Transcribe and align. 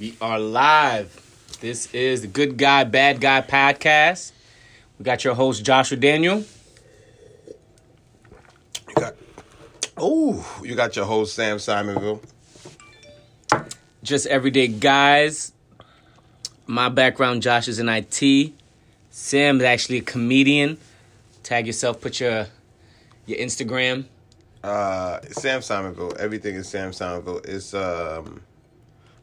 We 0.00 0.16
are 0.20 0.40
live. 0.40 1.20
This 1.60 1.92
is 1.94 2.22
the 2.22 2.26
Good 2.26 2.56
Guy, 2.56 2.82
Bad 2.82 3.20
Guy 3.20 3.42
podcast. 3.42 4.32
We 4.98 5.04
got 5.04 5.22
your 5.22 5.34
host, 5.34 5.64
Joshua 5.64 5.96
Daniel. 5.96 6.44
You 8.88 8.94
got, 8.96 9.14
oh, 9.96 10.60
you 10.64 10.74
got 10.74 10.96
your 10.96 11.04
host 11.04 11.34
Sam 11.34 11.58
Simonville. 11.58 12.20
Just 14.02 14.26
everyday 14.26 14.66
guys. 14.66 15.52
My 16.66 16.88
background, 16.88 17.42
Josh, 17.42 17.68
is 17.68 17.78
in 17.78 17.88
IT. 17.88 18.52
Sam 19.10 19.58
is 19.58 19.64
actually 19.64 19.98
a 19.98 20.02
comedian. 20.02 20.78
Tag 21.44 21.68
yourself, 21.68 22.00
put 22.00 22.18
your 22.18 22.48
your 23.26 23.38
Instagram. 23.38 24.06
Uh, 24.62 25.20
Sam 25.30 25.60
Simonville. 25.60 26.16
Everything 26.16 26.56
is 26.56 26.68
Sam 26.68 26.90
Simonville. 26.90 27.46
It's 27.46 27.74
um, 27.74 28.40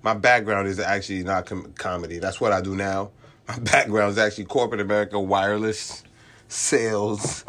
my 0.03 0.13
background 0.13 0.67
is 0.67 0.79
actually 0.79 1.23
not 1.23 1.45
com- 1.45 1.73
comedy. 1.73 2.19
That's 2.19 2.41
what 2.41 2.51
I 2.51 2.61
do 2.61 2.75
now. 2.75 3.11
My 3.47 3.57
background 3.59 4.11
is 4.11 4.17
actually 4.17 4.45
corporate 4.45 4.81
America, 4.81 5.19
wireless 5.19 6.03
sales, 6.47 7.43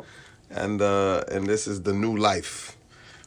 and 0.51 0.81
uh, 0.81 1.23
and 1.31 1.47
this 1.47 1.67
is 1.67 1.83
the 1.83 1.93
new 1.93 2.17
life. 2.17 2.77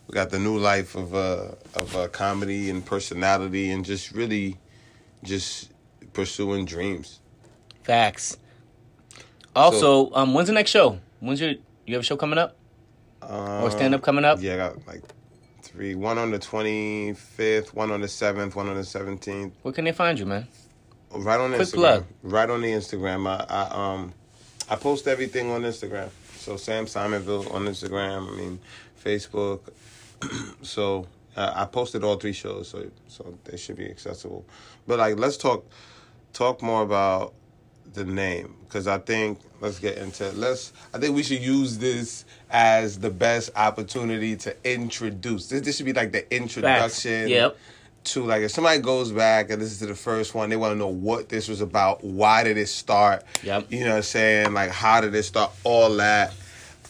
We 0.07 0.13
got 0.13 0.29
the 0.29 0.39
new 0.39 0.57
life 0.57 0.95
of 0.95 1.15
uh 1.15 1.51
of 1.75 1.95
uh, 1.95 2.07
comedy 2.09 2.69
and 2.69 2.85
personality 2.85 3.71
and 3.71 3.85
just 3.85 4.11
really, 4.11 4.57
just 5.23 5.71
pursuing 6.13 6.65
dreams. 6.65 7.19
Facts. 7.83 8.37
Also, 9.55 10.11
um, 10.13 10.33
when's 10.33 10.47
the 10.47 10.53
next 10.53 10.71
show? 10.71 10.99
When's 11.19 11.39
your 11.39 11.51
you 11.85 11.93
have 11.93 12.01
a 12.01 12.05
show 12.05 12.17
coming 12.17 12.39
up 12.39 12.57
or 13.21 13.71
stand 13.71 13.95
up 13.95 14.01
coming 14.01 14.25
up? 14.25 14.41
Yeah, 14.41 14.55
I 14.55 14.57
got 14.57 14.87
like 14.87 15.03
three. 15.75 15.95
One 15.95 16.17
on 16.17 16.31
the 16.31 16.39
twenty 16.39 17.13
fifth, 17.13 17.73
one 17.73 17.91
on 17.91 18.01
the 18.01 18.07
seventh, 18.07 18.55
one 18.55 18.67
on 18.67 18.75
the 18.75 18.83
seventeenth. 18.83 19.53
Where 19.61 19.73
can 19.73 19.85
they 19.85 19.91
find 19.91 20.17
you, 20.17 20.25
man? 20.25 20.47
Right 21.11 21.39
on 21.39 21.53
Quick 21.53 21.67
Instagram. 21.67 21.73
plug. 21.73 22.05
Right 22.23 22.49
on 22.49 22.61
the 22.61 22.71
Instagram. 22.71 23.27
I, 23.27 23.45
I 23.47 23.93
um 23.93 24.13
I 24.69 24.75
post 24.75 25.07
everything 25.07 25.51
on 25.51 25.61
Instagram. 25.63 26.09
So 26.37 26.57
Sam 26.57 26.85
Simonville 26.85 27.53
on 27.53 27.65
Instagram. 27.65 28.31
I 28.31 28.35
mean 28.37 28.59
Facebook. 29.03 29.59
so 30.61 31.07
uh, 31.35 31.51
I 31.55 31.65
posted 31.65 32.03
all 32.03 32.15
three 32.15 32.33
shows, 32.33 32.69
so 32.69 32.89
so 33.07 33.37
they 33.43 33.57
should 33.57 33.75
be 33.75 33.89
accessible. 33.89 34.45
But 34.87 34.99
like, 34.99 35.17
let's 35.19 35.37
talk 35.37 35.65
talk 36.33 36.61
more 36.61 36.81
about 36.83 37.33
the 37.95 38.05
name 38.05 38.55
because 38.65 38.87
I 38.87 38.97
think 38.99 39.39
let's 39.61 39.79
get 39.79 39.97
into 39.97 40.29
let's 40.33 40.73
I 40.93 40.99
think 40.99 41.15
we 41.15 41.23
should 41.23 41.41
use 41.41 41.77
this 41.77 42.25
as 42.49 42.99
the 42.99 43.09
best 43.09 43.49
opportunity 43.55 44.35
to 44.37 44.55
introduce 44.63 45.47
this. 45.47 45.61
This 45.61 45.77
should 45.77 45.85
be 45.85 45.93
like 45.93 46.11
the 46.11 46.33
introduction. 46.35 47.29
Yep. 47.29 47.57
To 48.03 48.23
like 48.23 48.43
if 48.43 48.51
somebody 48.51 48.79
goes 48.79 49.11
back 49.11 49.49
and 49.49 49.59
listens 49.59 49.79
to 49.79 49.87
the 49.87 49.95
first 49.95 50.35
one, 50.35 50.49
they 50.49 50.57
want 50.57 50.73
to 50.73 50.77
know 50.77 50.87
what 50.87 51.29
this 51.29 51.47
was 51.47 51.61
about. 51.61 52.03
Why 52.03 52.43
did 52.43 52.57
it 52.57 52.67
start? 52.67 53.23
Yep. 53.43 53.71
You 53.71 53.85
know 53.85 53.91
what 53.91 53.97
I'm 53.97 54.03
saying? 54.03 54.53
Like 54.53 54.69
how 54.69 55.01
did 55.01 55.15
it 55.15 55.23
start? 55.23 55.51
All 55.63 55.95
that. 55.95 56.33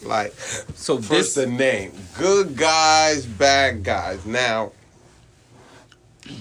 Like 0.02 0.32
So 0.32 0.98
first 0.98 1.08
this 1.08 1.34
the 1.34 1.46
name. 1.46 1.92
Good 2.18 2.56
guys, 2.56 3.24
bad 3.24 3.82
guys. 3.82 4.26
Now 4.26 4.72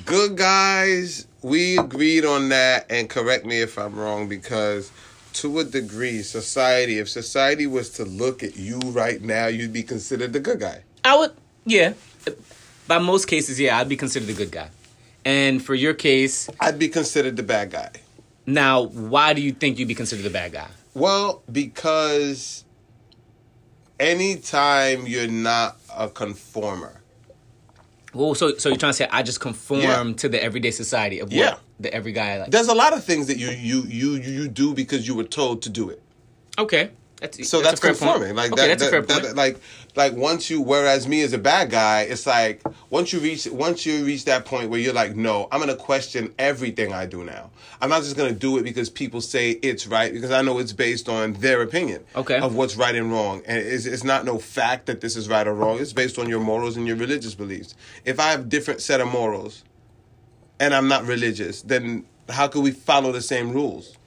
good 0.06 0.38
guys, 0.38 1.28
we 1.42 1.78
agreed 1.78 2.26
on 2.26 2.50
that, 2.50 2.86
and 2.90 3.10
correct 3.10 3.46
me 3.46 3.62
if 3.62 3.78
I'm 3.78 3.96
wrong, 3.96 4.28
because 4.28 4.92
to 5.34 5.60
a 5.60 5.64
degree, 5.64 6.22
society, 6.22 7.00
if 7.00 7.10
society 7.10 7.68
was 7.68 7.90
to 7.92 8.06
look 8.06 8.42
at 8.44 8.56
you 8.56 8.80
right 8.80 9.22
now, 9.22 9.48
you'd 9.48 9.74
be 9.74 9.84
considered 9.84 10.34
the 10.34 10.40
good 10.40 10.60
guy. 10.60 10.84
I 11.04 11.18
would, 11.18 11.32
yeah. 11.66 11.94
By 12.88 13.00
most 13.00 13.26
cases, 13.28 13.60
yeah, 13.60 13.78
I'd 13.80 13.90
be 13.90 13.98
considered 13.98 14.30
a 14.30 14.34
good 14.34 14.52
guy. 14.52 14.70
And 15.24 15.64
for 15.64 15.76
your 15.76 15.94
case, 15.94 16.50
I'd 16.60 16.80
be 16.80 16.88
considered 16.88 17.36
the 17.36 17.44
bad 17.44 17.72
guy. 17.72 17.92
now, 18.46 18.82
why 18.84 19.34
do 19.34 19.42
you 19.42 19.52
think 19.52 19.80
you'd 19.80 19.88
be 19.88 19.96
considered 19.96 20.24
the 20.24 20.30
bad 20.30 20.52
guy? 20.52 20.70
Well, 20.94 21.44
because 21.52 22.64
anytime 24.00 25.08
you're 25.08 25.28
not 25.28 25.78
a 25.96 26.08
conformer, 26.10 27.02
Well, 28.16 28.34
so 28.34 28.56
so 28.58 28.70
you're 28.70 28.78
trying 28.78 28.92
to 28.94 28.98
say 28.98 29.08
I 29.12 29.22
just 29.24 29.40
conform 29.42 29.82
Yeah. 29.82 30.14
to 30.18 30.30
the 30.30 30.42
everyday 30.44 30.72
society 30.72 31.20
of 31.20 31.28
what 31.30 31.36
Yeah. 31.38 31.56
the 31.80 31.94
every 31.94 32.14
guy 32.14 32.40
like. 32.40 32.52
there's 32.52 32.68
a 32.70 32.74
lot 32.74 32.94
of 32.94 33.04
things 33.04 33.28
that 33.28 33.38
you 33.38 33.50
you 33.50 33.84
you 33.88 34.16
you 34.16 34.48
do 34.48 34.74
because 34.74 35.08
you 35.08 35.16
were 35.16 35.26
told 35.26 35.62
to 35.64 35.70
do 35.70 35.90
it. 35.90 36.02
Okay, 36.58 36.92
that's 37.34 37.50
So 37.50 37.62
that's, 37.62 37.80
a 37.80 37.84
point. 37.84 37.98
conforming. 37.98 38.36
Like 38.36 38.52
okay, 38.54 38.68
that, 38.68 38.80
that's 38.80 38.82
a 38.84 38.86
that- 38.86 38.92
fair 38.92 39.02
that- 39.02 39.24
point. 39.24 39.36
like 39.36 39.60
like 39.96 40.14
once 40.14 40.50
you 40.50 40.62
whereas 40.62 41.08
me 41.08 41.22
as 41.22 41.34
a 41.34 41.38
bad 41.38 41.70
guy, 41.70 42.02
it's 42.02 42.26
like 42.28 42.62
once 42.90 43.14
you 43.14 43.20
reach 43.20 43.48
once 43.48 43.86
you 43.86 44.04
reach 44.06 44.26
that 44.26 44.46
point 44.46 44.70
where 44.70 44.80
you're 44.80 44.94
like, 44.94 45.16
no, 45.16 45.48
I'm 45.52 45.60
gonna 45.60 45.76
question 45.76 46.34
everything 46.40 46.94
I 46.94 47.06
do 47.06 47.24
now. 47.24 47.52
I'm 47.82 47.90
not 47.90 48.04
just 48.04 48.16
gonna 48.18 48.32
do 48.34 48.58
it 48.58 48.64
because 48.64 48.90
people 48.90 49.22
say 49.22 49.52
it's 49.52 49.88
right 49.88 50.12
because 50.14 50.32
I 50.32 50.42
know 50.42 50.60
it's 50.60 50.74
based 50.74 51.08
on 51.10 51.34
their 51.34 51.62
opinion 51.62 52.04
Okay. 52.16 52.38
of 52.40 52.56
what's 52.56 52.76
right 52.76 52.96
and 52.96 53.12
wrong, 53.12 53.42
and 53.46 53.58
it's, 53.58 53.86
it's 53.86 54.04
not 54.04 54.26
no 54.26 54.38
fact 54.40 54.86
that 54.88 55.02
this 55.02 55.16
is 55.16 55.28
right 55.30 55.48
or 55.48 55.54
wrong. 55.54 55.80
It's 55.80 55.94
based 55.94 56.18
on 56.20 56.28
your 56.30 56.40
morals 56.40 56.78
and 56.78 56.86
your 56.88 56.96
religious 56.98 57.36
beliefs. 57.36 57.76
If 58.06 58.20
I 58.20 58.32
have 58.32 58.50
different 58.50 58.82
set 58.82 59.02
of 59.02 59.08
morals, 59.08 59.64
and 60.60 60.74
I'm 60.74 60.88
not 60.88 61.06
religious, 61.06 61.62
then 61.62 62.06
how 62.30 62.48
could 62.48 62.64
we 62.64 62.72
follow 62.72 63.12
the 63.12 63.22
same 63.22 63.52
rules? 63.52 63.98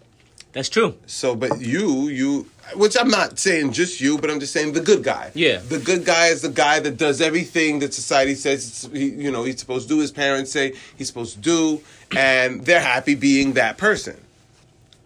that's 0.53 0.71
true. 0.71 0.97
So, 1.07 1.37
but 1.37 1.61
you, 1.61 2.09
you, 2.09 2.51
which 2.75 2.97
I'm 2.97 3.09
not 3.09 3.39
saying 3.39 3.73
just 3.73 4.01
you, 4.01 4.19
but 4.19 4.31
I'm 4.31 4.41
just 4.41 4.53
saying 4.53 4.73
the 4.73 4.81
good 4.81 5.03
guy. 5.03 5.31
Yeah. 5.34 5.59
The 5.59 5.79
good 5.79 6.05
guy 6.05 6.29
is 6.29 6.43
the 6.43 6.49
guy 6.49 6.81
that 6.81 6.97
does 6.97 7.21
everything 7.21 7.79
that 7.81 7.95
society 7.95 8.34
says, 8.34 8.89
he, 8.93 9.11
you 9.11 9.31
know, 9.31 9.45
he's 9.45 9.59
supposed 9.61 9.89
to 9.89 9.95
do, 9.95 10.01
his 10.01 10.12
parents 10.12 10.51
say 10.53 10.75
he's 10.97 11.09
supposed 11.09 11.34
to 11.34 11.41
do, 11.41 11.81
and 12.17 12.65
they're 12.65 12.81
happy 12.81 13.15
being 13.15 13.55
that 13.55 13.78
person. 13.78 14.21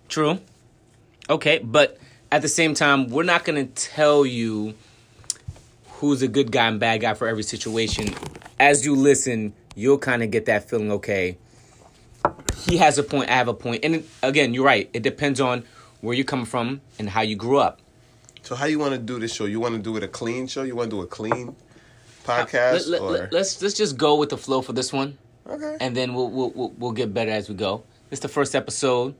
True. 0.08 0.38
Okay, 1.30 1.58
but 1.58 1.98
at 2.30 2.42
the 2.42 2.48
same 2.48 2.74
time, 2.74 3.08
we're 3.08 3.22
not 3.22 3.44
going 3.44 3.66
to 3.66 3.72
tell 3.74 4.26
you 4.26 4.74
who's 5.86 6.22
a 6.22 6.28
good 6.28 6.50
guy 6.50 6.66
and 6.66 6.80
bad 6.80 7.00
guy 7.00 7.14
for 7.14 7.28
every 7.28 7.42
situation. 7.44 8.14
As 8.58 8.84
you 8.84 8.94
listen, 8.96 9.52
you'll 9.74 9.98
kind 9.98 10.22
of 10.22 10.30
get 10.30 10.46
that 10.46 10.68
feeling, 10.68 10.90
okay, 10.92 11.38
he 12.56 12.76
has 12.76 12.98
a 12.98 13.02
point, 13.02 13.30
I 13.30 13.34
have 13.34 13.48
a 13.48 13.54
point. 13.54 13.84
And 13.84 14.04
again, 14.22 14.54
you're 14.54 14.64
right. 14.64 14.88
It 14.92 15.02
depends 15.02 15.40
on 15.40 15.64
where 16.02 16.14
you 16.14 16.24
come 16.24 16.44
from 16.44 16.82
and 16.98 17.08
how 17.08 17.22
you 17.22 17.36
grew 17.36 17.56
up. 17.56 17.80
So, 18.42 18.54
how 18.54 18.66
you 18.66 18.78
want 18.78 18.92
to 18.92 18.98
do 18.98 19.18
this 19.18 19.32
show? 19.32 19.46
You 19.46 19.60
want 19.60 19.76
to 19.76 19.80
do 19.80 19.96
it 19.96 20.02
a 20.02 20.08
clean 20.08 20.46
show? 20.48 20.64
You 20.64 20.76
want 20.76 20.90
to 20.90 20.96
do 20.96 21.02
a 21.02 21.06
clean 21.06 21.56
Let, 22.26 22.48
podcast? 22.48 22.88
let, 22.88 23.00
or 23.00 23.38
us 23.38 23.62
let's 23.62 23.74
just 23.74 23.96
go 23.96 24.16
with 24.16 24.28
the 24.28 24.36
flow 24.36 24.60
for 24.60 24.72
this 24.74 24.92
one. 24.92 25.16
okay, 25.48 25.76
and 25.80 25.96
then 25.96 26.12
we'll 26.12 26.28
we'll 26.28 26.50
we'll, 26.50 26.70
we'll 26.76 26.92
get 26.92 27.14
better 27.14 27.30
as 27.30 27.48
we 27.48 27.54
go. 27.54 27.84
It's 28.10 28.20
the 28.20 28.28
first 28.28 28.54
episode. 28.54 29.14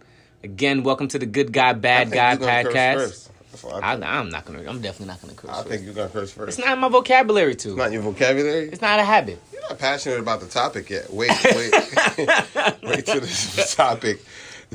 Again, 0.45 0.83
welcome 0.83 1.07
to 1.09 1.21
the 1.21 1.27
Good 1.27 1.53
Guy 1.53 1.73
Bad 1.73 2.11
Guy 2.11 2.33
you're 2.33 2.41
gonna 2.41 2.65
curse 2.65 3.29
podcast. 3.29 3.83
I 3.83 3.93
I'm 3.93 4.31
not 4.31 4.45
gonna. 4.45 4.59
I'm 4.69 4.81
definitely 4.81 5.07
not 5.07 5.21
gonna 5.21 5.35
curse. 5.35 5.51
I 5.51 5.55
first. 5.55 5.69
think 5.69 5.85
you're 5.85 5.95
gonna 5.95 6.09
curse 6.09 6.33
first. 6.33 6.59
it's 6.59 6.67
not 6.67 6.75
in 6.75 6.81
my 6.81 6.89
vocabulary 6.89 7.55
too. 7.55 7.77
not 7.77 7.93
your 7.93 8.03
vocabulary. 8.03 8.71
it's 8.71 8.81
not 8.81 8.99
a 8.99 9.05
habit. 9.05 9.41
You're 9.53 9.63
not 9.63 9.79
passionate 9.79 10.19
about 10.19 10.41
the 10.41 10.49
topic 10.49 10.91
yet. 10.91 11.13
Wait, 11.13 11.31
wait, 11.45 11.73
wait 12.83 13.07
till 13.07 13.21
this 13.21 13.77
topic 13.77 14.25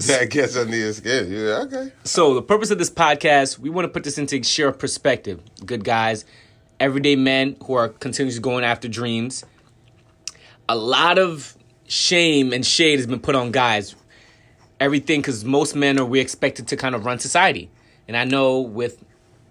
that 0.05 0.29
gets 0.29 0.55
under 0.55 0.75
your 0.75 0.93
skin. 0.93 1.31
Yeah, 1.31 1.63
okay. 1.65 1.91
So 2.03 2.35
the 2.35 2.41
purpose 2.41 2.69
of 2.69 2.77
this 2.77 2.89
podcast, 2.89 3.57
we 3.57 3.69
want 3.69 3.85
to 3.85 3.89
put 3.89 4.03
this 4.03 4.17
into 4.17 4.41
share 4.43 4.71
perspective. 4.71 5.41
Good 5.65 5.83
guys, 5.83 6.23
everyday 6.79 7.15
men 7.15 7.57
who 7.63 7.73
are 7.73 7.89
continuously 7.89 8.41
going 8.41 8.63
after 8.63 8.87
dreams. 8.87 9.43
A 10.69 10.75
lot 10.75 11.17
of 11.17 11.57
shame 11.87 12.53
and 12.53 12.65
shade 12.65 12.99
has 12.99 13.07
been 13.07 13.19
put 13.19 13.33
on 13.33 13.51
guys. 13.51 13.95
Everything 14.79 15.21
because 15.21 15.43
most 15.43 15.75
men 15.75 15.97
are 15.97 16.05
we 16.05 16.19
expected 16.19 16.67
to 16.67 16.77
kind 16.77 16.93
of 16.93 17.03
run 17.03 17.17
society, 17.17 17.71
and 18.07 18.15
I 18.15 18.25
know 18.25 18.59
with 18.59 19.03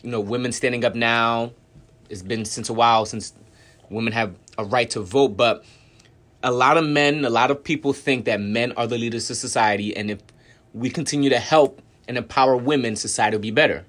you 0.04 0.10
know 0.10 0.20
women 0.20 0.52
standing 0.52 0.84
up 0.84 0.94
now, 0.94 1.50
it's 2.08 2.22
been 2.22 2.44
since 2.44 2.68
a 2.68 2.72
while 2.72 3.04
since 3.06 3.32
women 3.90 4.12
have 4.12 4.36
a 4.56 4.64
right 4.64 4.88
to 4.90 5.00
vote, 5.00 5.36
but 5.36 5.64
a 6.44 6.52
lot 6.52 6.76
of 6.76 6.86
men, 6.86 7.24
a 7.24 7.30
lot 7.30 7.50
of 7.50 7.64
people 7.64 7.92
think 7.92 8.24
that 8.26 8.40
men 8.40 8.70
are 8.76 8.87
the 8.87 8.96
leaders 8.96 9.28
of 9.28 9.37
society, 9.37 9.96
and 9.96 10.12
if 10.12 10.20
we 10.76 10.90
continue 10.90 11.31
to 11.31 11.38
help 11.38 11.81
and 12.06 12.19
empower 12.19 12.56
women, 12.56 12.96
society 12.96 13.34
will 13.34 13.43
be 13.43 13.50
better. 13.50 13.84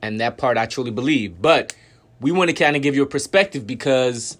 And 0.00 0.20
that 0.20 0.38
part 0.38 0.56
I 0.56 0.66
truly 0.66 0.92
believe. 0.92 1.42
But 1.42 1.74
we 2.20 2.30
want 2.30 2.50
to 2.50 2.54
kind 2.54 2.76
of 2.76 2.82
give 2.82 2.94
you 2.94 3.02
a 3.02 3.06
perspective 3.06 3.66
because 3.66 4.38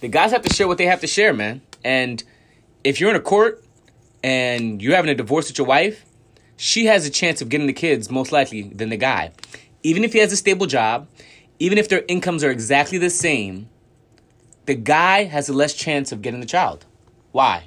the 0.00 0.08
guys 0.08 0.32
have 0.32 0.42
to 0.42 0.54
share 0.54 0.68
what 0.68 0.76
they 0.76 0.84
have 0.84 1.00
to 1.00 1.06
share, 1.06 1.32
man. 1.32 1.62
And 1.82 2.22
if 2.84 3.00
you're 3.00 3.08
in 3.08 3.16
a 3.16 3.20
court 3.20 3.64
and 4.22 4.82
you're 4.82 4.94
having 4.94 5.10
a 5.10 5.14
divorce 5.14 5.48
with 5.48 5.56
your 5.56 5.66
wife, 5.66 6.04
she 6.58 6.84
has 6.84 7.06
a 7.06 7.10
chance 7.10 7.40
of 7.40 7.48
getting 7.48 7.66
the 7.66 7.72
kids 7.72 8.10
most 8.10 8.30
likely 8.30 8.62
than 8.62 8.90
the 8.90 8.96
guy. 8.98 9.32
Even 9.82 10.04
if 10.04 10.12
he 10.12 10.18
has 10.18 10.32
a 10.32 10.36
stable 10.36 10.66
job, 10.66 11.08
even 11.58 11.78
if 11.78 11.88
their 11.88 12.04
incomes 12.08 12.44
are 12.44 12.50
exactly 12.50 12.98
the 12.98 13.10
same, 13.10 13.70
the 14.66 14.74
guy 14.74 15.24
has 15.24 15.48
a 15.48 15.54
less 15.54 15.72
chance 15.72 16.12
of 16.12 16.20
getting 16.20 16.40
the 16.40 16.46
child. 16.46 16.84
Why? 17.32 17.64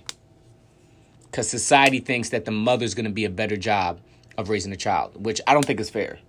Because 1.30 1.50
society 1.50 2.00
thinks 2.00 2.30
that 2.30 2.46
the 2.46 2.52
mother's 2.52 2.94
going 2.94 3.06
to 3.06 3.12
be 3.12 3.26
a 3.26 3.30
better 3.30 3.58
job 3.58 4.00
of 4.38 4.50
raising 4.50 4.72
a 4.72 4.78
child, 4.78 5.24
which 5.24 5.42
I 5.48 5.54
don't 5.54 5.66
think 5.66 5.80
is 5.80 5.90
fair. 5.90 6.20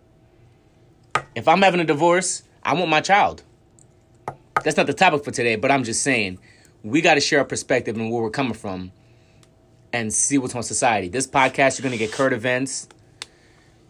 If 1.34 1.48
I'm 1.48 1.62
having 1.62 1.80
a 1.80 1.84
divorce, 1.84 2.42
I 2.62 2.74
want 2.74 2.90
my 2.90 3.00
child. 3.00 3.42
That's 4.62 4.76
not 4.76 4.86
the 4.86 4.92
topic 4.94 5.24
for 5.24 5.30
today, 5.30 5.56
but 5.56 5.70
I'm 5.70 5.84
just 5.84 6.02
saying 6.02 6.38
we 6.82 7.00
got 7.00 7.14
to 7.14 7.20
share 7.20 7.38
our 7.40 7.44
perspective 7.44 7.96
and 7.96 8.10
where 8.10 8.22
we're 8.22 8.30
coming 8.30 8.54
from. 8.54 8.92
and 9.92 10.12
see 10.12 10.38
what's 10.38 10.54
on 10.54 10.62
society. 10.62 11.08
This 11.08 11.26
podcast, 11.26 11.76
you're 11.76 11.82
gonna 11.82 11.96
get 11.96 12.12
current 12.12 12.32
events. 12.32 12.88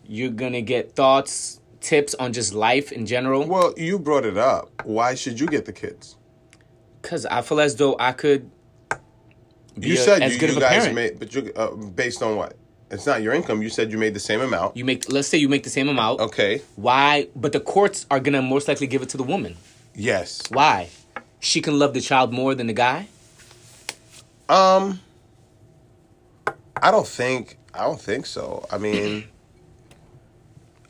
You're 0.07 0.31
gonna 0.31 0.63
get 0.63 0.97
thoughts, 0.97 1.61
tips 1.83 2.15
on 2.15 2.33
just 2.33 2.55
life 2.55 2.91
in 2.91 3.05
general. 3.05 3.47
Well, 3.47 3.75
you 3.77 3.99
brought 3.99 4.25
it 4.25 4.39
up. 4.39 4.71
Why 4.85 5.15
should 5.15 5.39
you 5.39 5.47
get 5.47 5.67
the 5.67 5.73
kids? 5.75 6.17
Cause 7.03 7.27
I 7.27 7.43
feel 7.43 7.61
as 7.61 7.77
though 7.77 7.97
I 7.99 8.13
could. 8.13 8.51
You 9.77 9.95
a- 9.95 9.97
said 9.97 10.23
as 10.23 10.35
you, 10.35 10.41
good 10.41 10.51
you 10.51 10.57
of 10.57 10.59
a 10.59 10.61
guys 10.61 10.79
parent. 10.81 10.95
made, 10.95 11.19
but 11.19 11.35
you 11.35 11.53
uh, 11.57 11.71
based 11.75 12.23
on 12.23 12.37
what? 12.37 12.57
It's 12.91 13.07
not 13.07 13.23
your 13.23 13.33
income. 13.35 13.63
You 13.63 13.69
said 13.69 13.93
you 13.93 13.99
made 13.99 14.15
the 14.15 14.21
same 14.21 14.41
amount. 14.41 14.77
You 14.77 14.85
make. 14.85 15.11
Let's 15.13 15.29
say 15.29 15.39
you 15.39 15.49
make 15.49 15.63
the 15.63 15.71
same 15.71 15.89
amount. 15.89 16.21
Okay. 16.21 16.63
Why? 16.77 17.29
But 17.37 17.53
the 17.53 17.61
courts 17.61 18.05
are 18.11 18.19
gonna 18.21 18.43
most 18.43 18.67
likely 18.69 18.89
give 18.89 19.01
it 19.03 19.09
to 19.11 19.17
the 19.17 19.23
woman. 19.23 19.57
Yes. 19.95 20.43
Why? 20.51 20.89
She 21.39 21.61
can 21.61 21.79
love 21.79 21.95
the 21.95 22.01
child 22.01 22.33
more 22.33 22.55
than 22.55 22.67
the 22.67 22.73
guy. 22.73 23.07
Um. 24.49 25.01
I 26.83 26.91
don't 26.91 27.07
think. 27.07 27.59
I 27.75 27.85
don't 27.85 28.01
think 28.01 28.27
so. 28.27 28.67
I 28.71 28.79
mean. 28.79 29.25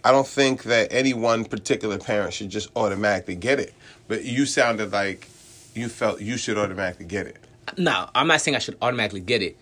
I 0.03 0.13
don't 0.13 0.27
think 0.27 0.63
that 0.63 0.89
any 0.91 1.13
one 1.13 1.45
particular 1.45 1.99
parent 1.99 2.33
should 2.33 2.49
just 2.49 2.71
automatically 2.75 3.35
get 3.37 3.61
it. 3.61 3.75
But 4.09 4.25
you 4.25 4.47
sounded 4.47 4.93
like 4.93 5.29
you 5.75 5.91
felt 5.91 6.23
you 6.23 6.39
should 6.39 6.57
automatically 6.57 7.05
get 7.05 7.27
it. 7.27 7.37
No, 7.79 8.09
I'm 8.15 8.27
not 8.27 8.41
saying 8.41 8.57
I 8.57 8.59
should 8.59 8.77
automatically 8.81 9.21
get 9.21 9.43
it. 9.43 9.57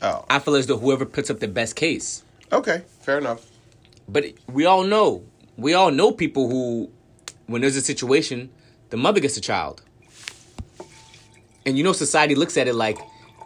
Oh. 0.00 0.24
I 0.28 0.38
feel 0.38 0.54
as 0.56 0.66
though 0.66 0.78
whoever 0.78 1.04
puts 1.04 1.30
up 1.30 1.40
the 1.40 1.48
best 1.48 1.76
case. 1.76 2.24
Okay. 2.50 2.82
Fair 3.00 3.18
enough. 3.18 3.46
But 4.08 4.32
we 4.48 4.66
all 4.66 4.82
know, 4.82 5.24
we 5.56 5.74
all 5.74 5.90
know 5.90 6.12
people 6.12 6.48
who, 6.48 6.90
when 7.46 7.62
there's 7.62 7.76
a 7.76 7.82
situation, 7.82 8.50
the 8.90 8.96
mother 8.96 9.20
gets 9.20 9.36
the 9.36 9.40
child, 9.40 9.82
and 11.64 11.78
you 11.78 11.84
know 11.84 11.92
society 11.92 12.34
looks 12.34 12.56
at 12.56 12.68
it 12.68 12.74
like 12.74 12.98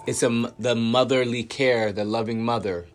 it's 0.06 0.22
a 0.22 0.52
the 0.58 0.74
motherly 0.74 1.44
care, 1.44 1.92
the 1.92 2.04
loving 2.04 2.42
mother. 2.44 2.86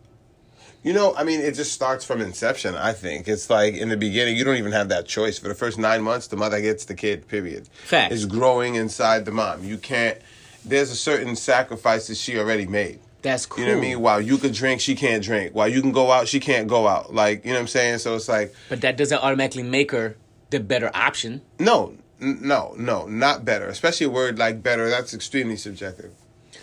You 0.84 0.94
know, 0.94 1.14
I 1.16 1.24
mean, 1.24 1.42
it 1.42 1.54
just 1.54 1.74
starts 1.74 2.04
from 2.04 2.22
inception. 2.22 2.74
I 2.74 2.94
think 2.94 3.28
it's 3.28 3.50
like 3.50 3.76
in 3.76 3.90
the 3.90 3.98
beginning, 3.98 4.36
you 4.36 4.44
don't 4.44 4.58
even 4.58 4.72
have 4.72 4.90
that 4.90 5.06
choice. 5.06 5.38
For 5.38 5.48
the 5.48 5.54
first 5.54 5.78
nine 5.78 6.02
months, 6.02 6.28
the 6.28 6.38
mother 6.38 6.60
gets 6.60 6.86
the 6.86 6.96
kid. 6.96 7.28
Period. 7.28 7.68
Fact. 7.68 8.12
It's 8.12 8.26
growing 8.26 8.76
inside 8.76 9.26
the 9.26 9.32
mom. 9.32 9.64
You 9.64 9.78
can't. 9.78 10.18
There's 10.66 10.92
a 10.92 10.96
certain 10.96 11.36
sacrifices 11.36 12.20
she 12.20 12.38
already 12.38 12.66
made. 12.68 13.00
That's 13.22 13.46
cool. 13.46 13.64
You 13.64 13.70
know 13.70 13.78
what 13.78 13.86
I 13.86 13.88
mean? 13.90 14.02
While 14.02 14.22
you 14.22 14.38
can 14.38 14.52
drink, 14.52 14.82
she 14.82 14.96
can't 14.96 15.24
drink. 15.24 15.54
While 15.54 15.68
you 15.68 15.82
can 15.82 15.92
go 15.92 16.12
out, 16.12 16.28
she 16.28 16.40
can't 16.40 16.68
go 16.68 16.88
out. 16.88 17.14
Like 17.14 17.44
you 17.46 17.52
know 17.52 17.58
what 17.58 17.62
I'm 17.62 17.68
saying? 17.68 18.00
So 18.00 18.16
it's 18.16 18.28
like 18.28 18.54
But 18.70 18.82
that 18.82 18.98
doesn't 18.98 19.20
automatically 19.20 19.64
make 19.64 19.92
her 19.92 20.16
the 20.50 20.60
better 20.60 20.90
option. 20.94 21.42
no, 21.60 21.96
n- 22.22 22.40
no, 22.42 22.74
no, 22.78 23.06
not 23.08 23.46
better. 23.46 23.68
Especially 23.68 24.08
a 24.08 24.10
word 24.10 24.38
like 24.40 24.62
better. 24.64 24.90
That's 24.90 25.14
extremely 25.14 25.56
subjective. 25.56 26.12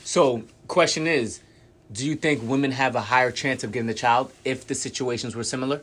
So, 0.05 0.45
question 0.69 1.07
is, 1.07 1.41
do 1.93 2.07
you 2.07 2.15
think 2.17 2.43
women 2.43 2.73
have 2.73 2.95
a 2.97 3.01
higher 3.03 3.31
chance 3.31 3.63
of 3.63 3.73
getting 3.73 3.87
the 3.87 3.95
child 3.95 4.33
if 4.45 4.67
the 4.67 4.75
situations 4.75 5.37
were 5.37 5.45
similar 5.45 5.83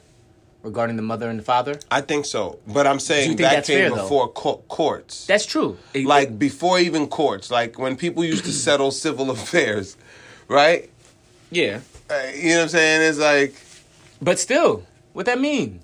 regarding 0.66 0.96
the 0.98 1.02
mother 1.02 1.30
and 1.30 1.40
the 1.40 1.44
father? 1.44 1.80
I 1.90 2.02
think 2.02 2.26
so, 2.26 2.60
but 2.68 2.86
I'm 2.88 3.00
saying 3.00 3.38
that 3.38 3.66
came 3.66 3.78
fair, 3.78 3.90
before 3.92 4.28
co- 4.30 4.64
courts. 4.68 5.26
That's 5.28 5.46
true. 5.46 5.78
It- 5.94 6.06
like 6.06 6.38
before 6.38 6.80
even 6.80 7.08
courts, 7.08 7.50
like 7.52 7.80
when 7.80 7.96
people 7.96 8.26
used 8.26 8.44
to 8.46 8.52
settle 8.68 8.92
civil 8.92 9.32
affairs, 9.32 9.96
right? 10.48 10.90
yeah. 11.52 11.80
Uh, 12.08 12.22
you 12.36 12.50
know 12.50 12.58
what 12.58 12.62
I'm 12.64 12.70
saying? 12.70 13.02
It's 13.10 13.18
like, 13.18 13.56
But 14.22 14.38
still, 14.38 14.84
what 15.14 15.26
that 15.26 15.40
mean? 15.40 15.80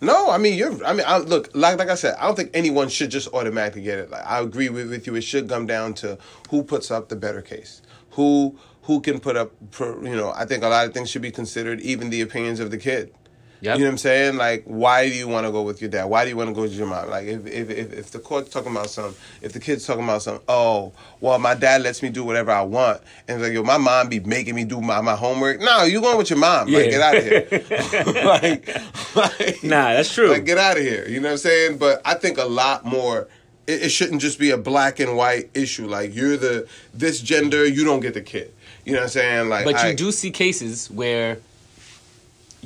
no, 0.00 0.30
I 0.30 0.38
mean, 0.38 0.56
you're, 0.56 0.84
I 0.84 0.92
mean, 0.92 1.04
I, 1.08 1.18
look, 1.18 1.50
like, 1.54 1.76
like 1.76 1.88
I 1.88 1.96
said, 1.96 2.14
I 2.20 2.26
don't 2.26 2.36
think 2.36 2.50
anyone 2.54 2.88
should 2.88 3.10
just 3.10 3.26
automatically 3.34 3.82
get 3.82 3.98
it. 3.98 4.10
Like, 4.10 4.24
I 4.24 4.38
agree 4.40 4.68
with, 4.68 4.90
with 4.90 5.08
you. 5.08 5.16
It 5.16 5.22
should 5.22 5.48
come 5.48 5.66
down 5.66 5.94
to 5.94 6.18
who 6.50 6.62
puts 6.62 6.92
up 6.92 7.08
the 7.08 7.16
better 7.16 7.42
case, 7.42 7.82
who, 8.10 8.56
who 8.82 9.00
can 9.00 9.18
put 9.18 9.36
up, 9.36 9.50
you 9.80 10.14
know, 10.14 10.32
I 10.36 10.44
think 10.44 10.62
a 10.62 10.68
lot 10.68 10.86
of 10.86 10.94
things 10.94 11.10
should 11.10 11.22
be 11.22 11.32
considered, 11.32 11.80
even 11.80 12.10
the 12.10 12.20
opinions 12.20 12.60
of 12.60 12.70
the 12.70 12.78
kid. 12.78 13.12
Yep. 13.60 13.76
You 13.78 13.84
know 13.84 13.88
what 13.88 13.92
I'm 13.92 13.98
saying? 13.98 14.36
Like, 14.36 14.62
why 14.66 15.08
do 15.08 15.14
you 15.14 15.26
want 15.26 15.46
to 15.46 15.50
go 15.52 15.62
with 15.62 15.80
your 15.80 15.90
dad? 15.90 16.04
Why 16.04 16.22
do 16.24 16.30
you 16.30 16.36
want 16.36 16.48
to 16.48 16.54
go 16.54 16.62
with 16.62 16.72
your 16.74 16.86
mom? 16.86 17.10
Like, 17.10 17.26
if, 17.26 17.44
if, 17.46 17.70
if, 17.70 17.92
if 17.92 18.10
the 18.12 18.20
court's 18.20 18.50
talking 18.50 18.70
about 18.70 18.88
something, 18.88 19.20
if 19.42 19.52
the 19.52 19.58
kid's 19.58 19.84
talking 19.84 20.04
about 20.04 20.22
something, 20.22 20.44
oh, 20.48 20.92
well, 21.20 21.38
my 21.40 21.54
dad 21.54 21.82
lets 21.82 22.00
me 22.02 22.08
do 22.08 22.22
whatever 22.22 22.52
I 22.52 22.62
want. 22.62 23.00
And 23.26 23.38
it's 23.40 23.48
like, 23.48 23.52
yo, 23.52 23.64
my 23.64 23.76
mom 23.78 24.08
be 24.08 24.20
making 24.20 24.54
me 24.54 24.62
do 24.64 24.80
my, 24.80 25.00
my 25.00 25.16
homework. 25.16 25.60
No, 25.60 25.82
you 25.82 26.00
going 26.00 26.18
with 26.18 26.30
your 26.30 26.38
mom. 26.38 26.68
Like, 26.68 26.86
Yeah. 26.86 26.90
get 26.90 27.00
out 27.00 27.16
of 27.16 27.24
here. 27.24 28.24
like, 28.24 29.16
like, 29.16 29.64
Nah, 29.64 29.94
that's 29.94 30.14
true. 30.14 30.28
like, 30.30 30.44
get 30.44 30.58
out 30.58 30.76
of 30.76 30.82
here. 30.84 31.08
You 31.08 31.20
know 31.20 31.28
what 31.28 31.32
I'm 31.32 31.38
saying? 31.38 31.78
But 31.78 32.00
I 32.04 32.14
think 32.14 32.38
a 32.38 32.44
lot 32.44 32.84
more. 32.84 33.28
It, 33.66 33.90
shouldn't 33.90 34.22
just 34.22 34.38
be 34.38 34.50
a 34.50 34.56
black 34.56 34.98
and 34.98 35.14
white 35.14 35.50
issue. 35.52 35.86
Like, 35.86 36.14
you're 36.14 36.38
the, 36.38 36.66
this 36.94 37.20
gender, 37.20 37.66
you 37.66 37.84
don't 37.84 38.00
get 38.00 38.14
the 38.14 38.22
kid. 38.22 38.54
You 38.86 38.92
know 38.92 39.00
what 39.00 39.04
I'm 39.04 39.10
saying? 39.10 39.48
Like, 39.50 39.66
But 39.66 39.74
I- 39.74 39.90
you 39.90 39.94
do 39.94 40.10
see 40.10 40.30
cases 40.30 40.90
where 40.90 41.36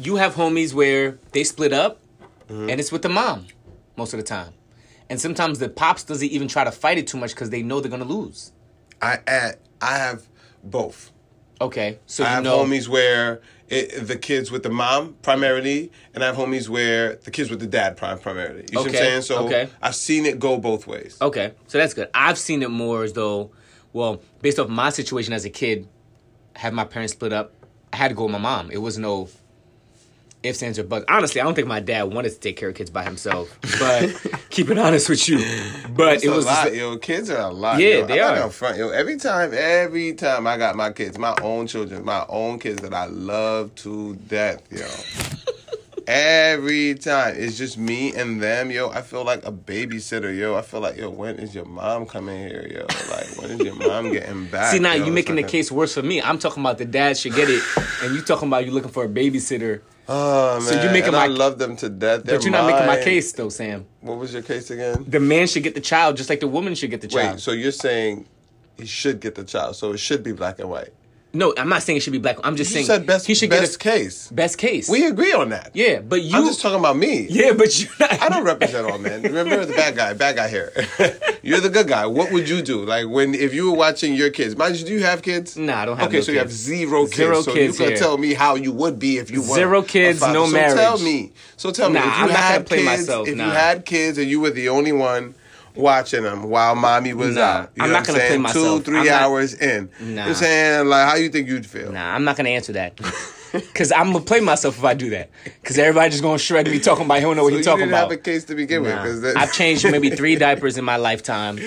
you 0.04 0.16
have 0.16 0.34
homies 0.34 0.74
where 0.74 1.18
they 1.32 1.44
split 1.44 1.72
up 1.72 1.98
Mm-hmm. 2.48 2.68
and 2.70 2.80
it's 2.80 2.90
with 2.92 3.02
the 3.02 3.08
mom 3.08 3.46
most 3.96 4.12
of 4.12 4.18
the 4.18 4.24
time. 4.24 4.52
And 5.08 5.18
sometimes 5.18 5.58
the 5.58 5.68
pops 5.70 6.02
doesn't 6.02 6.28
even 6.28 6.48
try 6.48 6.64
to 6.64 6.72
fight 6.72 6.98
it 6.98 7.06
too 7.06 7.16
much 7.16 7.30
because 7.30 7.48
they 7.50 7.62
know 7.62 7.80
they're 7.80 7.90
gonna 7.90 8.04
lose. 8.04 8.52
I, 9.00 9.18
I, 9.26 9.52
I 9.80 9.96
have 9.96 10.26
both. 10.62 11.12
Okay. 11.60 11.98
So 12.06 12.24
I 12.24 12.28
have 12.28 12.44
know 12.44 12.58
homies 12.58 12.88
where 12.88 13.40
it, 13.68 14.06
the 14.06 14.16
kids 14.18 14.50
with 14.50 14.64
the 14.64 14.70
mom 14.70 15.14
primarily, 15.22 15.92
and 16.14 16.22
I 16.22 16.26
have 16.26 16.36
homies 16.36 16.68
where 16.68 17.14
the 17.16 17.30
kids 17.30 17.48
with 17.48 17.60
the 17.60 17.66
dad 17.66 17.96
prim- 17.96 18.18
primarily. 18.18 18.62
You 18.62 18.68
see 18.68 18.76
what 18.76 18.82
I'm 18.82 18.88
Okay, 18.90 18.98
saying? 18.98 19.22
So 19.22 19.46
okay. 19.46 19.68
I've 19.80 19.94
seen 19.94 20.26
it 20.26 20.38
go 20.38 20.58
both 20.58 20.86
ways. 20.86 21.16
Okay, 21.22 21.52
so 21.68 21.78
that's 21.78 21.94
good. 21.94 22.10
I've 22.12 22.38
seen 22.38 22.62
it 22.62 22.70
more 22.70 23.04
as 23.04 23.12
though, 23.14 23.52
well, 23.94 24.20
based 24.42 24.58
off 24.58 24.68
my 24.68 24.90
situation 24.90 25.32
as 25.32 25.44
a 25.46 25.50
kid, 25.50 25.88
have 26.56 26.74
my 26.74 26.84
parents 26.84 27.12
split 27.14 27.32
up. 27.32 27.54
I 27.92 27.96
had 27.96 28.08
to 28.08 28.14
go 28.14 28.24
with 28.24 28.32
my 28.32 28.38
mom. 28.38 28.70
It 28.70 28.78
was 28.78 28.98
no 28.98 29.28
ifs, 30.42 30.62
ands, 30.62 30.78
or 30.78 30.84
buts. 30.84 31.04
Honestly, 31.08 31.40
I 31.40 31.44
don't 31.44 31.54
think 31.54 31.68
my 31.68 31.80
dad 31.80 32.04
wanted 32.04 32.30
to 32.30 32.38
take 32.40 32.56
care 32.56 32.68
of 32.68 32.74
kids 32.74 32.90
by 32.90 33.02
himself. 33.04 33.58
But 33.78 34.14
keep 34.50 34.70
it 34.70 34.78
honest 34.78 35.08
with 35.08 35.28
you. 35.28 35.38
But 35.94 36.24
it 36.24 36.28
a 36.28 36.30
was 36.30 36.46
lot, 36.46 36.64
just- 36.64 36.76
yo. 36.76 36.96
Kids 36.98 37.30
are 37.30 37.40
a 37.40 37.50
lot. 37.50 37.78
Yeah, 37.80 37.88
yo. 37.98 38.06
they 38.06 38.20
I'm 38.20 38.42
are. 38.44 38.50
front, 38.50 38.78
yo. 38.78 38.90
Every 38.90 39.16
time, 39.16 39.52
every 39.54 40.14
time 40.14 40.46
I 40.46 40.56
got 40.56 40.76
my 40.76 40.92
kids, 40.92 41.18
my 41.18 41.34
own 41.42 41.66
children, 41.66 42.04
my 42.04 42.24
own 42.28 42.58
kids 42.58 42.80
that 42.82 42.94
I 42.94 43.06
love 43.06 43.74
to 43.76 44.14
death, 44.16 44.62
yo. 44.70 44.86
every 46.08 46.94
time, 46.94 47.34
it's 47.38 47.56
just 47.56 47.78
me 47.78 48.12
and 48.14 48.42
them, 48.42 48.70
yo. 48.70 48.90
I 48.90 49.02
feel 49.02 49.24
like 49.24 49.46
a 49.46 49.52
babysitter, 49.52 50.36
yo. 50.36 50.56
I 50.56 50.62
feel 50.62 50.80
like, 50.80 50.96
yo, 50.96 51.10
when 51.10 51.36
is 51.38 51.54
your 51.54 51.64
mom 51.64 52.06
coming 52.06 52.38
here, 52.48 52.66
yo? 52.68 52.86
Like, 53.10 53.36
when 53.40 53.50
is 53.52 53.60
your 53.60 53.74
mom 53.76 54.10
getting 54.12 54.46
back? 54.50 54.72
See 54.72 54.78
now 54.80 54.94
yo? 54.94 55.04
you 55.06 55.12
making 55.12 55.36
the 55.36 55.44
a- 55.44 55.48
case 55.48 55.70
worse 55.70 55.94
for 55.94 56.02
me. 56.02 56.20
I'm 56.20 56.38
talking 56.38 56.62
about 56.62 56.78
the 56.78 56.84
dad 56.84 57.16
should 57.16 57.34
get 57.34 57.48
it, 57.48 57.62
and 58.02 58.14
you 58.14 58.22
talking 58.22 58.48
about 58.48 58.64
you 58.66 58.72
looking 58.72 58.90
for 58.90 59.04
a 59.04 59.08
babysitter. 59.08 59.80
Oh 60.08 60.54
man, 60.54 60.62
So 60.62 60.82
you 60.82 60.90
making 60.90 61.04
and 61.08 61.12
my- 61.16 61.24
I 61.24 61.26
love 61.28 61.58
them 61.58 61.76
to 61.76 61.88
death. 61.88 62.24
They're 62.24 62.36
But 62.36 62.44
you're 62.44 62.52
not 62.52 62.66
making 62.70 62.86
my 62.86 63.00
case 63.02 63.32
though, 63.32 63.48
Sam. 63.48 63.86
What 64.00 64.18
was 64.18 64.32
your 64.32 64.42
case 64.42 64.70
again? 64.70 65.04
The 65.08 65.20
man 65.20 65.46
should 65.46 65.62
get 65.62 65.74
the 65.74 65.80
child 65.80 66.16
just 66.16 66.28
like 66.28 66.40
the 66.40 66.48
woman 66.48 66.74
should 66.74 66.90
get 66.90 67.00
the 67.00 67.08
child. 67.08 67.34
Wait, 67.34 67.40
so 67.40 67.52
you're 67.52 67.72
saying 67.72 68.26
he 68.76 68.86
should 68.86 69.20
get 69.20 69.34
the 69.36 69.44
child, 69.44 69.76
so 69.76 69.92
it 69.92 69.98
should 69.98 70.22
be 70.22 70.32
black 70.32 70.58
and 70.58 70.68
white. 70.68 70.92
No, 71.34 71.54
I'm 71.56 71.68
not 71.68 71.82
saying 71.82 71.96
it 71.96 72.00
should 72.00 72.12
be 72.12 72.18
black. 72.18 72.38
I'm 72.44 72.56
just 72.56 72.70
You 72.70 72.74
saying 72.74 72.86
said 72.86 73.06
best, 73.06 73.26
he 73.26 73.34
should 73.34 73.50
best 73.50 73.78
get 73.78 73.94
a 73.94 73.98
case. 73.98 74.28
best 74.30 74.58
case. 74.58 74.88
We 74.88 75.06
agree 75.06 75.32
on 75.32 75.48
that. 75.50 75.70
yeah, 75.74 76.00
but 76.00 76.22
you 76.22 76.36
I'm 76.36 76.44
just 76.44 76.60
talking 76.60 76.78
about 76.78 76.96
me. 76.96 77.26
Yeah, 77.30 77.52
but 77.52 77.78
you 77.80 77.88
I 78.00 78.28
don't 78.28 78.44
represent 78.44 78.90
all 78.90 78.98
men. 78.98 79.22
Remember 79.22 79.64
the 79.64 79.72
bad 79.74 79.96
guy, 79.96 80.12
bad 80.14 80.36
guy 80.36 80.48
here. 80.48 80.72
You're 81.42 81.60
the 81.60 81.70
good 81.70 81.88
guy. 81.88 82.06
What 82.06 82.32
would 82.32 82.48
you 82.48 82.62
do? 82.62 82.84
Like 82.84 83.08
when 83.08 83.34
if 83.34 83.54
you 83.54 83.70
were 83.70 83.76
watching 83.76 84.14
your 84.14 84.30
kids? 84.30 84.56
Mind 84.56 84.76
you, 84.76 84.86
do 84.86 84.92
you 84.92 85.02
have 85.02 85.22
kids? 85.22 85.56
Nah, 85.56 85.82
I 85.82 85.84
don't 85.86 85.96
have. 85.96 86.08
Okay, 86.08 86.18
no 86.18 86.22
so 86.22 86.32
you 86.32 86.38
have 86.38 86.48
kids. 86.48 86.56
zero 86.60 87.04
kids. 87.04 87.16
Zero 87.16 87.42
so 87.42 87.52
kids 87.52 87.78
you 87.80 87.86
here. 87.86 87.96
tell 87.96 88.18
me 88.18 88.34
how 88.34 88.54
you 88.54 88.72
would 88.72 88.98
be 88.98 89.18
if 89.18 89.30
you 89.30 89.40
were 89.40 89.54
Zero 89.54 89.82
kids, 89.82 90.20
no 90.20 90.46
so 90.46 90.52
marriage. 90.52 90.74
Tell 90.78 90.98
me. 90.98 91.32
So 91.56 91.70
tell 91.70 91.88
me 91.90 91.94
Nah, 91.94 92.00
if 92.00 92.06
you 92.06 92.12
I'm 92.12 92.20
not 92.28 92.28
gonna 92.28 92.38
had 92.42 92.66
play 92.66 92.76
kids, 92.78 92.86
myself, 92.86 93.28
if 93.28 93.36
nah. 93.36 93.46
you 93.46 93.50
had 93.52 93.84
kids 93.84 94.18
and 94.18 94.28
you 94.28 94.40
were 94.40 94.50
the 94.50 94.68
only 94.68 94.92
one 94.92 95.34
watching 95.74 96.22
them 96.22 96.44
while 96.50 96.74
mommy 96.74 97.14
was 97.14 97.34
Nah, 97.36 97.40
out. 97.42 97.70
You 97.76 97.84
I'm 97.84 97.88
know 97.90 97.92
not 97.94 98.08
what 98.08 98.16
gonna 98.16 98.28
play 98.28 98.38
myself. 98.38 98.78
Two, 98.78 98.82
three 98.90 98.98
I'm 99.00 99.06
not- 99.06 99.22
hours 99.22 99.54
in. 99.54 99.88
You 100.00 100.06
know 100.06 100.22
Nah. 100.22 100.28
I'm 100.28 100.34
saying? 100.34 100.86
Like 100.88 101.08
how 101.08 101.14
you 101.16 101.28
think 101.28 101.48
you'd 101.48 101.66
feel? 101.66 101.92
Nah, 101.92 102.14
I'm 102.14 102.24
not 102.24 102.36
gonna 102.36 102.50
answer 102.50 102.72
that. 102.74 102.98
Cause 103.74 103.92
I'm 103.92 104.12
gonna 104.12 104.24
play 104.24 104.40
myself 104.40 104.78
if 104.78 104.84
I 104.84 104.94
do 104.94 105.10
that. 105.10 105.28
Cause 105.62 105.76
everybody 105.76 106.08
just 106.10 106.22
gonna 106.22 106.38
shred 106.38 106.66
me 106.66 106.78
talking 106.78 107.04
about 107.04 107.16
he 107.16 107.20
don't 107.20 107.36
know 107.36 107.42
what 107.42 107.52
So 107.52 107.58
he 107.58 107.62
talking 107.62 107.86
about. 107.88 108.10
have 108.10 108.10
a 108.10 108.16
case 108.16 108.44
to 108.44 108.54
begin 108.54 108.80
with. 108.82 108.94
Nah. 108.94 109.04
that- 109.20 109.36
I've 109.36 109.52
changed 109.52 109.84
maybe 109.90 110.08
three 110.16 110.36
diapers 110.36 110.78
in 110.78 110.86
my 110.86 110.96
lifetime, 110.96 111.58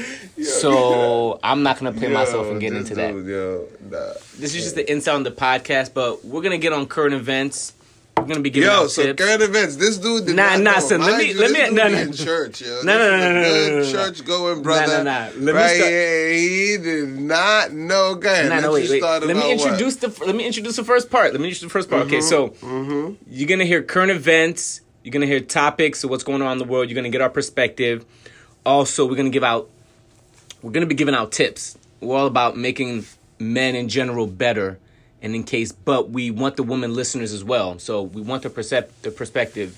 so 0.42 1.40
I'm 1.44 1.62
not 1.62 1.78
gonna 1.80 1.92
play 1.92 2.08
myself 2.08 2.48
and 2.48 2.60
get 2.60 2.74
into 2.74 2.96
that. 2.96 3.14
Yo, 3.14 3.68
nah. 3.90 4.14
This 4.40 4.56
is 4.56 4.64
just 4.64 4.76
the 4.76 4.90
insight 4.92 5.14
on 5.14 5.22
the 5.24 5.32
podcast, 5.32 5.94
but 5.94 6.26
we're 6.26 6.42
gonna 6.42 6.58
get 6.58 6.74
on 6.74 6.88
current 6.88 7.14
events. 7.14 7.74
We're 8.18 8.24
gonna 8.26 8.40
be 8.40 8.50
giving 8.50 8.70
Yo, 8.70 8.76
out 8.84 8.92
so 8.92 9.04
tips. 9.04 9.24
current 9.24 9.42
events. 9.44 9.76
This 9.76 9.98
dude 9.98 10.26
did 10.26 10.36
Nah, 10.36 10.52
not 10.56 10.60
nah, 10.62 10.72
know. 10.76 10.80
son, 10.80 11.02
let 11.02 11.18
me- 11.20 11.32
you, 11.32 11.40
let 11.40 11.52
me- 11.52 11.76
no, 11.76 11.88
no. 11.90 11.98
in 11.98 12.14
church, 12.14 12.62
yo. 12.62 12.82
No, 12.84 12.98
no, 12.98 13.12
no, 13.18 13.34
no, 13.34 13.42
no, 13.44 13.80
no, 13.84 13.92
church 13.92 14.26
going 14.26 14.62
brother. 14.64 15.04
Nah, 15.04 15.04
nah, 15.04 15.26
nah. 15.38 15.52
Let 15.52 15.56
me 15.56 15.76
start- 15.78 16.32
he 16.34 16.78
did 16.82 17.10
not 17.20 17.74
know. 17.74 18.16
Go 18.16 18.30
ahead. 18.32 18.50
No, 18.50 18.56
no, 18.62 18.72
Let 18.72 18.72
wait, 18.72 18.90
wait. 18.90 19.02
Let 19.04 19.24
me 19.24 19.32
about 19.32 19.44
what? 19.44 19.52
introduce 19.52 19.98
the 19.98 20.08
let 20.26 20.36
me 20.36 20.46
introduce 20.46 20.76
the 20.78 20.84
first 20.84 21.12
part. 21.12 21.34
Let 21.34 21.42
me 21.42 21.50
introduce 21.50 21.62
the 21.62 21.70
first 21.70 21.90
part. 21.90 22.04
Okay, 22.08 22.22
so 22.22 22.50
Mm-hmm. 22.64 23.14
you're 23.30 23.48
gonna 23.50 23.66
hear 23.66 23.84
current 23.84 24.12
events. 24.12 24.82
You're 25.04 25.12
gonna 25.12 25.28
hear 25.28 25.42
topics 25.42 26.04
of 26.04 26.10
what's 26.10 26.24
going 26.24 26.42
on 26.42 26.54
in 26.54 26.58
the 26.58 26.64
world. 26.64 26.90
You're 26.90 26.96
gonna 26.96 27.10
get 27.10 27.22
our 27.22 27.30
perspective. 27.30 28.06
Also, 28.66 29.06
we're 29.06 29.18
gonna 29.18 29.30
give 29.30 29.44
out. 29.44 29.70
We're 30.64 30.72
gonna 30.72 30.88
be 30.88 30.96
giving 30.96 31.14
out 31.14 31.32
tips. 31.32 31.78
We're 32.02 32.18
all 32.18 32.26
about 32.28 32.58
making 32.58 33.06
men 33.40 33.76
in 33.76 33.88
general 33.90 34.26
better 34.26 34.80
and 35.25 35.34
in 35.34 35.44
case, 35.44 35.72
but 35.72 36.12
we 36.12 36.29
want 36.29 36.55
the 36.55 36.62
women 36.62 36.94
listeners 36.94 37.34
as 37.34 37.44
well. 37.44 37.79
So 37.79 38.03
we 38.03 38.22
want 38.22 38.44
the 38.44 38.50
percep- 38.51 38.89
the 39.01 39.10
perspective, 39.10 39.75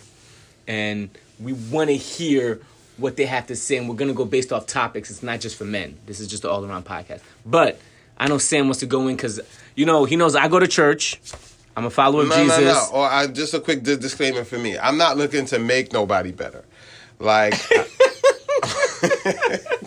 and 0.68 1.10
we 1.40 1.54
want 1.54 1.90
to 1.90 1.96
hear 1.96 2.60
what 2.98 3.16
they 3.16 3.26
have 3.26 3.48
to 3.48 3.56
say, 3.56 3.78
and 3.78 3.88
we're 3.88 3.96
gonna 3.96 4.14
go 4.14 4.26
based 4.26 4.52
off 4.52 4.68
topics. 4.68 5.10
It's 5.10 5.24
not 5.24 5.40
just 5.40 5.56
for 5.56 5.64
men. 5.64 5.98
This 6.06 6.20
is 6.20 6.28
just 6.28 6.44
an 6.44 6.50
all 6.50 6.66
around 6.66 6.84
podcast. 6.84 7.22
But 7.46 7.80
I 8.18 8.28
know 8.28 8.40
Sam 8.40 8.66
wants 8.66 8.82
to 8.82 8.88
go 8.88 9.08
in 9.08 9.16
because 9.16 9.40
you 9.74 9.86
know 9.86 10.04
he 10.04 10.18
knows 10.18 10.36
I 10.36 10.50
go 10.50 10.60
to 10.60 10.68
church. 10.68 11.18
I'm 11.78 11.86
a 11.86 11.90
follower 11.92 12.24
of 12.24 12.28
No, 12.30 12.36
Jesus. 12.44 12.58
no, 12.58 12.64
no. 12.66 12.90
Or 12.92 13.06
oh, 13.06 13.10
I, 13.10 13.28
just 13.28 13.54
a 13.54 13.62
quick 13.62 13.84
di- 13.84 13.96
disclaimer 13.96 14.44
for 14.44 14.58
me. 14.58 14.78
I'm 14.78 14.98
not 14.98 15.16
looking 15.16 15.46
to 15.46 15.60
make 15.60 15.94
nobody 15.94 16.34
better. 16.34 16.66
Like, 17.20 17.54
I 17.72 19.60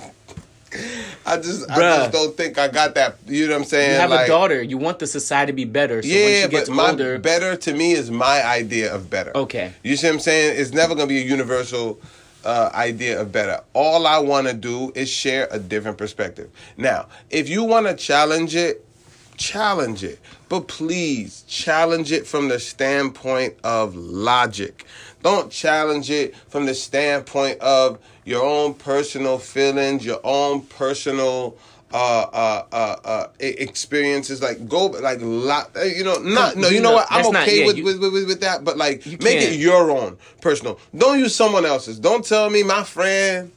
just, 1.37 1.71
I 1.71 1.77
just 1.77 2.13
don't 2.13 2.37
think 2.37 2.59
I 2.59 2.69
got 2.69 2.95
that. 2.95 3.17
You 3.27 3.47
know 3.47 3.55
what 3.55 3.63
I'm 3.63 3.65
saying? 3.67 3.95
You 3.95 4.01
have 4.01 4.11
like, 4.11 4.27
a 4.27 4.29
daughter. 4.29 4.63
You 4.63 4.79
want 4.79 4.99
the 4.99 5.07
society 5.07 5.53
to 5.53 5.57
be 5.57 5.65
better. 5.65 6.03
So 6.03 6.09
when 6.09 6.33
Yeah, 6.33 6.43
she 6.43 6.49
gets 6.49 6.69
but 6.69 6.75
my 6.75 6.91
older, 6.91 7.19
better 7.19 7.57
to 7.57 7.75
me 7.75 7.93
is 7.93 8.11
my 8.11 8.45
idea 8.45 8.95
of 8.95 9.11
better. 9.11 9.37
Okay. 9.37 9.73
You 9.83 9.97
see 9.97 10.07
what 10.07 10.15
I'm 10.15 10.21
saying? 10.21 10.61
It's 10.61 10.73
never 10.73 10.95
gonna 10.95 11.07
be 11.07 11.21
a 11.21 11.25
universal 11.25 12.01
uh, 12.45 12.71
idea 12.75 13.21
of 13.21 13.33
better. 13.33 13.61
All 13.75 14.07
I 14.07 14.19
want 14.19 14.47
to 14.47 14.55
do 14.55 14.93
is 14.95 15.09
share 15.09 15.49
a 15.51 15.59
different 15.59 15.99
perspective. 15.99 16.51
Now, 16.77 17.07
if 17.29 17.49
you 17.49 17.65
want 17.65 17.87
to 17.87 17.95
challenge 17.95 18.55
it, 18.55 18.85
challenge 19.37 20.05
it, 20.05 20.21
but 20.49 20.69
please 20.69 21.45
challenge 21.49 22.13
it 22.13 22.27
from 22.27 22.49
the 22.49 22.59
standpoint 22.59 23.55
of 23.65 23.95
logic. 23.95 24.85
Don't 25.23 25.51
challenge 25.51 26.11
it 26.11 26.35
from 26.49 26.67
the 26.67 26.75
standpoint 26.75 27.61
of 27.61 27.99
your 28.25 28.43
own 28.45 28.75
personal 28.75 29.39
feelings, 29.39 30.05
your 30.05 30.21
own 30.25 30.63
personal 30.63 31.57
uh 31.93 31.97
uh 32.33 32.65
uh 32.73 32.97
uh 33.05 33.27
experiences. 33.41 34.41
Like 34.41 34.69
go 34.69 34.87
like 34.87 35.19
lot 35.21 35.71
you 35.85 36.05
know 36.05 36.19
not 36.19 36.57
no 36.57 36.69
you 36.69 36.81
know 36.81 36.93
what? 36.93 37.07
I'm 37.11 37.23
That's 37.23 37.33
not- 37.33 37.43
okay 37.49 37.61
yeah, 37.61 37.67
with, 37.67 37.79
you- 37.79 37.85
with, 37.85 37.99
with 38.01 38.27
with 38.27 38.41
that 38.43 38.65
but 38.65 38.77
like 38.77 39.05
make 39.07 39.43
it 39.43 39.59
your 39.59 39.91
own 39.91 40.17
personal. 40.41 40.79
Don't 40.97 41.19
use 41.19 41.35
someone 41.35 41.67
else's. 41.67 41.99
Don't 41.99 42.25
tell 42.25 42.49
me 42.49 42.63
my 42.63 42.85
friend 42.85 43.51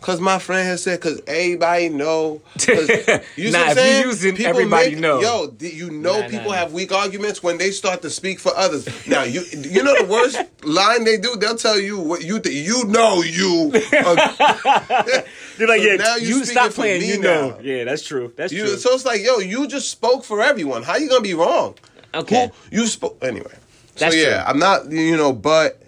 Cause 0.00 0.20
my 0.20 0.38
friend 0.38 0.64
has 0.68 0.84
said, 0.84 1.00
cause 1.00 1.20
everybody 1.26 1.88
know. 1.88 2.40
'Cause- 2.64 2.88
You 3.36 3.46
see 3.46 3.50
Nah, 3.50 3.58
what 3.66 3.70
I'm 3.70 3.70
if 3.70 3.76
you 3.76 3.82
saying? 3.82 4.06
using 4.06 4.46
everybody 4.46 4.94
know. 4.94 5.20
Yo, 5.20 5.52
you 5.60 5.90
know 5.90 6.12
Nah, 6.12 6.20
nah, 6.20 6.28
people 6.28 6.50
nah. 6.52 6.56
have 6.56 6.72
weak 6.72 6.92
arguments 6.92 7.42
when 7.42 7.58
they 7.58 7.72
start 7.72 8.02
to 8.02 8.10
speak 8.10 8.38
for 8.38 8.56
others. 8.56 8.86
Now 9.08 9.24
you, 9.24 9.42
you 9.52 9.82
know 9.82 9.96
the 9.98 10.04
worst 10.06 10.40
line 10.62 11.02
they 11.02 11.16
do. 11.18 11.34
They'll 11.34 11.56
tell 11.56 11.78
you 11.80 11.98
what 11.98 12.22
you 12.22 12.38
think. 12.38 12.54
You 12.54 12.84
know 12.84 13.22
you. 13.22 13.72
you're 13.72 13.98
like, 14.06 15.26
So 15.58 15.74
yeah, 15.74 15.96
now 15.96 16.14
you 16.16 16.28
you 16.28 16.44
stop 16.44 16.68
for 16.70 16.82
playing. 16.82 17.00
me 17.02 17.08
You 17.14 17.18
know, 17.20 17.50
now. 17.50 17.58
yeah, 17.60 17.82
that's 17.84 18.06
true. 18.06 18.32
That's 18.36 18.52
you 18.52 18.66
true. 18.66 18.76
so 18.76 18.94
it's 18.94 19.04
like, 19.04 19.20
yo, 19.22 19.38
you 19.38 19.66
just 19.66 19.90
spoke 19.90 20.24
for 20.24 20.40
everyone. 20.42 20.84
How 20.84 20.96
you 20.96 21.08
gonna 21.08 21.22
be 21.22 21.34
wrong? 21.34 21.74
Okay. 22.14 22.50
Who, 22.70 22.76
you 22.76 22.86
spoke 22.86 23.18
anyway. 23.22 23.52
That's 23.96 24.14
so 24.14 24.20
yeah, 24.20 24.42
true. 24.42 24.50
I'm 24.52 24.58
not. 24.60 24.90
You 24.92 25.16
know, 25.16 25.32
but 25.32 25.82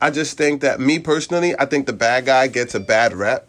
I 0.00 0.10
just 0.10 0.36
think 0.36 0.62
that 0.62 0.80
me 0.80 0.98
personally, 0.98 1.54
I 1.58 1.64
think 1.66 1.86
the 1.86 1.92
bad 1.92 2.26
guy 2.26 2.48
gets 2.48 2.74
a 2.74 2.80
bad 2.80 3.12
rep 3.14 3.46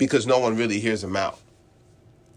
because 0.00 0.26
no 0.26 0.38
one 0.40 0.56
really 0.56 0.80
hears 0.80 1.04
him 1.04 1.14
out. 1.14 1.38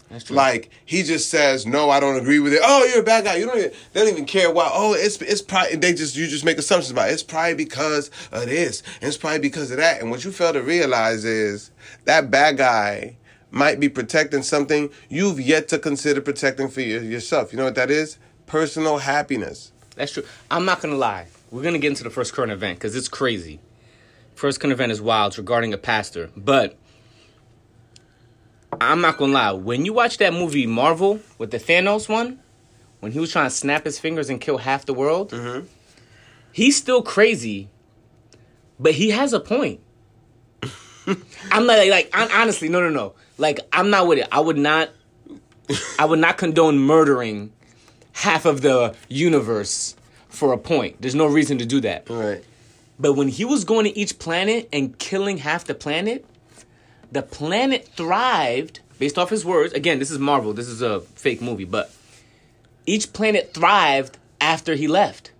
That's 0.10 0.26
true. 0.26 0.36
Like 0.36 0.70
he 0.86 1.02
just 1.02 1.32
says, 1.32 1.66
"No, 1.66 1.90
I 1.90 2.00
don't 2.00 2.18
agree 2.18 2.38
with 2.38 2.54
it." 2.54 2.60
Oh, 2.64 2.86
you're 2.86 3.00
a 3.00 3.04
bad 3.04 3.24
guy. 3.24 3.38
You 3.38 3.48
don't. 3.48 3.58
Even, 3.58 3.72
they 3.94 4.02
don't 4.02 4.14
even 4.14 4.26
care 4.26 4.52
why. 4.52 4.70
Oh, 4.72 4.94
it's 4.94 5.20
it's 5.24 5.42
probably 5.42 5.78
they 5.78 5.94
just 5.94 6.16
you 6.16 6.28
just 6.28 6.46
make 6.46 6.60
assumptions 6.60 6.92
about 6.92 7.10
it. 7.10 7.14
It's 7.14 7.24
probably 7.24 7.56
because 7.56 8.12
of 8.32 8.46
this. 8.46 8.84
And 9.02 9.08
it's 9.08 9.18
probably 9.18 9.40
because 9.40 9.72
of 9.72 9.78
that. 9.78 10.02
And 10.02 10.12
what 10.12 10.24
you 10.24 10.32
fail 10.32 10.54
to 10.54 10.62
realize 10.62 11.26
is 11.26 11.72
that 12.06 12.30
bad 12.30 12.58
guy 12.58 13.18
might 13.50 13.80
be 13.80 13.90
protecting 13.90 14.44
something 14.44 14.92
you've 15.10 15.40
yet 15.40 15.68
to 15.70 15.80
consider 15.80 16.22
protecting 16.22 16.68
for 16.68 16.82
your, 16.82 17.02
yourself. 17.02 17.52
You 17.52 17.58
know 17.58 17.66
what 17.66 17.76
that 17.76 17.90
is? 17.90 18.20
Personal 18.46 19.00
happiness. 19.00 19.72
That's 19.96 20.12
true. 20.12 20.26
I'm 20.52 20.66
not 20.66 20.82
gonna 20.82 20.96
lie. 20.96 21.28
We're 21.50 21.64
gonna 21.64 21.80
get 21.80 21.90
into 21.90 22.04
the 22.04 22.12
first 22.12 22.34
current 22.34 22.52
event 22.52 22.78
because 22.78 22.96
it's 22.96 23.10
crazy. 23.10 23.62
First 24.36 24.60
current 24.60 24.74
event 24.74 24.92
is 24.92 25.02
wild 25.02 25.32
it's 25.32 25.38
regarding 25.40 25.74
a 25.74 25.78
pastor, 25.80 26.30
but 26.38 26.78
I'm 28.82 29.02
not 29.02 29.18
gonna 29.18 29.34
lie. 29.34 29.52
When 29.52 29.86
you 29.86 29.94
watch 29.94 30.18
that 30.18 30.34
movie 30.34 30.66
Marvel 30.68 31.20
with 31.38 31.52
the 31.52 31.58
Thanos 31.60 32.08
one, 32.10 32.40
when 33.00 33.12
he 33.12 33.20
was 33.20 33.32
trying 33.32 33.48
to 33.48 33.56
snap 33.56 33.86
his 33.86 34.00
fingers 34.00 34.30
and 34.30 34.40
kill 34.40 34.58
half 34.58 34.86
the 34.86 34.94
world, 34.94 35.32
Mm-hmm. 35.32 35.66
he's 36.52 36.76
still 36.78 37.02
crazy, 37.02 37.70
but 38.80 38.94
he 38.94 39.10
has 39.12 39.34
a 39.34 39.40
point. 39.40 39.80
I'm 41.52 41.66
not 41.66 41.78
like, 41.78 41.90
like 41.90 42.10
hon- 42.14 42.32
honestly, 42.32 42.70
no, 42.70 42.80
no, 42.80 42.90
no. 42.90 43.14
Like 43.38 43.60
I'm 43.74 43.90
not 43.90 44.08
with 44.08 44.20
it. 44.20 44.28
I 44.32 44.40
would 44.40 44.58
not. 44.58 44.90
I 45.98 46.06
would 46.06 46.20
not 46.20 46.38
condone 46.38 46.78
murdering 46.78 47.52
half 48.12 48.46
of 48.46 48.62
the 48.62 48.96
universe 49.08 49.96
for 50.30 50.52
a 50.54 50.58
point. 50.58 51.02
There's 51.02 51.16
no 51.16 51.26
reason 51.26 51.58
to 51.60 51.66
do 51.66 51.80
that. 51.82 52.10
Right. 52.10 52.44
But 53.00 53.14
when 53.14 53.28
he 53.30 53.44
was 53.46 53.64
going 53.64 53.86
to 53.86 53.98
each 53.98 54.20
planet 54.20 54.68
and 54.74 54.98
killing 55.00 55.38
half 55.38 55.64
the 55.66 55.74
planet, 55.74 56.26
the 57.14 57.22
planet 57.22 57.88
thrived 57.96 58.80
based 59.00 59.18
off 59.18 59.30
his 59.30 59.46
words. 59.46 59.74
Again, 59.74 60.00
this 60.00 60.12
is 60.12 60.20
Marvel. 60.20 60.54
This 60.54 60.68
is 60.68 60.82
a 60.82 61.02
fake 61.02 61.42
movie, 61.42 61.66
but 61.66 61.92
each 62.86 63.14
planet 63.14 63.54
thrived 63.54 64.18
after 64.42 64.76
he 64.76 64.88
left. 64.88 65.32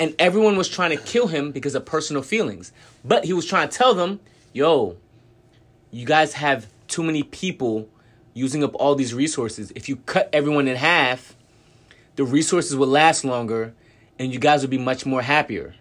And 0.00 0.14
everyone 0.18 0.56
was 0.56 0.68
trying 0.68 0.90
to 0.90 1.02
kill 1.02 1.28
him 1.28 1.52
because 1.52 1.76
of 1.76 1.84
personal 1.86 2.22
feelings. 2.22 2.72
But 3.04 3.24
he 3.24 3.32
was 3.32 3.46
trying 3.46 3.68
to 3.68 3.76
tell 3.76 3.94
them, 3.94 4.18
yo, 4.52 4.96
you 5.92 6.04
guys 6.04 6.34
have 6.34 6.66
too 6.88 7.04
many 7.04 7.22
people 7.22 7.88
using 8.34 8.64
up 8.64 8.74
all 8.74 8.96
these 8.96 9.14
resources. 9.14 9.72
If 9.76 9.88
you 9.88 9.96
cut 9.96 10.28
everyone 10.32 10.66
in 10.66 10.76
half, 10.76 11.36
the 12.16 12.24
resources 12.24 12.74
will 12.74 12.88
last 12.88 13.24
longer 13.24 13.72
and 14.18 14.32
you 14.32 14.40
guys 14.40 14.62
will 14.62 14.70
be 14.70 14.78
much 14.78 15.06
more 15.06 15.22
happier. 15.22 15.74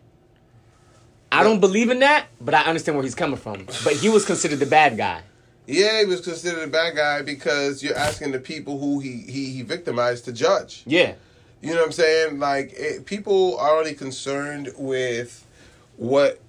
I 1.33 1.43
don't 1.43 1.59
believe 1.59 1.89
in 1.89 1.99
that, 1.99 2.27
but 2.39 2.53
I 2.53 2.61
understand 2.63 2.95
where 2.95 3.03
he's 3.03 3.15
coming 3.15 3.37
from. 3.37 3.65
But 3.83 3.93
he 3.93 4.09
was 4.09 4.23
considered 4.25 4.59
the 4.59 4.65
bad 4.65 4.97
guy. 4.97 5.21
Yeah, 5.65 5.99
he 5.99 6.05
was 6.05 6.21
considered 6.21 6.63
a 6.63 6.67
bad 6.67 6.95
guy 6.95 7.21
because 7.21 7.81
you're 7.81 7.97
asking 7.97 8.33
the 8.33 8.39
people 8.39 8.79
who 8.79 8.99
he 8.99 9.23
he, 9.27 9.51
he 9.51 9.61
victimized 9.61 10.25
to 10.25 10.33
judge. 10.33 10.83
Yeah. 10.85 11.13
You 11.61 11.71
know 11.73 11.79
what 11.79 11.85
I'm 11.85 11.91
saying? 11.93 12.39
Like 12.39 12.73
it, 12.73 13.05
people 13.05 13.57
are 13.57 13.77
only 13.77 13.93
concerned 13.93 14.73
with 14.77 15.47
what 15.95 16.39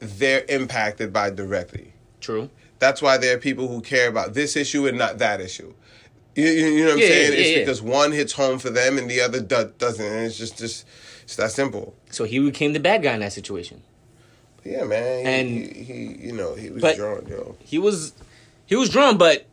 they're 0.00 0.44
impacted 0.48 1.12
by 1.12 1.30
directly. 1.30 1.92
True. 2.20 2.50
That's 2.80 3.00
why 3.00 3.16
there 3.16 3.36
are 3.36 3.40
people 3.40 3.68
who 3.68 3.80
care 3.80 4.08
about 4.08 4.34
this 4.34 4.56
issue 4.56 4.86
and 4.86 4.98
not 4.98 5.18
that 5.18 5.40
issue. 5.40 5.72
You, 6.34 6.44
you, 6.44 6.66
you 6.66 6.84
know 6.84 6.90
what 6.90 6.94
I'm 6.94 7.00
saying? 7.00 7.32
yeah, 7.32 7.38
it's 7.38 7.50
yeah. 7.50 7.58
because 7.60 7.80
one 7.80 8.10
hits 8.10 8.32
home 8.32 8.58
for 8.58 8.70
them 8.70 8.98
and 8.98 9.08
the 9.08 9.20
other 9.20 9.40
do, 9.40 9.72
doesn't. 9.78 10.04
And 10.04 10.26
it's 10.26 10.36
just 10.36 10.58
just 10.58 10.84
it's 11.22 11.36
that 11.36 11.52
simple. 11.52 11.94
So 12.10 12.24
he 12.24 12.40
became 12.40 12.72
the 12.72 12.80
bad 12.80 13.02
guy 13.02 13.14
in 13.14 13.20
that 13.20 13.32
situation. 13.32 13.82
Yeah, 14.64 14.84
man. 14.84 15.24
He, 15.24 15.30
And- 15.32 15.76
he, 15.76 15.82
he 15.84 16.26
you 16.26 16.32
know 16.32 16.54
he 16.54 16.70
was 16.70 16.80
but- 16.82 16.96
drawn, 16.96 17.26
yo. 17.28 17.56
He 17.60 17.78
was 17.78 18.12
he 18.66 18.76
was 18.76 18.88
drawn, 18.90 19.18
but 19.18 19.46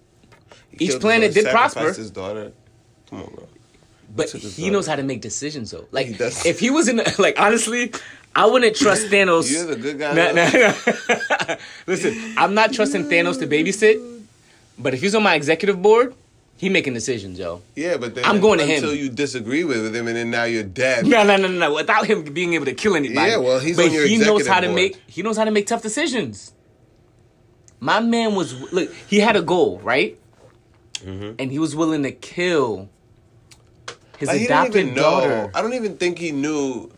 He 0.77 0.85
each 0.85 0.99
planet 1.01 1.31
uh, 1.31 1.33
did 1.33 1.45
prosper. 1.47 1.91
His 1.93 2.11
daughter. 2.11 2.51
Come 3.09 3.23
on, 3.23 3.33
bro. 3.35 3.47
but 4.15 4.29
he 4.31 4.39
daughter. 4.63 4.71
knows 4.71 4.87
how 4.87 4.95
to 4.95 5.03
make 5.03 5.21
decisions 5.21 5.71
though. 5.71 5.85
Like 5.91 6.15
if 6.45 6.59
he 6.59 6.69
was 6.69 6.87
in 6.87 7.01
like 7.19 7.39
honestly, 7.39 7.91
I 8.35 8.45
wouldn't 8.45 8.75
trust 8.77 9.07
Thanos. 9.11 9.51
You're 9.51 9.65
the 9.65 9.75
good 9.75 9.99
guy. 9.99 10.13
Nah, 10.13 10.31
nah, 10.31 10.49
nah. 11.49 11.55
Listen, 11.87 12.33
I'm 12.37 12.53
not 12.53 12.71
trusting 12.73 13.05
Thanos 13.09 13.37
to 13.39 13.47
babysit, 13.47 14.21
but 14.79 14.93
if 14.93 15.01
he's 15.01 15.13
on 15.15 15.23
my 15.23 15.35
executive 15.35 15.81
board, 15.81 16.15
he 16.61 16.69
making 16.69 16.93
decisions, 16.93 17.39
yo. 17.39 17.63
Yeah, 17.75 17.97
but 17.97 18.13
then 18.13 18.23
I'm 18.23 18.39
going 18.39 18.59
to 18.59 18.65
him. 18.67 18.75
until 18.75 18.93
you 18.93 19.09
disagree 19.09 19.63
with 19.63 19.95
him, 19.95 20.07
and 20.07 20.15
then 20.15 20.29
now 20.29 20.43
you're 20.43 20.61
dead. 20.61 21.07
No, 21.07 21.23
no, 21.23 21.35
no, 21.35 21.47
no, 21.47 21.57
no. 21.57 21.73
Without 21.73 22.05
him 22.05 22.21
being 22.23 22.53
able 22.53 22.65
to 22.65 22.75
kill 22.75 22.95
anybody. 22.95 23.31
Yeah, 23.31 23.37
well, 23.37 23.57
he's 23.59 23.77
but 23.77 23.87
on 23.87 23.91
your 23.91 24.05
he 24.05 24.17
knows 24.19 24.45
how 24.45 24.59
to 24.59 24.71
make 24.71 24.95
he 25.07 25.23
knows 25.23 25.37
how 25.37 25.43
to 25.45 25.49
make 25.49 25.65
tough 25.65 25.81
decisions. 25.81 26.53
My 27.79 27.99
man 27.99 28.35
was 28.35 28.71
look. 28.71 28.93
He 29.07 29.17
had 29.21 29.35
a 29.35 29.41
goal, 29.41 29.79
right? 29.79 30.19
Mm-hmm. 30.99 31.31
And 31.39 31.51
he 31.51 31.57
was 31.57 31.75
willing 31.75 32.03
to 32.03 32.11
kill 32.11 32.89
his 34.19 34.27
Like, 34.27 34.37
he 34.41 34.45
didn't 34.45 34.59
adopted 34.59 34.81
even 34.83 34.93
know. 34.93 35.01
daughter. 35.01 35.51
I 35.55 35.63
don't 35.63 35.73
even 35.73 35.97
think 35.97 36.19
he 36.19 36.31
knew 36.31 36.91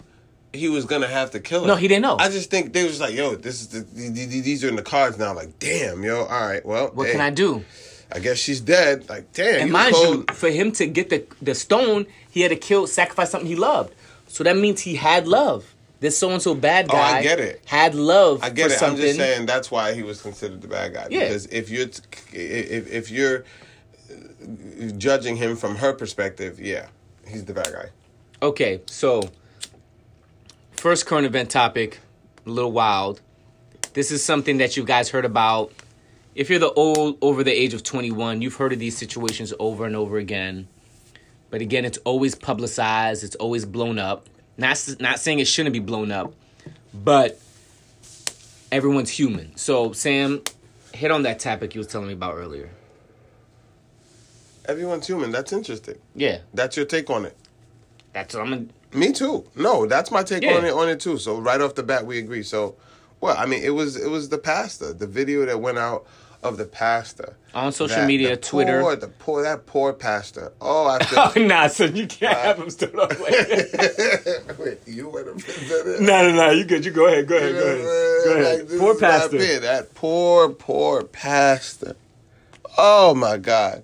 he 0.51 0.67
was 0.67 0.83
gonna 0.83 1.07
have 1.07 1.31
to 1.31 1.39
kill 1.39 1.61
her. 1.61 1.67
No, 1.67 1.77
he 1.77 1.87
didn't 1.87 2.01
know. 2.01 2.17
I 2.19 2.27
just 2.27 2.49
think 2.51 2.73
they 2.73 2.83
was 2.83 2.99
like, 2.99 3.15
"Yo, 3.15 3.35
this 3.35 3.61
is 3.61 3.67
the, 3.69 3.83
th- 3.85 4.13
th- 4.13 4.29
th- 4.29 4.43
these 4.43 4.61
are 4.65 4.67
in 4.67 4.75
the 4.75 4.81
cards 4.83 5.17
now." 5.17 5.33
Like, 5.33 5.57
damn, 5.57 6.03
yo, 6.03 6.25
all 6.25 6.47
right, 6.47 6.65
well, 6.65 6.89
What 6.93 7.05
hey, 7.07 7.13
can 7.13 7.21
I 7.21 7.29
do? 7.29 7.63
I 8.13 8.19
guess 8.19 8.37
she's 8.37 8.61
dead. 8.61 9.09
Like, 9.09 9.33
damn, 9.33 9.55
And 9.61 9.67
you 9.67 9.73
mind 9.73 9.95
cold. 9.95 10.25
you, 10.29 10.35
for 10.35 10.49
him 10.49 10.71
to 10.73 10.85
get 10.85 11.09
the 11.09 11.25
the 11.41 11.55
stone, 11.55 12.05
he 12.29 12.41
had 12.41 12.49
to 12.49 12.55
kill, 12.55 12.85
sacrifice 12.87 13.31
something 13.31 13.47
he 13.47 13.55
loved. 13.55 13.93
So 14.27 14.43
that 14.43 14.55
means 14.57 14.81
he 14.81 14.95
had 14.95 15.27
love. 15.27 15.73
This 15.99 16.17
so 16.17 16.29
and 16.31 16.41
so 16.41 16.53
bad 16.53 16.89
guy. 16.89 16.97
Oh, 16.97 17.15
I 17.19 17.23
get 17.23 17.39
it. 17.39 17.61
had 17.65 17.95
love 17.95 18.43
I 18.43 18.49
get 18.49 18.67
for 18.67 18.73
it. 18.73 18.79
something. 18.79 19.01
I'm 19.01 19.07
just 19.07 19.19
saying 19.19 19.45
that's 19.45 19.71
why 19.71 19.93
he 19.93 20.03
was 20.03 20.21
considered 20.21 20.61
the 20.61 20.67
bad 20.67 20.93
guy. 20.93 21.07
Yeah. 21.09 21.19
Because 21.21 21.45
if 21.45 21.69
you're 21.69 21.87
t- 21.87 22.01
if 22.33 22.91
if 22.91 23.09
you're 23.09 23.45
judging 24.97 25.37
him 25.37 25.55
from 25.55 25.77
her 25.77 25.93
perspective, 25.93 26.59
yeah, 26.59 26.87
he's 27.27 27.45
the 27.45 27.53
bad 27.53 27.71
guy. 27.71 27.85
Okay, 28.41 28.81
so 28.87 29.29
first 30.75 31.05
current 31.05 31.25
event 31.25 31.49
topic, 31.49 31.99
a 32.45 32.49
little 32.49 32.71
wild. 32.73 33.21
This 33.93 34.11
is 34.11 34.23
something 34.23 34.57
that 34.57 34.75
you 34.75 34.83
guys 34.83 35.09
heard 35.09 35.23
about. 35.25 35.71
If 36.35 36.49
you're 36.49 36.59
the 36.59 36.71
old 36.73 37.17
over 37.21 37.43
the 37.43 37.51
age 37.51 37.73
of 37.73 37.83
21, 37.83 38.41
you've 38.41 38.55
heard 38.55 38.73
of 38.73 38.79
these 38.79 38.97
situations 38.97 39.53
over 39.59 39.85
and 39.85 39.95
over 39.95 40.17
again. 40.17 40.67
But 41.51 41.61
again, 41.61 41.85
it's 41.85 41.99
always 41.99 42.33
publicized. 42.33 43.23
It's 43.23 43.35
always 43.35 43.65
blown 43.65 43.99
up. 43.99 44.27
Not 44.57 44.83
not 44.99 45.19
saying 45.19 45.39
it 45.39 45.47
shouldn't 45.47 45.73
be 45.73 45.79
blown 45.79 46.11
up, 46.11 46.33
but 46.93 47.39
everyone's 48.71 49.09
human. 49.11 49.55
So 49.57 49.91
Sam, 49.93 50.41
hit 50.93 51.11
on 51.11 51.23
that 51.23 51.39
topic 51.39 51.75
you 51.75 51.79
was 51.79 51.87
telling 51.87 52.07
me 52.07 52.13
about 52.13 52.35
earlier. 52.35 52.69
Everyone's 54.65 55.07
human. 55.07 55.31
That's 55.31 55.51
interesting. 55.51 55.97
Yeah, 56.15 56.39
That's 56.53 56.77
your 56.77 56.85
take 56.85 57.09
on 57.09 57.25
it. 57.25 57.35
that's 58.13 58.33
what 58.33 58.43
I'm. 58.43 58.49
Gonna, 58.49 58.65
Me 58.93 59.11
too. 59.11 59.45
No, 59.55 59.85
that's 59.85 60.09
my 60.11 60.23
take 60.23 60.43
Yeah. 60.43 60.53
on 60.57 60.65
it 60.65 60.73
on 60.73 60.87
it 60.89 60.99
too. 60.99 61.17
So 61.17 61.37
right 61.39 61.59
off 61.59 61.75
the 61.75 61.83
bat, 61.83 62.05
we 62.05 62.17
agree. 62.19 62.43
So, 62.43 62.75
well, 63.19 63.35
I 63.37 63.45
mean, 63.45 63.61
it 63.63 63.71
was 63.71 63.95
it 63.97 64.09
was 64.09 64.29
the 64.29 64.37
pastor, 64.37 64.93
the 64.93 65.07
video 65.07 65.45
that 65.45 65.59
went 65.59 65.77
out 65.79 66.05
of 66.43 66.57
the 66.57 66.65
pastor 66.65 67.35
On 67.55 67.71
social 67.71 67.97
That- 67.97 68.07
media, 68.07 68.35
Twitter. 68.37 68.81
poor, 68.81 68.95
the 68.95 69.07
poor 69.07 69.43
that 69.43 69.65
poor 69.65 69.93
pastor. 69.93 70.51
Oh, 70.59 70.85
I 70.87 71.31
oh 71.35 71.39
nah, 71.41 71.67
son, 71.67 71.95
you 71.95 72.07
can't 72.07 72.37
have 72.37 72.57
him 72.59 72.69
stood 72.69 72.95
up 72.97 73.09
like 73.19 73.31
that. 73.31 74.55
Wait, 74.59 74.79
you 74.87 75.09
went 75.09 75.27
up 75.29 75.37
no, 76.01 76.29
no, 76.29 76.31
no. 76.35 76.51
You 76.51 76.65
good? 76.65 76.83
You 76.85 76.91
go 76.91 77.07
ahead. 77.07 77.27
Go 77.27 77.37
ahead. 77.37 77.53
Go 77.53 77.59
ahead. 77.59 77.83
Go 78.25 78.31
ahead. 78.41 78.69
Like, 78.69 78.79
Poor 78.79 78.95
pastor. 78.95 79.59
That 79.59 79.93
poor, 79.95 80.49
poor 80.49 81.03
pastor. 81.03 81.95
Oh 82.77 83.13
my 83.13 83.37
God. 83.37 83.83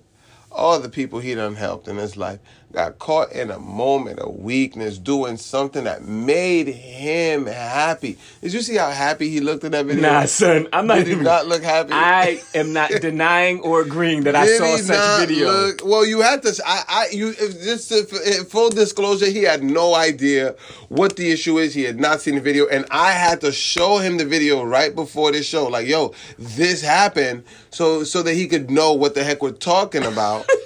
All 0.52 0.80
the 0.80 0.88
people 0.88 1.20
he 1.20 1.34
done 1.34 1.54
helped 1.54 1.86
in 1.88 1.96
his 1.96 2.16
life 2.16 2.40
got 2.72 2.98
caught 2.98 3.32
in 3.32 3.50
a 3.50 3.58
moment 3.58 4.20
of 4.20 4.36
weakness 4.36 4.96
doing 4.98 5.36
something 5.36 5.84
that 5.84 6.02
made 6.04 6.68
him 6.68 7.46
happy. 7.46 8.16
Did 8.40 8.52
you 8.52 8.62
see 8.62 8.76
how 8.76 8.90
happy 8.90 9.28
he 9.28 9.40
looked 9.40 9.64
in 9.64 9.72
that 9.72 9.86
video? 9.86 10.02
Nah, 10.02 10.24
son, 10.26 10.68
I'm 10.72 10.86
not 10.86 10.98
Did 10.98 11.06
he 11.08 11.12
even. 11.14 11.24
not 11.24 11.46
look 11.46 11.62
happy? 11.62 11.90
I 11.92 12.40
am 12.54 12.72
not 12.72 12.90
denying 13.00 13.60
or 13.60 13.80
agreeing 13.82 14.22
that 14.24 14.36
I 14.36 14.46
saw 14.46 14.76
such 14.76 15.28
video. 15.28 15.50
look- 15.50 15.80
well, 15.84 16.06
you 16.06 16.20
had 16.20 16.42
to. 16.42 16.62
I, 16.64 16.82
I, 16.88 17.06
you. 17.12 17.30
If 17.30 17.62
just 17.62 17.90
if 17.92 18.48
full 18.48 18.70
disclosure, 18.70 19.26
he 19.26 19.42
had 19.42 19.62
no 19.64 19.94
idea 19.94 20.54
what 20.88 21.16
the 21.16 21.30
issue 21.30 21.58
is. 21.58 21.74
He 21.74 21.82
had 21.84 21.98
not 21.98 22.20
seen 22.20 22.36
the 22.36 22.40
video, 22.40 22.66
and 22.68 22.84
I 22.90 23.12
had 23.12 23.40
to 23.42 23.50
show 23.52 23.98
him 23.98 24.16
the 24.18 24.24
video 24.24 24.62
right 24.62 24.94
before 24.94 25.32
this 25.32 25.46
show. 25.46 25.66
Like, 25.66 25.86
yo, 25.88 26.14
this 26.38 26.82
happened, 26.82 27.44
so 27.70 28.04
so 28.04 28.22
that 28.22 28.34
he 28.34 28.46
could 28.46 28.70
know 28.70 28.92
what 28.92 29.14
the 29.14 29.24
heck 29.24 29.42
we're 29.42 29.50
talking 29.52 30.04
about. 30.04 30.46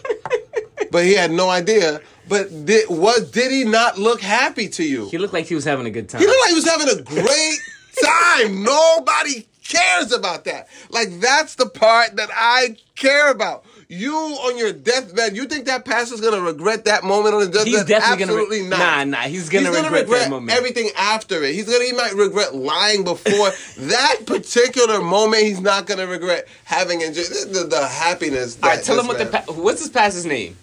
but 0.94 1.04
he 1.04 1.14
had 1.14 1.32
no 1.32 1.50
idea. 1.50 2.00
But 2.28 2.66
did 2.66 2.88
was 2.88 3.28
did 3.32 3.50
he 3.50 3.64
not 3.64 3.98
look 3.98 4.20
happy 4.20 4.68
to 4.68 4.84
you? 4.84 5.08
He 5.08 5.18
looked 5.18 5.34
like 5.34 5.46
he 5.46 5.56
was 5.56 5.64
having 5.64 5.86
a 5.86 5.90
good 5.90 6.08
time. 6.08 6.20
He 6.20 6.26
looked 6.28 6.40
like 6.42 6.50
he 6.50 6.54
was 6.54 6.68
having 6.68 6.88
a 6.88 7.02
great 7.02 7.58
time. 8.04 8.62
Nobody 8.62 9.48
cares 9.64 10.12
about 10.12 10.44
that. 10.44 10.68
Like 10.90 11.18
that's 11.18 11.56
the 11.56 11.66
part 11.66 12.14
that 12.14 12.28
I 12.32 12.76
care 12.94 13.32
about. 13.32 13.64
You 13.88 14.14
on 14.14 14.56
your 14.56 14.72
deathbed, 14.72 15.36
you 15.36 15.46
think 15.46 15.66
that 15.66 15.84
pastor's 15.84 16.20
gonna 16.20 16.40
regret 16.40 16.84
that 16.84 17.02
moment 17.02 17.34
on 17.34 17.40
his 17.40 17.50
deathbed? 17.50 17.66
He's 17.66 17.84
definitely 17.84 18.22
Absolutely 18.22 18.58
gonna. 18.60 18.70
Re- 18.70 18.78
not. 18.78 19.06
Nah, 19.08 19.18
nah. 19.18 19.22
He's 19.24 19.48
gonna, 19.48 19.72
regret, 19.72 20.08
that 20.08 20.30
moment. 20.30 20.56
everything 20.56 20.90
after 20.96 21.42
it. 21.42 21.56
He's 21.56 21.66
gonna. 21.66 21.84
He 21.84 21.92
might 21.92 22.14
regret 22.14 22.54
lying 22.54 23.02
before 23.02 23.50
that 23.78 24.20
particular 24.26 25.02
moment. 25.02 25.42
He's 25.42 25.60
not 25.60 25.86
gonna 25.86 26.06
regret 26.06 26.46
having 26.62 27.00
enjoyed 27.00 27.26
the, 27.26 27.48
the, 27.52 27.64
the 27.64 27.88
happiness. 27.88 28.54
That 28.54 28.64
All 28.64 28.76
right, 28.76 28.84
tell 28.84 29.00
him 29.00 29.08
what 29.08 29.18
the 29.18 29.26
pa- 29.26 29.52
what's 29.52 29.80
his 29.80 29.90
pastor's 29.90 30.24
name? 30.24 30.56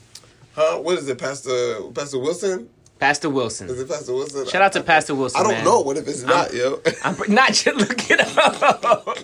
Huh? 0.55 0.77
What 0.79 0.98
is 0.98 1.08
it, 1.08 1.17
Pastor 1.17 1.81
Pastor 1.93 2.20
Wilson? 2.20 2.70
Pastor 3.00 3.31
Wilson. 3.31 3.67
Is 3.67 3.79
it 3.79 3.89
Pastor 3.89 4.13
Wilson? 4.13 4.48
Shout 4.48 4.62
out 4.62 4.74
to 4.74 4.84
Pastor 4.84 5.15
Wilson. 5.15 5.41
I 5.41 5.43
don't 5.43 5.53
man. 5.53 5.65
know. 5.65 5.81
What 5.81 5.98
if 5.98 6.08
it's 6.08 6.22
not, 6.22 6.53
yo? 6.53 6.79
I'm 7.03 7.15
not 7.29 7.53
just 7.53 7.65
look 7.75 8.12
it 8.12 8.20
up. 8.20 9.17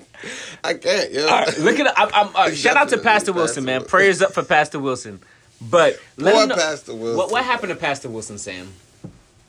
I 0.63 0.73
can't, 0.73 1.11
yo. 1.11 1.27
All 1.27 1.39
right, 1.41 1.57
look 1.59 1.77
it 1.77 1.85
up. 1.85 1.93
I'm, 1.95 2.09
I'm, 2.11 2.35
uh, 2.35 2.51
shout 2.55 2.75
out 2.75 2.89
to 2.89 2.97
Pastor 2.97 3.33
Wilson, 3.33 3.47
Pastor 3.47 3.61
man. 3.61 3.75
Wilson. 3.81 3.89
Prayers 3.89 4.21
up 4.23 4.33
for 4.33 4.43
Pastor 4.43 4.79
Wilson. 4.79 5.19
But 5.61 5.99
let 6.17 6.33
Poor 6.33 6.47
know, 6.47 6.55
Pastor 6.55 6.95
Wilson. 6.95 7.17
What, 7.17 7.31
what 7.31 7.43
happened 7.43 7.69
to 7.69 7.75
Pastor 7.75 8.09
Wilson, 8.09 8.39
Sam? 8.39 8.73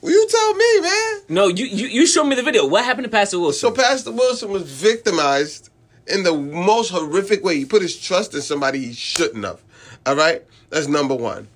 Well, 0.01 0.13
you 0.13 0.29
tell 0.29 0.55
me, 0.55 0.81
man. 0.81 1.21
No, 1.31 1.49
you 1.49 1.65
you 1.65 1.87
you 1.89 2.07
showed 2.07 2.25
me 2.25 2.37
the 2.37 2.43
video. 2.43 2.67
What 2.67 2.85
happened 2.85 3.05
to 3.05 3.11
Pastor 3.11 3.39
Wilson? 3.39 3.61
So 3.61 3.71
Pastor 3.75 4.13
Wilson 4.13 4.51
was 4.51 4.71
victimized 4.71 5.71
in 6.07 6.23
the 6.23 6.35
most 6.35 6.91
horrific 6.91 7.43
way. 7.43 7.57
He 7.57 7.65
put 7.65 7.83
his 7.83 7.99
trust 7.99 8.35
in 8.35 8.43
somebody 8.43 8.79
he 8.79 8.93
shouldn't 8.93 9.45
have. 9.45 9.61
All 10.09 10.17
right? 10.17 10.43
That's 10.71 10.89
number 10.89 11.15
one. 11.15 11.49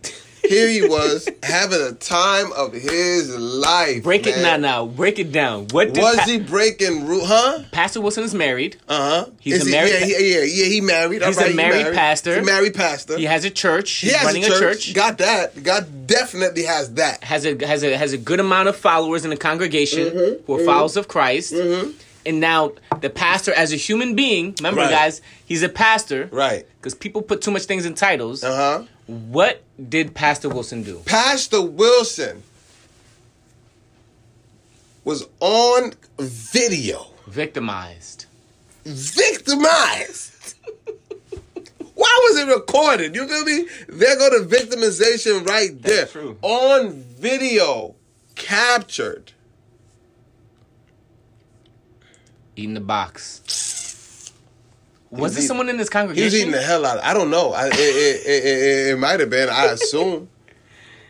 Here 0.45 0.69
he 0.69 0.83
was 0.87 1.29
having 1.45 1.81
a 1.81 1.93
time 1.93 2.53
of 2.53 2.73
his 2.75 3.35
life. 3.35 4.03
Break 4.03 4.27
it 4.27 4.37
man. 4.43 4.61
now, 4.61 4.85
now. 4.85 4.87
Break 4.87 5.19
it 5.21 5.31
down. 5.33 5.69
What 5.71 5.95
did 5.95 6.03
Was 6.03 6.17
Pa- 6.17 6.25
he 6.27 6.39
breaking? 6.41 7.07
Huh? 7.09 7.61
Pastor 7.71 8.01
Wilson 8.01 8.25
is 8.25 8.35
married. 8.35 8.77
Uh 8.89 9.25
huh. 9.25 9.31
He's 9.41 9.67
a 9.67 9.71
married 9.71 9.93
Yeah, 9.93 10.05
yeah, 10.05 10.19
yeah, 10.19 10.41
yeah. 10.43 10.65
He 10.67 10.81
married. 10.81 11.23
He's 11.23 11.39
All 11.39 11.45
a 11.45 11.47
right, 11.47 11.51
he 11.53 11.57
married 11.57 11.95
pastor. 11.95 12.33
He's 12.35 12.43
a 12.43 12.45
married 12.45 12.75
pastor. 12.75 13.17
He 13.17 13.25
has 13.25 13.45
a 13.45 13.51
church. 13.51 13.91
He 13.93 14.09
has 14.11 14.25
running 14.27 14.45
a 14.45 14.49
church. 14.49 14.93
Got 14.95 15.19
that. 15.19 15.63
God 15.63 16.07
definitely 16.09 16.65
has 16.65 16.93
that. 16.95 17.23
has 17.25 17.47
a 17.47 17.65
has 17.65 17.83
a 17.85 17.97
has 17.97 18.13
a 18.13 18.19
good 18.19 18.41
amount 18.41 18.69
of 18.69 18.77
followers 18.77 19.25
in 19.25 19.31
the 19.31 19.37
congregation 19.37 20.09
Mm-hmm. 20.11 20.45
who 20.47 20.61
are 20.61 20.65
followers 20.65 20.97
of 20.97 21.07
Christ. 21.09 21.55
And 22.25 22.39
now 22.41 22.73
the 23.01 23.11
pastor, 23.11 23.53
as 23.53 23.73
a 23.73 23.77
human 23.77 24.15
being, 24.15 24.55
remember, 24.61 24.83
Right. 24.83 24.91
guys, 24.91 25.21
he's 25.45 25.63
a 25.63 25.69
pastor. 25.69 26.29
Right. 26.31 26.67
Because 26.79 26.95
people 26.95 27.21
put 27.23 27.43
too 27.43 27.51
much 27.51 27.65
things 27.65 27.85
in 27.85 27.95
titles. 27.95 28.45
Uh 28.45 28.55
huh. 28.55 28.85
What 29.07 29.63
did 29.89 30.15
Pastor 30.15 30.49
Wilson 30.49 30.83
do? 30.85 31.01
Pastor 31.05 31.61
Wilson 31.61 32.43
was 35.05 35.27
on 35.41 35.93
video 36.19 37.07
Victimized. 37.27 38.27
victimized. 38.85 40.55
Why 41.95 42.21
was 42.31 42.39
it 42.39 42.49
recorded? 42.49 43.15
You 43.15 43.27
feel 43.27 43.45
me? 43.45 43.67
There 43.89 44.17
go 44.17 44.39
the 44.43 44.47
victimization 44.57 45.47
right 45.47 45.81
there. 45.83 46.01
That's 46.01 46.13
true. 46.13 46.37
On 46.43 46.93
video, 46.93 47.95
captured. 48.35 49.33
Eating 52.57 52.75
the 52.75 52.81
box. 52.81 54.31
Was 55.11 55.33
He's 55.33 55.43
there 55.45 55.49
someone 55.49 55.69
in 55.69 55.77
this 55.77 55.89
He 55.89 55.93
congregation? 55.93 56.25
was 56.27 56.35
eating 56.35 56.53
the 56.53 56.63
hell 56.63 56.87
out 56.87 56.99
of 56.99 57.05
I 57.05 57.13
don't 57.15 57.31
know. 57.31 57.53
I, 57.53 57.67
it 57.67 57.75
it, 57.75 58.27
it, 58.27 58.45
it, 58.45 58.93
it 58.93 58.99
might 58.99 59.21
have 59.21 59.31
been. 59.31 59.49
I 59.51 59.67
assume. 59.67 60.29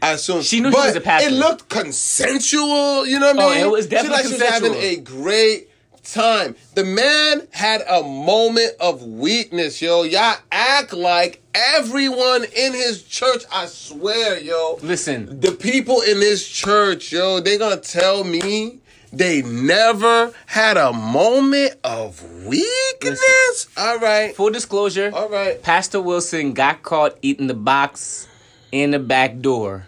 I 0.00 0.12
assume. 0.12 0.42
She 0.42 0.58
knew 0.60 0.70
he 0.70 0.74
but 0.74 0.86
was 0.86 0.96
a 0.96 1.00
pastor. 1.00 1.28
It 1.28 1.32
looked 1.32 1.68
consensual. 1.68 3.06
You 3.06 3.18
know 3.20 3.32
what 3.32 3.38
I 3.38 3.44
Oh, 3.44 3.50
mean? 3.50 3.60
it 3.64 3.70
was 3.70 3.84
She 3.84 3.90
definitely 3.90 4.16
like 4.16 4.26
she 4.26 4.32
was 4.32 4.42
having 4.42 4.74
a 4.74 4.96
great 4.96 5.68
time. 6.02 6.56
The 6.74 6.84
man 6.84 7.46
had 7.52 7.82
a 7.88 8.02
moment 8.02 8.72
of 8.80 9.04
weakness, 9.04 9.80
yo. 9.80 10.02
Y'all 10.02 10.34
act 10.50 10.92
like 10.92 11.40
everyone 11.54 12.42
in 12.56 12.72
his 12.72 13.04
church. 13.04 13.44
I 13.52 13.66
swear, 13.66 14.40
yo. 14.40 14.80
Listen, 14.82 15.38
The 15.38 15.52
people 15.52 16.00
in 16.00 16.18
this 16.18 16.46
church, 16.48 17.12
yo, 17.12 17.38
they 17.38 17.56
gonna 17.56 17.76
tell 17.76 18.24
me 18.24 18.80
they 19.12 19.42
never 19.42 20.32
had 20.46 20.76
a 20.76 20.92
moment 20.92 21.74
of 21.84 22.22
weakness. 22.44 23.68
All 23.76 23.98
right. 23.98 24.34
full 24.34 24.50
disclosure. 24.50 25.10
All 25.14 25.28
right. 25.28 25.62
Pastor 25.62 26.00
Wilson 26.00 26.54
got 26.54 26.82
caught 26.82 27.16
eating 27.20 27.46
the 27.46 27.54
box 27.54 28.26
in 28.70 28.90
the 28.92 28.98
back 28.98 29.40
door. 29.40 29.86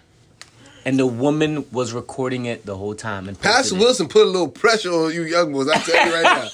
And 0.86 0.98
the 0.98 1.06
woman 1.06 1.64
was 1.72 1.94
recording 1.94 2.44
it 2.44 2.66
the 2.66 2.76
whole 2.76 2.94
time. 2.94 3.26
And 3.26 3.38
posted 3.38 3.52
Pastor 3.52 3.76
it. 3.76 3.78
Wilson 3.78 4.08
put 4.08 4.26
a 4.26 4.30
little 4.30 4.48
pressure 4.48 4.90
on 4.90 5.14
you 5.14 5.22
young 5.22 5.50
boys. 5.50 5.68
I 5.68 5.78
tell 5.78 6.06
you 6.06 6.12
right 6.12 6.50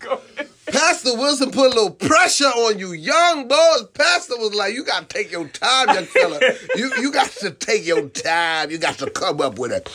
now. 0.00 0.16
Pastor 0.72 1.16
Wilson 1.16 1.50
put 1.50 1.66
a 1.66 1.74
little 1.74 1.90
pressure 1.90 2.44
on 2.46 2.78
you 2.78 2.92
young 2.92 3.48
boys. 3.48 3.84
Pastor 3.94 4.36
was 4.38 4.54
like, 4.54 4.74
"You 4.74 4.84
got 4.84 5.08
to 5.08 5.16
take 5.16 5.30
your 5.32 5.46
time, 5.48 5.88
young 5.94 6.04
fella. 6.06 6.40
You 6.76 6.92
you 7.00 7.12
got 7.12 7.30
to 7.30 7.50
take 7.50 7.86
your 7.86 8.08
time. 8.08 8.70
You 8.70 8.78
got 8.78 8.98
to 8.98 9.10
come 9.10 9.40
up 9.40 9.58
with 9.58 9.72
it. 9.72 9.88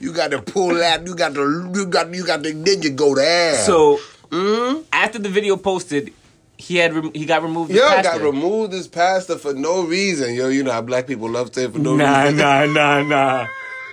You 0.00 0.12
got 0.12 0.30
to 0.30 0.42
pull 0.42 0.74
that. 0.74 1.06
You 1.06 1.14
got 1.14 1.34
to 1.34 1.70
you 1.74 1.86
got 1.86 2.14
you 2.14 2.24
got 2.26 2.42
to 2.44 2.52
then 2.52 2.82
you 2.82 2.90
go 2.90 3.14
there. 3.14 3.54
So 3.56 3.98
Mm-hmm. 4.30 4.82
after 4.92 5.20
the 5.20 5.28
video 5.28 5.56
posted, 5.56 6.12
he 6.58 6.78
had 6.78 6.92
rem- 6.92 7.12
he 7.14 7.24
got 7.26 7.44
removed. 7.44 7.70
Yo, 7.70 7.78
got 8.02 8.20
removed 8.20 8.74
as 8.74 8.88
pastor 8.88 9.38
for 9.38 9.54
no 9.54 9.84
reason. 9.84 10.34
Yo, 10.34 10.48
you 10.48 10.64
know 10.64 10.72
how 10.72 10.82
black 10.82 11.06
people 11.06 11.30
love 11.30 11.54
saying 11.54 11.70
for 11.70 11.78
no 11.78 11.94
Nah, 11.94 12.22
reason. 12.22 12.38
Nah, 12.38 12.64
nah, 12.66 13.02
nah, 13.02 13.02
nah. 13.02 13.46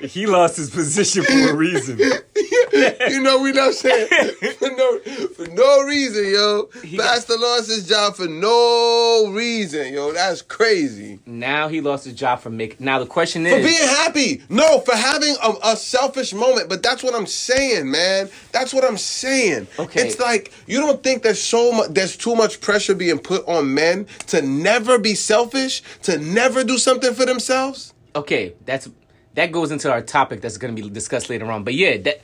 He 0.03 0.25
lost 0.25 0.57
his 0.57 0.69
position 0.69 1.23
for 1.23 1.51
a 1.51 1.55
reason. 1.55 1.97
you 2.73 3.21
know 3.21 3.39
we 3.39 3.51
not 3.51 3.73
saying 3.73 4.07
for 4.59 4.69
no 4.69 4.99
for 5.35 5.47
no 5.47 5.81
reason, 5.83 6.27
yo. 6.27 6.69
Pastor 6.97 7.37
lost 7.37 7.69
his 7.69 7.87
job 7.87 8.15
for 8.15 8.27
no 8.27 9.31
reason, 9.31 9.93
yo. 9.93 10.11
That's 10.11 10.41
crazy. 10.41 11.19
now 11.25 11.67
he 11.67 11.81
lost 11.81 12.05
his 12.05 12.15
job 12.15 12.39
for 12.39 12.49
making. 12.49 12.77
Now 12.83 12.99
the 12.99 13.05
question 13.05 13.45
is 13.45 13.53
For 13.53 13.61
being 13.61 13.89
happy, 13.89 14.43
no, 14.49 14.79
for 14.79 14.95
having 14.95 15.35
a, 15.41 15.53
a 15.71 15.75
selfish 15.77 16.33
moment. 16.33 16.69
But 16.69 16.83
that's 16.83 17.03
what 17.03 17.15
I'm 17.15 17.27
saying, 17.27 17.89
man. 17.89 18.29
That's 18.51 18.73
what 18.73 18.83
I'm 18.83 18.97
saying. 18.97 19.67
Okay. 19.79 20.01
It's 20.05 20.19
like 20.19 20.51
you 20.67 20.79
don't 20.79 21.01
think 21.03 21.23
there's 21.23 21.41
so 21.41 21.71
much, 21.71 21.89
there's 21.91 22.17
too 22.17 22.35
much 22.35 22.59
pressure 22.59 22.95
being 22.95 23.19
put 23.19 23.47
on 23.47 23.73
men 23.73 24.07
to 24.27 24.41
never 24.41 24.97
be 24.99 25.15
selfish, 25.15 25.81
to 26.03 26.17
never 26.17 26.63
do 26.63 26.77
something 26.77 27.13
for 27.13 27.25
themselves. 27.25 27.93
okay, 28.15 28.53
that's 28.65 28.89
that 29.35 29.51
goes 29.51 29.71
into 29.71 29.91
our 29.91 30.01
topic 30.01 30.41
that's 30.41 30.57
going 30.57 30.75
to 30.75 30.81
be 30.81 30.89
discussed 30.89 31.29
later 31.29 31.51
on. 31.51 31.63
But 31.63 31.73
yeah, 31.73 31.97
that. 31.97 32.21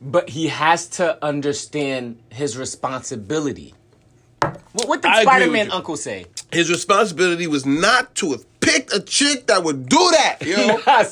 But 0.00 0.28
he 0.28 0.48
has 0.48 0.86
to 0.88 1.22
understand 1.24 2.18
his 2.28 2.58
responsibility. 2.58 3.72
What, 4.40 4.88
what 4.88 5.02
did 5.02 5.14
Spider 5.22 5.50
Man 5.50 5.70
uncle 5.70 5.96
say? 5.96 6.26
His 6.52 6.68
responsibility 6.68 7.46
was 7.46 7.64
not 7.64 8.14
to 8.16 8.32
have 8.32 8.53
picked 8.74 8.92
a 8.94 9.00
chick 9.00 9.46
that 9.46 9.62
would 9.64 9.88
do 9.88 9.98
that, 10.12 10.38
yo. 10.42 10.56
Nah. 10.84 11.02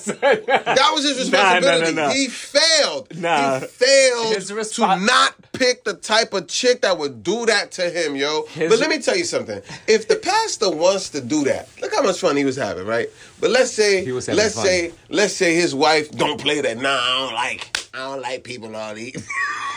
That 0.74 0.90
was 0.94 1.04
his 1.04 1.18
responsibility. 1.18 1.94
nah, 1.94 2.06
nah. 2.08 2.12
He 2.12 2.28
failed. 2.28 3.16
Nah. 3.16 3.60
He 3.60 3.66
failed 3.66 4.36
respon- 4.36 4.98
to 4.98 5.04
not 5.04 5.34
pick 5.52 5.84
the 5.84 5.94
type 5.94 6.32
of 6.34 6.48
chick 6.48 6.82
that 6.82 6.98
would 6.98 7.22
do 7.22 7.46
that 7.46 7.72
to 7.72 7.88
him, 7.90 8.16
yo. 8.16 8.46
His- 8.46 8.70
but 8.70 8.78
let 8.78 8.90
me 8.90 8.98
tell 9.00 9.16
you 9.16 9.24
something. 9.24 9.60
If 9.86 10.08
the 10.08 10.16
pastor 10.16 10.70
wants 10.70 11.10
to 11.10 11.20
do 11.20 11.44
that, 11.44 11.68
look 11.80 11.94
how 11.94 12.02
much 12.02 12.18
fun 12.20 12.36
he 12.36 12.44
was 12.44 12.56
having, 12.56 12.86
right? 12.86 13.08
But 13.40 13.50
let's 13.50 13.70
say, 13.72 14.04
He 14.04 14.12
was 14.12 14.26
having 14.26 14.38
let's 14.38 14.54
fun. 14.54 14.64
say, 14.64 14.92
let's 15.08 15.34
say 15.34 15.54
his 15.54 15.74
wife 15.74 16.10
don't 16.12 16.40
play 16.40 16.60
that. 16.60 16.78
Nah, 16.78 16.90
I 16.90 17.18
don't 17.26 17.34
like, 17.34 17.88
I 17.94 17.98
don't 17.98 18.22
like 18.22 18.44
people 18.44 18.74
all 18.76 18.94
these. 18.94 19.26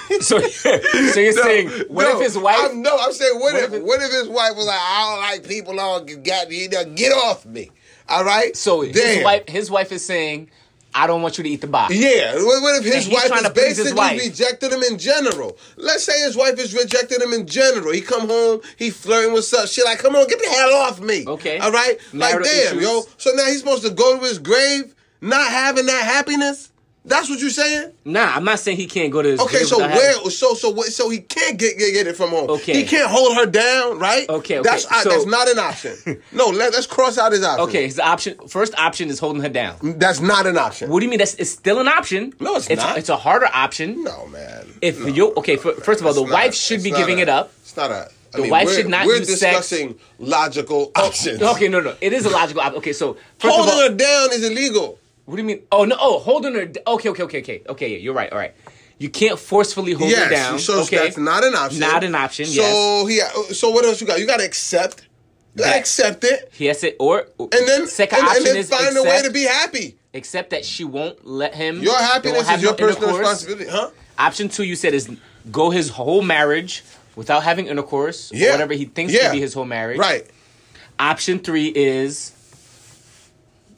so, 0.22 0.40
so 0.40 1.20
you're 1.20 1.34
saying, 1.34 1.70
what 1.88 2.04
no, 2.04 2.18
if 2.18 2.26
his 2.26 2.38
wife? 2.38 2.58
I'm, 2.60 2.82
no, 2.82 2.98
I'm 3.00 3.12
saying, 3.12 3.40
what, 3.40 3.54
What 3.54 3.64
if, 3.64 3.74
if 3.74 3.84
what 3.84 4.02
if 4.02 4.12
his 4.12 4.28
wife 4.28 4.56
was 4.56 4.68
like, 4.68 4.80
I 4.80 5.12
don't 5.12 5.22
like 5.22 5.48
people 5.48 5.80
all 5.80 6.02
got 6.02 6.52
you 6.52 6.70
know, 6.70 6.86
get 6.86 7.12
off 7.12 7.46
me. 7.46 7.72
All 8.08 8.24
right. 8.24 8.56
so 8.56 8.82
his 8.82 9.24
wife, 9.24 9.48
his 9.48 9.72
wife 9.72 9.92
is 9.92 10.06
saying, 10.06 10.50
I 10.94 11.08
don't 11.08 11.22
want 11.22 11.38
you 11.38 11.44
to 11.44 11.50
eat 11.50 11.60
the 11.60 11.68
box. 11.68 11.94
Yeah, 11.94 12.36
what, 12.36 12.86
if 12.86 12.86
his 12.86 13.10
wife 13.10 13.30
is 13.30 13.50
basically 13.50 13.94
wife. 13.94 14.22
rejected 14.22 14.72
him 14.72 14.82
in 14.82 14.98
general? 14.98 15.58
Let's 15.76 16.06
say 16.06 16.18
his 16.22 16.38
wife 16.38 16.58
is 16.58 16.74
rejecting 16.74 17.22
him 17.22 17.34
in 17.34 17.48
general. 17.48 17.92
He 17.92 18.00
come 18.00 18.30
home, 18.30 18.62
he 18.78 18.92
flirting 18.92 19.34
with 19.34 19.44
stuff. 19.44 19.68
She 19.68 19.84
like, 19.84 20.00
come 20.00 20.16
on, 20.16 20.26
get 20.28 20.40
the 20.40 20.50
hell 20.50 20.74
off 20.74 21.02
me. 21.02 21.26
Okay. 21.28 21.58
all 21.60 21.72
right. 21.72 21.98
Like, 22.14 22.32
Marital 22.32 22.44
damn, 22.44 22.78
issues. 22.78 22.82
yo. 22.82 23.02
So 23.18 23.32
now 23.32 23.46
he's 23.46 23.60
supposed 23.60 23.84
to 23.84 23.90
go 23.90 24.18
to 24.18 24.24
his 24.24 24.40
grave 24.40 24.96
not 25.20 25.52
having 25.52 25.86
that 25.88 26.04
happiness. 26.06 26.72
That's 27.08 27.30
what 27.30 27.40
you're 27.40 27.52
saying? 27.52 27.92
Nah, 28.04 28.34
I'm 28.36 28.44
not 28.44 28.58
saying 28.58 28.78
he 28.78 28.88
can't 28.88 29.12
go 29.12 29.22
to 29.22 29.30
his 29.30 29.40
Okay, 29.40 29.64
so 29.64 29.78
where? 29.78 29.90
having- 29.90 30.30
So 30.32 30.56
so 30.56 30.72
what? 30.72 30.88
So 30.88 31.10
he 31.10 31.20
can't 31.20 31.58
get, 31.58 31.78
get 31.78 31.94
get 31.94 32.08
it 32.08 32.16
from 32.18 32.32
home. 32.32 32.50
Okay. 32.50 32.74
he 32.74 32.84
can't 32.84 33.10
hold 33.10 33.38
her 33.38 33.46
down, 33.46 34.00
right? 34.00 34.28
Okay, 34.28 34.58
okay, 34.60 34.68
That's 34.68 34.86
uh, 34.92 35.02
so- 35.02 35.10
that's 35.10 35.26
not 35.28 35.48
an 35.48 35.60
option. 35.60 35.96
no, 36.32 36.48
let, 36.48 36.74
let's 36.74 36.88
cross 36.88 37.18
out 37.20 37.32
his 37.32 37.44
option. 37.44 37.70
Okay, 37.70 37.84
his 37.86 38.00
option, 38.00 38.36
first 38.48 38.74
option 38.80 39.10
is 39.10 39.20
holding 39.20 39.44
her 39.44 39.50
down. 39.50 39.78
that's 40.00 40.20
not 40.20 40.48
an 40.48 40.58
option. 40.58 40.90
What 40.90 41.00
do 41.02 41.06
you 41.06 41.10
mean? 41.12 41.20
That's 41.20 41.36
it's 41.36 41.52
still 41.52 41.80
an 41.80 41.88
option. 41.88 42.34
No, 42.40 42.56
it's 42.56 42.70
it's 42.72 42.82
not. 42.82 42.98
It's 42.98 43.10
a 43.10 43.18
harder 43.18 43.50
option. 43.54 44.04
No, 44.04 44.26
man. 44.28 44.66
If 44.82 45.00
no. 45.00 45.08
you 45.08 45.34
okay, 45.36 45.58
fir- 45.58 45.74
first 45.76 46.02
of 46.02 46.08
all, 46.08 46.14
the 46.14 46.22
not- 46.24 46.32
wife 46.34 46.56
should 46.56 46.82
be 46.84 46.90
giving 46.92 47.20
a- 47.20 47.24
it 47.24 47.30
up. 47.30 47.52
It's 47.62 47.78
not 47.78 47.92
a. 47.92 48.10
I 48.34 48.38
The 48.38 48.42
mean, 48.42 48.52
wife 48.52 48.70
should 48.74 48.90
not 48.90 49.06
We're 49.06 49.18
use 49.18 49.28
sex- 49.40 49.70
discussing 49.70 50.00
logical 50.20 50.92
options. 50.96 51.42
Okay, 51.42 51.68
no, 51.70 51.80
no, 51.80 51.96
it 52.02 52.12
is 52.12 52.26
a 52.26 52.30
logical 52.30 52.62
option. 52.62 52.78
Okay, 52.80 52.92
so 52.94 53.16
Holding 53.42 53.78
her 53.92 53.96
down 53.96 54.34
is 54.34 54.44
illegal. 54.44 54.98
What 55.26 55.36
do 55.36 55.42
you 55.42 55.48
mean? 55.48 55.62
Oh 55.72 55.86
no, 55.86 55.96
oh 56.00 56.20
holding 56.20 56.54
her. 56.56 56.66
d- 56.66 56.80
Okay, 56.86 57.10
okay, 57.10 57.24
okay, 57.24 57.40
okay, 57.40 57.62
okay. 57.70 57.90
Yeah, 57.92 57.98
you're 57.98 58.14
right. 58.14 58.32
All 58.32 58.38
right, 58.38 58.54
you 59.00 59.10
can't 59.10 59.38
forcefully 59.40 59.94
hold 59.94 60.10
yes, 60.12 60.24
her 60.26 60.30
down. 60.30 60.60
so 60.60 60.82
okay, 60.84 60.98
that's 60.98 61.18
not 61.18 61.44
an 61.44 61.56
option. 61.56 61.80
Not 61.80 62.04
an 62.04 62.16
option. 62.16 62.46
So 62.46 63.08
yes, 63.08 63.48
he. 63.48 63.54
So 63.54 63.70
what 63.72 63.86
else 63.86 64.02
you 64.02 64.08
got? 64.08 64.20
You 64.20 64.28
got 64.28 64.38
to 64.40 64.46
accept. 64.46 65.02
You 65.56 65.60
got 65.60 65.64
to 65.66 65.70
That- 65.72 65.80
accept 65.80 66.24
it, 66.26 66.52
Yes, 66.58 66.84
it. 66.84 66.96
Or 67.00 67.28
and 67.40 67.50
then 67.68 67.88
second 67.88 68.20
and, 68.20 68.28
option 68.28 68.38
and 68.40 68.46
then 68.48 68.58
is 68.58 68.70
find 68.70 68.88
accept, 68.88 69.06
a 69.06 69.10
way 69.10 69.22
to 69.24 69.32
be 69.32 69.44
happy. 69.44 69.98
accept 70.14 70.50
that 70.50 70.66
she 70.66 70.84
won't 70.84 71.26
let 71.26 71.56
him. 71.56 71.82
Your 71.82 71.98
happiness 71.98 72.50
is 72.50 72.62
your 72.62 72.72
no 72.72 72.78
personal 72.78 73.18
responsibility, 73.18 73.70
huh? 73.70 73.90
Option 74.20 74.50
two, 74.50 74.64
you 74.64 74.76
said, 74.76 74.94
is 74.94 75.10
go 75.52 75.70
his 75.70 75.90
whole 75.90 76.22
marriage 76.22 76.84
without 77.16 77.44
having 77.44 77.68
intercourse. 77.68 78.32
or 78.34 78.38
whatever 78.52 78.74
he 78.74 78.84
thinks 78.86 79.14
Yeah. 79.14 79.28
to 79.28 79.32
be 79.32 79.40
his 79.40 79.54
whole 79.54 79.64
marriage. 79.66 79.98
Right. 79.98 80.26
Option 81.00 81.40
three 81.40 81.68
is 81.68 82.34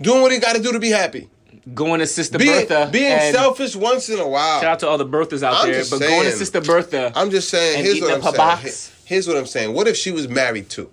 Doing 0.02 0.22
what 0.22 0.32
he 0.32 0.38
got 0.40 0.56
to 0.56 0.62
do 0.62 0.72
to 0.74 0.80
be 0.80 0.90
happy. 0.92 1.28
Going 1.74 2.00
to 2.00 2.08
Sister 2.08 2.38
Being, 2.38 2.68
Bertha. 2.68 2.90
being 2.92 3.20
selfish 3.34 3.76
once 3.76 4.10
in 4.10 4.20
a 4.20 4.28
while. 4.28 4.62
Shout 4.62 4.72
out 4.72 4.80
to 4.80 4.88
all 4.88 4.98
the 4.98 5.06
Berthas 5.06 5.44
out 5.44 5.66
I'm 5.66 5.72
there, 5.72 5.84
but 5.90 6.00
going 6.00 6.24
to. 6.26 6.32
Sister 6.32 6.62
Bertha. 6.62 7.12
I'm 7.16 7.30
just 7.32 7.50
saying. 7.50 7.78
and 7.78 7.86
Here's 7.86 7.98
eating 7.98 8.10
what 8.10 8.20
up 8.20 8.26
I'm 8.26 8.34
saying. 8.34 8.38
box. 8.64 9.02
Here's 9.06 9.28
what 9.28 9.38
I'm 9.38 9.46
saying. 9.46 9.74
What 9.74 9.88
if 9.88 9.96
she 9.98 10.12
was 10.12 10.28
married 10.28 10.70
to? 10.72 10.90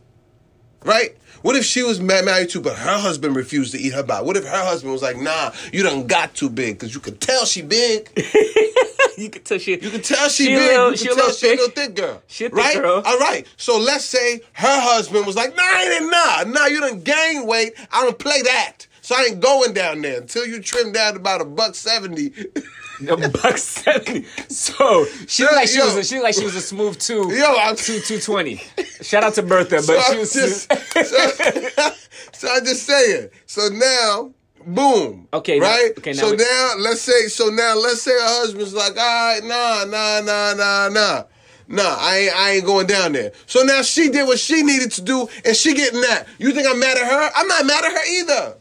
Right? 0.84 1.16
What 1.42 1.56
if 1.56 1.64
she 1.64 1.82
was 1.82 2.00
married 2.00 2.48
to, 2.50 2.60
but 2.60 2.76
her 2.76 2.98
husband 2.98 3.36
refused 3.36 3.72
to 3.72 3.78
eat 3.78 3.92
her 3.92 4.02
box? 4.02 4.24
What 4.24 4.36
if 4.36 4.44
her 4.44 4.64
husband 4.64 4.92
was 4.92 5.02
like, 5.02 5.18
"Nah, 5.18 5.52
you 5.72 5.82
done 5.82 6.06
got 6.06 6.34
too 6.34 6.48
big," 6.48 6.78
because 6.78 6.94
you 6.94 7.00
could 7.00 7.20
tell 7.20 7.44
she 7.44 7.60
big. 7.60 8.08
you 9.18 9.28
could 9.30 9.44
tell 9.44 9.58
she. 9.58 9.72
You 9.72 9.90
can 9.90 10.00
tell 10.00 10.28
she, 10.30 10.44
She 10.46 10.54
a 10.54 10.58
big. 10.58 10.66
little- 10.70 10.90
you 10.92 10.96
she 10.96 11.04
a 11.04 11.08
tell 11.08 11.16
little 11.16 11.32
she 11.32 11.46
a 11.46 11.50
thick. 11.50 11.58
little 11.58 11.74
thick 11.74 11.94
girl. 11.96 12.22
She 12.28 12.44
a 12.46 12.48
thick 12.48 12.56
right? 12.58 12.74
girl. 12.76 13.02
All 13.04 13.18
right. 13.18 13.46
So 13.58 13.78
let's 13.78 14.04
say 14.06 14.40
her 14.54 14.80
husband 14.80 15.26
was 15.26 15.36
like, 15.36 15.54
"Nah, 15.54 16.08
nah, 16.08 16.44
nah. 16.50 16.66
You 16.66 16.80
done 16.80 17.00
gained 17.02 17.46
weight. 17.46 17.74
I 17.92 18.02
don't 18.04 18.18
play 18.18 18.40
that." 18.42 18.86
So 19.04 19.14
I 19.14 19.24
ain't 19.32 19.40
going 19.40 19.74
down 19.74 20.00
there 20.00 20.18
until 20.18 20.46
you 20.46 20.62
trim 20.62 20.90
down 20.90 21.14
about 21.14 21.42
a 21.42 21.44
buck 21.44 21.74
seventy. 21.74 22.32
A 23.06 23.28
buck 23.28 23.58
seventy. 23.58 24.24
So 24.48 25.04
she 25.26 25.42
looked 25.42 25.56
like 25.56 25.68
she 25.68 25.76
Yo. 25.78 25.84
was. 25.84 25.96
A, 25.96 26.04
she 26.04 26.14
looked 26.14 26.24
like 26.24 26.34
she 26.36 26.44
was 26.44 26.54
a 26.54 26.60
smooth 26.62 26.98
two. 26.98 27.30
Yo, 27.36 27.54
I'm 27.58 27.76
two 27.76 28.00
two 28.00 28.18
twenty. 28.18 28.62
Shout 29.02 29.22
out 29.22 29.34
to 29.34 29.42
Bertha, 29.42 29.82
but 29.86 30.00
So 30.00 30.12
she 30.12 30.18
was. 30.18 30.32
just, 30.32 30.72
so, 30.92 31.90
so 32.32 32.48
I'm 32.50 32.64
just 32.64 32.84
saying. 32.84 33.28
So 33.44 33.68
now, 33.68 34.32
boom. 34.64 35.28
Okay, 35.34 35.58
now- 35.58 35.66
right. 35.66 35.92
okay, 35.98 36.12
now 36.12 36.22
so 36.22 36.30
we- 36.30 36.36
now, 36.38 36.72
let's 36.78 37.02
say. 37.02 37.26
So 37.28 37.48
now, 37.48 37.74
let's 37.76 38.00
say 38.00 38.12
her 38.12 38.18
husband's 38.40 38.72
like, 38.72 38.92
all 38.96 38.96
right, 38.96 39.40
nah, 39.44 39.84
nah, 39.84 40.20
nah, 40.20 40.54
nah, 40.54 40.88
nah. 40.88 41.24
Nah, 41.68 41.96
I 41.98 42.16
ain't, 42.18 42.36
I 42.36 42.50
ain't 42.52 42.64
going 42.64 42.86
down 42.86 43.12
there. 43.12 43.32
So 43.46 43.62
now 43.64 43.82
she 43.82 44.08
did 44.08 44.26
what 44.26 44.38
she 44.38 44.62
needed 44.62 44.92
to 44.92 45.02
do, 45.02 45.28
and 45.44 45.54
she 45.54 45.74
getting 45.74 46.00
that. 46.00 46.26
You 46.38 46.52
think 46.52 46.66
I'm 46.66 46.78
mad 46.80 46.96
at 46.96 47.04
her? 47.10 47.30
I'm 47.36 47.48
not 47.48 47.66
mad 47.66 47.84
at 47.84 47.92
her 47.92 48.12
either. 48.20 48.56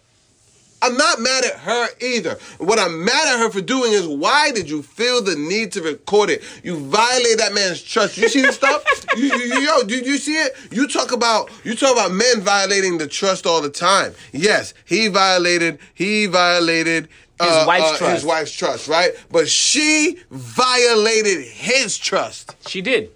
I'm 0.83 0.97
not 0.97 1.21
mad 1.21 1.45
at 1.45 1.59
her 1.59 1.87
either. 2.01 2.37
What 2.57 2.77
I'm 2.77 3.05
mad 3.05 3.33
at 3.33 3.39
her 3.39 3.49
for 3.49 3.61
doing 3.61 3.93
is 3.93 4.05
why 4.05 4.51
did 4.51 4.69
you 4.69 4.81
feel 4.83 5.21
the 5.21 5.35
need 5.37 5.71
to 5.73 5.81
record 5.81 6.29
it? 6.29 6.43
You 6.61 6.77
violate 6.77 7.37
that 7.37 7.53
man's 7.53 7.81
trust. 7.81 8.17
You 8.17 8.27
see 8.27 8.41
this 8.41 8.57
stuff? 8.57 8.83
you, 9.15 9.33
you, 9.33 9.61
yo, 9.61 9.83
did 9.83 10.05
you 10.05 10.17
see 10.17 10.35
it? 10.35 10.57
You 10.71 10.85
talk 10.89 11.13
about 11.13 11.49
you 11.63 11.73
talk 11.73 11.93
about 11.93 12.11
men 12.11 12.41
violating 12.41 12.97
the 12.97 13.07
trust 13.07 13.45
all 13.45 13.61
the 13.61 13.69
time. 13.69 14.13
Yes, 14.33 14.73
he 14.83 15.07
violated. 15.07 15.79
He 15.93 16.25
violated. 16.25 17.07
uh, 17.39 17.63
wife's 17.65 17.91
uh, 17.93 17.97
trust. 17.97 18.13
His 18.15 18.25
wife's 18.25 18.51
trust, 18.51 18.87
right? 18.89 19.11
But 19.31 19.47
she 19.47 20.19
violated 20.31 21.45
his 21.45 21.97
trust. 21.97 22.55
she 22.67 22.81
did. 22.81 23.09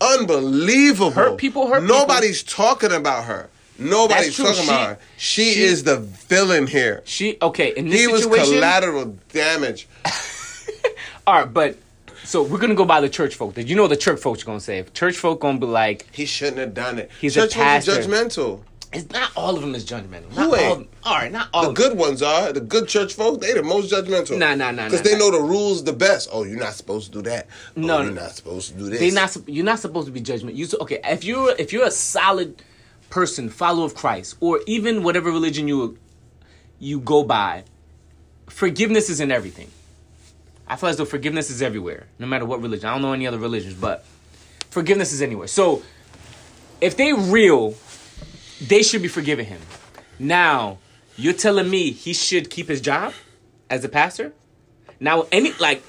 Unbelievable. 0.00 1.10
Hurt 1.10 1.36
people 1.36 1.66
hurt 1.68 1.82
people. 1.82 1.94
Nobody's 1.98 2.42
talking 2.42 2.90
about 2.92 3.24
her. 3.24 3.50
Nobody's 3.82 4.36
talking 4.36 4.54
She- 4.54 4.64
about 4.64 4.88
her. 4.88 4.98
She, 5.16 5.52
she- 5.54 5.62
is 5.62 5.84
the 5.84 5.98
villain 5.98 6.66
here. 6.66 7.02
She 7.04 7.36
okay 7.42 7.72
in 7.76 7.88
this 7.88 8.00
He 8.00 8.06
was 8.06 8.22
situation. 8.24 8.54
collateral 8.54 9.16
damage. 9.32 9.88
all 11.26 11.34
right, 11.40 11.52
but 11.52 11.76
so 12.24 12.42
we're 12.42 12.58
gonna 12.58 12.74
go 12.74 12.84
by 12.84 13.00
the 13.00 13.08
church 13.08 13.34
folk. 13.34 13.54
Did 13.54 13.68
you 13.68 13.76
know 13.76 13.86
the 13.88 13.96
church 13.96 14.20
folks 14.20 14.42
are 14.42 14.46
gonna 14.46 14.60
say? 14.60 14.84
Church 14.94 15.16
folk 15.16 15.40
gonna 15.40 15.58
be 15.58 15.66
like, 15.66 16.06
He 16.12 16.24
shouldn't 16.26 16.58
have 16.58 16.74
done 16.74 16.98
it. 16.98 17.10
He's 17.20 17.36
a 17.36 17.40
Church 17.42 17.54
folks 17.54 17.64
pastor. 17.64 17.92
judgmental. 18.02 18.60
it's 18.92 19.10
not 19.10 19.30
all 19.36 19.54
of 19.56 19.60
them 19.62 19.74
is 19.74 19.84
judgmental. 19.84 20.30
Who 20.32 20.54
ain't? 20.54 20.88
all. 21.04 21.12
All 21.12 21.18
right, 21.18 21.32
not 21.32 21.48
all. 21.52 21.68
The 21.68 21.72
good 21.72 21.96
ones 21.98 22.22
are. 22.22 22.52
The 22.52 22.60
good 22.60 22.88
church 22.88 23.14
folk, 23.14 23.40
they 23.40 23.52
the 23.54 23.62
most 23.62 23.92
judgmental. 23.92 24.38
Nah, 24.38 24.54
nah, 24.54 24.70
nah, 24.70 24.84
Because 24.84 25.00
nah, 25.00 25.10
they 25.10 25.12
nah. 25.18 25.18
know 25.18 25.30
the 25.32 25.42
rules 25.42 25.82
the 25.84 25.92
best. 25.92 26.28
Oh, 26.32 26.44
you're 26.44 26.58
not 26.58 26.74
supposed 26.74 27.12
to 27.12 27.18
do 27.18 27.22
that. 27.30 27.46
Oh, 27.76 27.80
No, 27.80 28.02
you're 28.02 28.12
not 28.12 28.30
supposed 28.32 28.70
to 28.72 28.78
do 28.78 28.88
this. 28.90 29.00
They 29.00 29.10
not. 29.10 29.36
You're 29.48 29.64
not 29.64 29.78
supposed 29.80 30.06
to 30.06 30.12
be 30.12 30.20
judgment. 30.20 30.56
You 30.56 30.66
okay? 30.82 31.00
If 31.04 31.24
you're 31.24 31.54
if 31.58 31.72
you're 31.72 31.86
a 31.86 31.90
solid 31.90 32.62
person, 33.12 33.50
follower 33.50 33.84
of 33.84 33.94
Christ, 33.94 34.36
or 34.40 34.60
even 34.66 35.02
whatever 35.02 35.30
religion 35.30 35.68
you 35.68 35.98
you 36.80 36.98
go 36.98 37.22
by, 37.22 37.64
forgiveness 38.48 39.08
is 39.08 39.20
in 39.20 39.30
everything. 39.30 39.70
I 40.66 40.76
feel 40.76 40.88
as 40.88 40.96
though 40.96 41.04
forgiveness 41.04 41.50
is 41.50 41.60
everywhere, 41.60 42.06
no 42.18 42.26
matter 42.26 42.46
what 42.46 42.62
religion. 42.62 42.88
I 42.88 42.94
don't 42.94 43.02
know 43.02 43.12
any 43.12 43.26
other 43.26 43.38
religions, 43.38 43.74
but 43.74 44.04
forgiveness 44.70 45.12
is 45.12 45.20
anywhere. 45.20 45.46
So 45.46 45.82
if 46.80 46.96
they 46.96 47.12
real, 47.12 47.74
they 48.66 48.82
should 48.82 49.02
be 49.02 49.08
forgiving 49.08 49.46
him. 49.46 49.60
Now 50.18 50.78
you're 51.16 51.34
telling 51.34 51.68
me 51.68 51.90
he 51.90 52.14
should 52.14 52.48
keep 52.48 52.68
his 52.68 52.80
job 52.80 53.12
as 53.68 53.84
a 53.84 53.88
pastor? 53.88 54.32
Now 54.98 55.26
any 55.30 55.52
like 55.54 55.82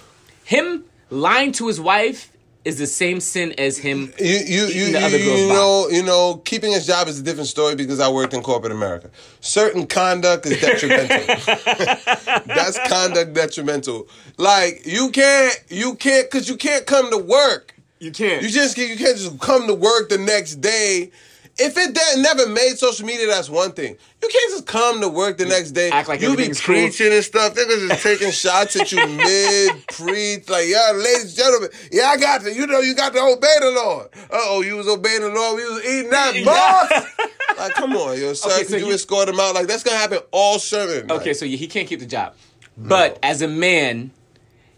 him 0.43 0.83
lying 1.09 1.53
to 1.53 1.67
his 1.67 1.79
wife 1.79 2.32
is 2.65 2.77
the 2.77 2.87
same 2.87 3.19
sin 3.19 3.53
as 3.57 3.77
him. 3.77 4.13
You 4.19 4.25
you 4.25 4.35
you, 4.35 4.65
eating 4.67 4.77
you, 4.77 4.91
the 4.93 5.05
other 5.05 5.17
girl's 5.17 5.41
you 5.41 5.47
box. 5.47 5.57
know 5.57 5.87
you 5.89 6.03
know 6.03 6.41
keeping 6.45 6.71
his 6.71 6.85
job 6.87 7.07
is 7.07 7.19
a 7.19 7.23
different 7.23 7.49
story 7.49 7.75
because 7.75 7.99
I 7.99 8.09
worked 8.09 8.33
in 8.33 8.41
corporate 8.41 8.71
America. 8.71 9.09
Certain 9.41 9.85
conduct 9.85 10.45
is 10.45 10.61
detrimental. 10.61 11.17
That's 12.45 12.79
conduct 12.87 13.33
detrimental. 13.33 14.07
Like 14.37 14.85
you 14.85 15.09
can't 15.09 15.61
you 15.69 15.95
can't 15.95 16.29
because 16.29 16.47
you 16.49 16.55
can't 16.57 16.85
come 16.85 17.11
to 17.11 17.17
work. 17.17 17.75
You 17.99 18.11
can't. 18.11 18.41
You 18.41 18.49
just 18.49 18.77
you 18.77 18.97
can't 18.97 19.17
just 19.17 19.39
come 19.39 19.67
to 19.67 19.73
work 19.73 20.09
the 20.09 20.17
next 20.17 20.55
day. 20.55 21.11
If 21.55 21.77
it 21.77 21.93
that 21.93 22.13
never 22.17 22.47
made 22.47 22.77
social 22.79 23.05
media, 23.05 23.27
that's 23.27 23.47
one 23.47 23.73
thing. 23.73 23.95
You 24.23 24.27
can't 24.27 24.51
just 24.51 24.65
come 24.65 25.01
to 25.01 25.07
work 25.09 25.37
the 25.37 25.45
next 25.45 25.71
day. 25.71 25.91
Act 25.91 26.07
like 26.09 26.19
you 26.19 26.29
be 26.29 26.33
everything's 26.33 26.59
cool. 26.61 26.73
preaching 26.73 27.13
and 27.13 27.23
stuff. 27.23 27.53
Niggas 27.53 27.89
just 27.89 28.01
taking 28.03 28.31
shots 28.31 28.75
at 28.75 28.91
you 28.91 29.05
mid 29.07 29.87
preach. 29.89 30.49
Like, 30.49 30.65
yeah, 30.67 30.91
ladies 30.95 31.25
and 31.25 31.35
gentlemen, 31.35 31.69
yeah, 31.91 32.05
I 32.07 32.17
got 32.17 32.41
to. 32.41 32.51
You 32.53 32.65
know, 32.65 32.79
you 32.79 32.95
got 32.95 33.13
to 33.13 33.19
obey 33.21 33.55
the 33.59 33.69
Lord. 33.71 34.07
Uh 34.15 34.37
oh, 34.49 34.61
you 34.61 34.75
was 34.77 34.87
obeying 34.87 35.21
the 35.21 35.29
Lord. 35.29 35.57
We 35.57 35.65
was 35.71 35.85
eating 35.85 36.09
that 36.09 36.33
boss. 36.43 37.27
like, 37.59 37.73
come 37.75 37.95
on, 37.97 38.19
yo, 38.19 38.33
son. 38.33 38.51
Okay, 38.51 38.63
so 38.63 38.77
you, 38.77 38.87
you- 38.87 38.93
escort 38.93 39.29
him 39.29 39.39
out? 39.39 39.53
Like, 39.53 39.67
that's 39.67 39.83
gonna 39.83 39.97
happen 39.97 40.19
all 40.31 40.57
sermon. 40.57 41.11
Okay, 41.11 41.29
Like, 41.29 41.35
so 41.35 41.45
he 41.45 41.67
can't 41.67 41.87
keep 41.87 41.99
the 41.99 42.07
job. 42.07 42.33
But 42.75 43.19
as 43.21 43.43
a 43.43 43.47
man, 43.47 44.09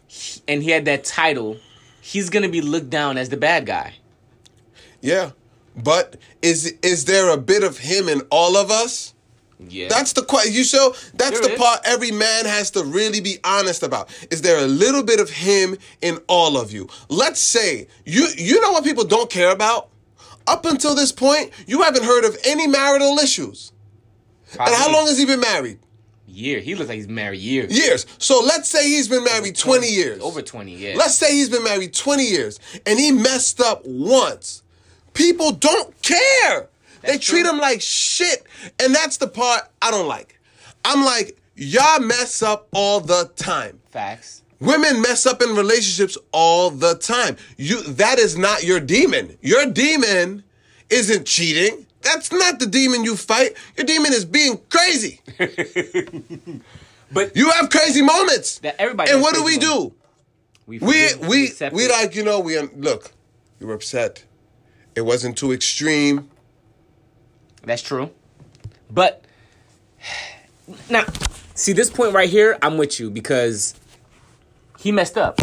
he- 0.08 0.42
and 0.46 0.62
he 0.62 0.72
had 0.72 0.84
that 0.86 1.06
title, 1.06 1.56
he's 2.02 2.30
gonna 2.30 2.50
be 2.50 2.60
looked 2.60 2.90
down 2.90 3.18
as 3.18 3.30
the 3.30 3.38
bad 3.38 3.66
guy. 3.66 3.94
yeah. 5.00 5.32
But 5.76 6.18
is 6.42 6.74
is 6.82 7.06
there 7.06 7.30
a 7.30 7.38
bit 7.38 7.64
of 7.64 7.78
him 7.78 8.08
in 8.10 8.22
all 8.30 8.58
of 8.58 8.72
us? 8.72 9.14
Yeah. 9.60 9.88
That's 9.88 10.14
the 10.14 10.22
question. 10.24 10.54
You 10.54 10.64
show 10.64 10.94
that's 11.14 11.40
There 11.40 11.50
the 11.50 11.54
is. 11.54 11.60
part 11.60 11.80
every 11.86 12.12
man 12.12 12.46
has 12.46 12.72
to 12.72 12.84
really 12.84 13.22
be 13.22 13.38
honest 13.44 13.84
about. 13.84 14.10
Is 14.30 14.42
there 14.42 14.58
a 14.64 14.68
little 14.68 15.04
bit 15.04 15.20
of 15.20 15.30
him 15.30 15.78
in 16.02 16.20
all 16.28 16.58
of 16.58 16.72
you? 16.72 16.88
Let's 17.10 17.40
say 17.40 17.88
you 18.06 18.28
you 18.38 18.60
know 18.62 18.72
what 18.72 18.84
people 18.84 19.06
don't 19.06 19.30
care 19.30 19.52
about? 19.52 19.90
Up 20.48 20.66
until 20.66 20.94
this 20.94 21.12
point, 21.12 21.52
you 21.66 21.82
haven't 21.82 22.04
heard 22.04 22.24
of 22.26 22.38
any 22.46 22.68
marital 22.68 23.18
issues. 23.18 23.72
And 24.60 24.74
how 24.76 24.92
long 24.92 25.08
has 25.08 25.18
he 25.18 25.26
been 25.26 25.40
married? 25.40 25.80
Year. 26.28 26.60
He 26.60 26.76
looks 26.76 26.90
like 26.90 26.98
he's 26.98 27.08
married 27.08 27.40
years. 27.40 27.72
Years. 27.78 28.06
So 28.18 28.42
let's 28.42 28.70
say 28.70 28.88
he's 28.88 29.08
been 29.08 29.24
married 29.24 29.56
20 29.56 29.88
years. 29.88 30.22
Over 30.22 30.42
20, 30.42 30.72
years. 30.72 30.98
Let's 30.98 31.16
say 31.16 31.32
he's 31.34 31.50
been 31.50 31.64
married 31.64 31.94
20 31.94 32.24
years 32.26 32.60
and 32.86 33.00
he 33.00 33.12
messed 33.12 33.62
up 33.62 33.82
once. 33.86 34.64
People 35.16 35.52
don't 35.52 36.00
care. 36.04 36.68
they 37.02 37.18
treat 37.18 37.42
true. 37.42 37.50
him 37.50 37.58
like 37.60 37.82
shit. 37.82 38.46
And 38.80 38.94
that's 38.94 39.18
the 39.18 39.28
part 39.28 39.62
I 39.82 39.90
don't 39.90 40.08
like. 40.08 40.40
I'm 40.84 41.04
like, 41.04 41.40
y'all 41.56 42.00
mess 42.02 42.44
up 42.44 42.68
all 42.72 43.00
the 43.00 43.32
time. 43.36 43.80
Facts. 43.90 44.44
Women 44.60 45.02
mess 45.02 45.26
up 45.26 45.42
in 45.42 45.56
relationships 45.56 46.18
all 46.32 46.70
the 46.70 46.96
time. 46.96 47.36
You 47.58 47.82
that 47.84 48.20
is 48.20 48.38
not 48.38 48.64
your 48.64 48.80
demon. 48.80 49.38
Your 49.42 49.66
demon 49.66 50.44
isn't 50.90 51.26
cheating. 51.26 51.86
That's 52.02 52.32
not 52.32 52.60
the 52.60 52.68
demon 52.68 53.04
you 53.04 53.16
fight. 53.16 53.56
Your 53.78 53.86
demon 53.86 54.14
is 54.14 54.26
being 54.26 54.60
crazy. 54.70 55.22
But 57.12 57.36
You 57.36 57.50
have 57.52 57.70
crazy 57.70 58.02
moments. 58.02 58.60
That 58.60 58.76
everybody 58.80 59.12
And 59.12 59.22
what 59.22 59.36
do 59.36 59.44
we 59.44 59.58
crazy 59.58 59.60
do? 59.60 59.74
moments. 59.74 59.96
we 60.68 60.80
We 60.80 61.16
we 61.28 61.54
we 61.72 61.84
it. 61.86 61.92
like 61.92 62.16
you 62.16 62.24
know 62.24 62.40
we 62.40 62.58
um, 62.58 62.72
look. 62.76 63.12
You 63.60 63.68
were 63.68 63.74
upset. 63.76 64.24
It 64.96 65.02
wasn't 65.02 65.38
too 65.38 65.52
extreme. 65.52 66.30
That's 67.64 67.82
true. 67.82 68.10
But 68.90 69.24
now, 70.90 71.04
see 71.56 71.74
this 71.74 71.90
point 71.90 72.14
right 72.14 72.30
here, 72.30 72.58
I'm 72.62 72.78
with 72.78 73.00
you 73.00 73.10
because 73.10 73.76
he 74.80 74.92
messed 74.92 75.18
up. 75.18 75.40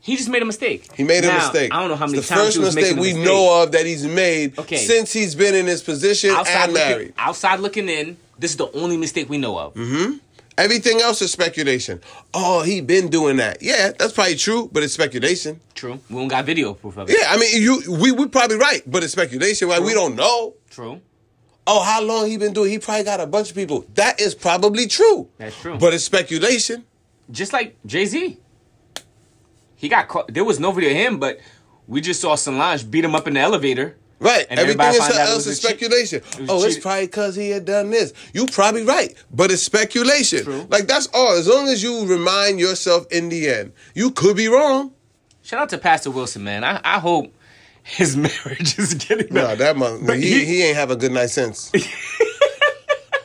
He 0.00 0.16
just 0.16 0.28
made 0.28 0.40
a 0.40 0.44
mistake. 0.44 0.92
He 0.94 1.02
made 1.02 1.24
a 1.24 1.32
mistake. 1.32 1.74
I 1.74 1.80
don't 1.80 1.88
know 1.88 1.96
how 1.96 2.06
many 2.06 2.18
it's 2.18 2.28
the 2.28 2.34
times 2.36 2.54
first 2.56 2.76
mistake 2.76 2.94
we 2.96 3.08
mistake. 3.08 3.24
know 3.24 3.62
of 3.64 3.72
that 3.72 3.84
he's 3.86 4.06
made 4.06 4.56
Okay. 4.56 4.76
since 4.76 5.12
he's 5.12 5.34
been 5.34 5.56
in 5.56 5.66
his 5.66 5.82
position 5.82 6.30
Outside 6.30 6.52
and 6.64 6.72
looking, 6.72 6.88
married. 6.90 7.14
outside 7.18 7.58
looking 7.58 7.88
in, 7.88 8.16
this 8.38 8.52
is 8.52 8.56
the 8.56 8.70
only 8.70 8.96
mistake 8.96 9.28
we 9.28 9.36
know 9.38 9.58
of. 9.58 9.74
Mm-hmm. 9.74 10.18
Everything 10.58 11.00
else 11.00 11.20
is 11.20 11.30
speculation. 11.30 12.00
Oh, 12.32 12.62
he 12.62 12.80
been 12.80 13.08
doing 13.08 13.36
that. 13.36 13.58
Yeah, 13.60 13.92
that's 13.98 14.14
probably 14.14 14.36
true, 14.36 14.70
but 14.72 14.82
it's 14.82 14.94
speculation. 14.94 15.60
True. 15.74 16.00
We 16.08 16.16
don't 16.16 16.28
got 16.28 16.46
video 16.46 16.72
proof 16.72 16.96
of 16.96 17.10
it. 17.10 17.16
Yeah, 17.18 17.26
I 17.28 17.36
mean, 17.36 17.62
you 17.62 17.98
we 18.00 18.10
we 18.12 18.26
probably 18.28 18.56
right, 18.56 18.82
but 18.86 19.04
it's 19.04 19.12
speculation. 19.12 19.68
Like 19.68 19.82
we 19.82 19.92
don't 19.92 20.16
know. 20.16 20.54
True. 20.70 21.02
Oh, 21.66 21.82
how 21.82 22.00
long 22.00 22.28
he 22.28 22.38
been 22.38 22.52
doing? 22.52 22.70
He 22.70 22.78
probably 22.78 23.04
got 23.04 23.20
a 23.20 23.26
bunch 23.26 23.50
of 23.50 23.56
people. 23.56 23.84
That 23.94 24.20
is 24.20 24.34
probably 24.34 24.86
true. 24.86 25.28
That's 25.36 25.60
true. 25.60 25.76
But 25.78 25.92
it's 25.92 26.04
speculation. 26.04 26.84
Just 27.30 27.52
like 27.52 27.76
Jay 27.84 28.06
Z. 28.06 28.38
He 29.74 29.88
got 29.88 30.08
caught. 30.08 30.32
There 30.32 30.44
was 30.44 30.58
no 30.58 30.72
video 30.72 30.90
of 30.90 30.96
him, 30.96 31.18
but 31.18 31.38
we 31.86 32.00
just 32.00 32.20
saw 32.20 32.34
Solange 32.34 32.90
beat 32.90 33.04
him 33.04 33.14
up 33.14 33.26
in 33.28 33.34
the 33.34 33.40
elevator. 33.40 33.96
Right. 34.18 34.46
And 34.48 34.58
Everything 34.58 34.80
is- 34.86 35.08
it 35.08 35.14
else 35.16 35.46
is 35.46 35.60
speculation. 35.60 36.22
was 36.40 36.48
Oh, 36.48 36.64
it's 36.64 36.78
probably 36.78 37.06
because 37.06 37.36
he 37.36 37.50
had 37.50 37.64
done 37.66 37.90
this. 37.90 38.12
You 38.32 38.46
probably 38.46 38.82
right, 38.82 39.14
but 39.30 39.50
it's 39.50 39.62
speculation. 39.62 40.42
True. 40.44 40.66
Like 40.70 40.86
that's 40.86 41.08
all. 41.12 41.32
As 41.36 41.46
long 41.46 41.68
as 41.68 41.82
you 41.82 42.06
remind 42.06 42.58
yourself 42.58 43.06
in 43.10 43.28
the 43.28 43.48
end, 43.48 43.72
you 43.94 44.10
could 44.10 44.36
be 44.36 44.48
wrong. 44.48 44.92
Shout 45.42 45.60
out 45.60 45.68
to 45.70 45.78
Pastor 45.78 46.10
Wilson, 46.10 46.44
man. 46.44 46.64
I, 46.64 46.80
I 46.82 46.98
hope 46.98 47.32
his 47.82 48.16
marriage 48.26 48.78
is 48.78 48.94
getting 48.94 49.28
better. 49.28 49.48
No, 49.48 49.56
that 49.56 49.76
month 49.76 50.10
he, 50.14 50.20
he- 50.22 50.44
he 50.46 50.62
ain't 50.62 50.76
have 50.76 50.90
a 50.90 50.96
good 50.96 51.12
night 51.12 51.30
since. 51.30 51.70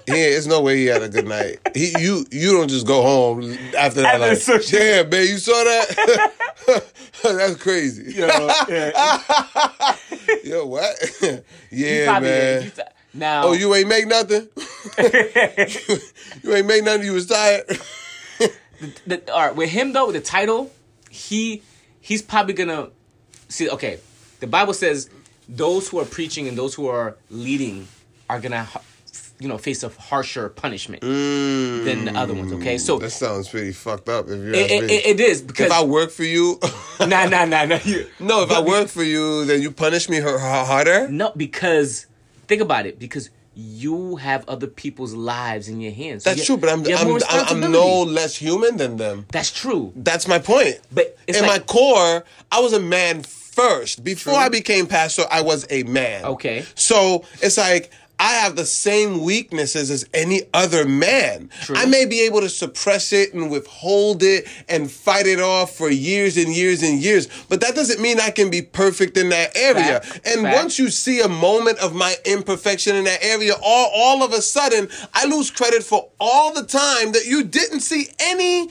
He 0.05 0.13
ain't, 0.13 0.31
there's 0.31 0.47
no 0.47 0.61
way 0.61 0.77
he 0.77 0.85
had 0.85 1.01
a 1.03 1.09
good 1.09 1.27
night. 1.27 1.59
He 1.75 1.93
you 1.99 2.25
you 2.31 2.53
don't 2.53 2.67
just 2.69 2.85
go 2.87 3.01
home 3.01 3.41
after 3.77 4.01
that 4.01 4.19
like, 4.19 4.37
social- 4.37 4.79
damn 4.79 5.09
man, 5.09 5.27
you 5.27 5.37
saw 5.37 5.51
that? 5.63 6.33
That's 7.23 7.55
crazy. 7.55 8.13
Yo, 8.13 8.27
yeah, 8.69 9.95
Yo, 10.43 10.65
what? 10.65 10.95
yeah, 11.71 12.19
man. 12.19 12.63
did. 12.63 12.81
Now, 13.13 13.47
Oh, 13.47 13.53
you 13.53 13.73
ain't 13.75 13.87
make 13.89 14.07
nothing. 14.07 14.47
you 16.43 16.53
ain't 16.55 16.67
make 16.67 16.83
nothing. 16.83 17.03
You 17.05 17.13
was 17.13 17.27
tired. 17.27 17.63
the, 19.05 19.21
all 19.31 19.47
right 19.47 19.55
with 19.55 19.69
him 19.69 19.93
though, 19.93 20.07
with 20.07 20.15
the 20.15 20.21
title, 20.21 20.71
he 21.09 21.61
he's 21.99 22.21
probably 22.21 22.53
gonna 22.53 22.89
see. 23.49 23.69
Okay, 23.69 23.99
the 24.39 24.47
Bible 24.47 24.73
says 24.73 25.09
those 25.49 25.89
who 25.89 25.99
are 25.99 26.05
preaching 26.05 26.47
and 26.47 26.57
those 26.57 26.73
who 26.73 26.87
are 26.87 27.17
leading 27.29 27.87
are 28.29 28.39
gonna, 28.39 28.67
you 29.41 29.47
know, 29.47 29.57
face 29.57 29.81
a 29.83 29.89
harsher 29.89 30.49
punishment 30.49 31.01
than 31.01 32.05
the 32.05 32.13
other 32.15 32.33
ones. 32.33 32.53
Okay, 32.53 32.77
so 32.77 32.97
Mm, 32.97 33.01
That 33.01 33.09
sounds 33.11 33.49
pretty 33.49 33.71
fucked 33.71 34.07
up. 34.09 34.27
If 34.27 34.37
you 34.37 34.53
it, 34.53 34.71
it, 34.71 35.05
it, 35.05 35.19
is 35.19 35.41
because 35.41 35.65
if 35.67 35.71
I 35.71 35.83
work 35.83 36.11
for 36.11 36.23
you, 36.23 36.59
nah 36.99 37.25
nah 37.25 37.45
nah 37.45 37.65
nah. 37.65 37.79
You, 37.83 38.07
no. 38.19 38.43
If 38.43 38.51
I 38.51 38.61
work 38.61 38.87
for 38.87 39.03
you, 39.03 39.45
then 39.45 39.61
you 39.61 39.71
punish 39.71 40.07
me 40.09 40.19
har- 40.19 40.37
har- 40.37 40.65
harder. 40.65 41.07
No, 41.09 41.31
because 41.35 42.05
think 42.47 42.61
about 42.61 42.85
it. 42.85 42.99
Because 42.99 43.29
you 43.55 44.15
have 44.17 44.47
other 44.47 44.67
people's 44.67 45.13
lives 45.13 45.67
in 45.67 45.81
your 45.81 45.91
hands. 45.91 46.23
So 46.23 46.29
That's 46.29 46.45
true, 46.45 46.57
but 46.57 46.69
I'm 46.69 46.85
I'm, 46.85 47.19
I'm 47.29 47.63
I'm 47.63 47.71
no 47.71 48.03
less 48.03 48.35
human 48.35 48.77
than 48.77 48.97
them. 48.97 49.25
That's 49.31 49.51
true. 49.51 49.91
That's 49.95 50.27
my 50.27 50.39
point. 50.39 50.79
But 50.91 51.17
it's 51.27 51.39
in 51.39 51.45
like- 51.47 51.61
my 51.61 51.65
core, 51.65 52.23
I 52.51 52.59
was 52.59 52.73
a 52.73 52.79
man 52.79 53.23
first. 53.23 54.03
Before 54.03 54.33
True. 54.33 54.41
I 54.41 54.47
became 54.49 54.87
pastor, 54.87 55.23
I 55.29 55.41
was 55.41 55.67
a 55.69 55.83
man. 55.83 56.23
Okay. 56.23 56.63
So 56.75 57.25
it's 57.41 57.57
like 57.57 57.91
I 58.21 58.33
have 58.33 58.55
the 58.55 58.67
same 58.67 59.23
weaknesses 59.23 59.89
as 59.89 60.07
any 60.13 60.43
other 60.53 60.85
man. 60.85 61.49
True. 61.63 61.75
I 61.75 61.87
may 61.87 62.05
be 62.05 62.21
able 62.21 62.41
to 62.41 62.49
suppress 62.49 63.11
it 63.13 63.33
and 63.33 63.49
withhold 63.49 64.21
it 64.21 64.47
and 64.69 64.91
fight 64.91 65.25
it 65.25 65.39
off 65.39 65.75
for 65.75 65.89
years 65.89 66.37
and 66.37 66.55
years 66.55 66.83
and 66.83 67.01
years, 67.01 67.27
but 67.49 67.61
that 67.61 67.73
doesn't 67.73 67.99
mean 67.99 68.19
I 68.19 68.29
can 68.29 68.51
be 68.51 68.61
perfect 68.61 69.17
in 69.17 69.29
that 69.29 69.57
area. 69.57 70.01
Fact. 70.01 70.27
And 70.27 70.43
Fact. 70.43 70.55
once 70.55 70.77
you 70.77 70.91
see 70.91 71.21
a 71.21 71.27
moment 71.27 71.79
of 71.79 71.95
my 71.95 72.15
imperfection 72.23 72.95
in 72.95 73.05
that 73.05 73.23
area, 73.23 73.53
all, 73.59 73.89
all 73.91 74.23
of 74.23 74.33
a 74.33 74.41
sudden, 74.43 74.87
I 75.15 75.25
lose 75.25 75.49
credit 75.49 75.81
for 75.81 76.09
all 76.19 76.53
the 76.53 76.63
time 76.63 77.13
that 77.13 77.25
you 77.25 77.43
didn't 77.43 77.79
see 77.79 78.09
any 78.19 78.69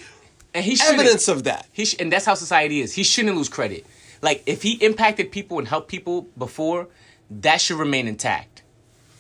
And 0.55 0.65
he 0.65 0.79
evidence 0.81 1.27
of 1.27 1.43
that. 1.45 1.67
He 1.73 1.87
sh- 1.87 1.97
and 1.99 2.13
that's 2.13 2.25
how 2.25 2.35
society 2.35 2.83
is. 2.83 2.93
He 2.95 3.03
shouldn't 3.03 3.37
lose 3.37 3.49
credit. 3.49 3.85
Like 4.23 4.45
if 4.47 4.63
he 4.63 4.75
impacted 4.75 5.33
people 5.33 5.59
and 5.59 5.67
helped 5.67 5.89
people 5.89 6.29
before, 6.39 6.87
that 7.31 7.61
should 7.61 7.79
remain 7.79 8.07
intact. 8.07 8.50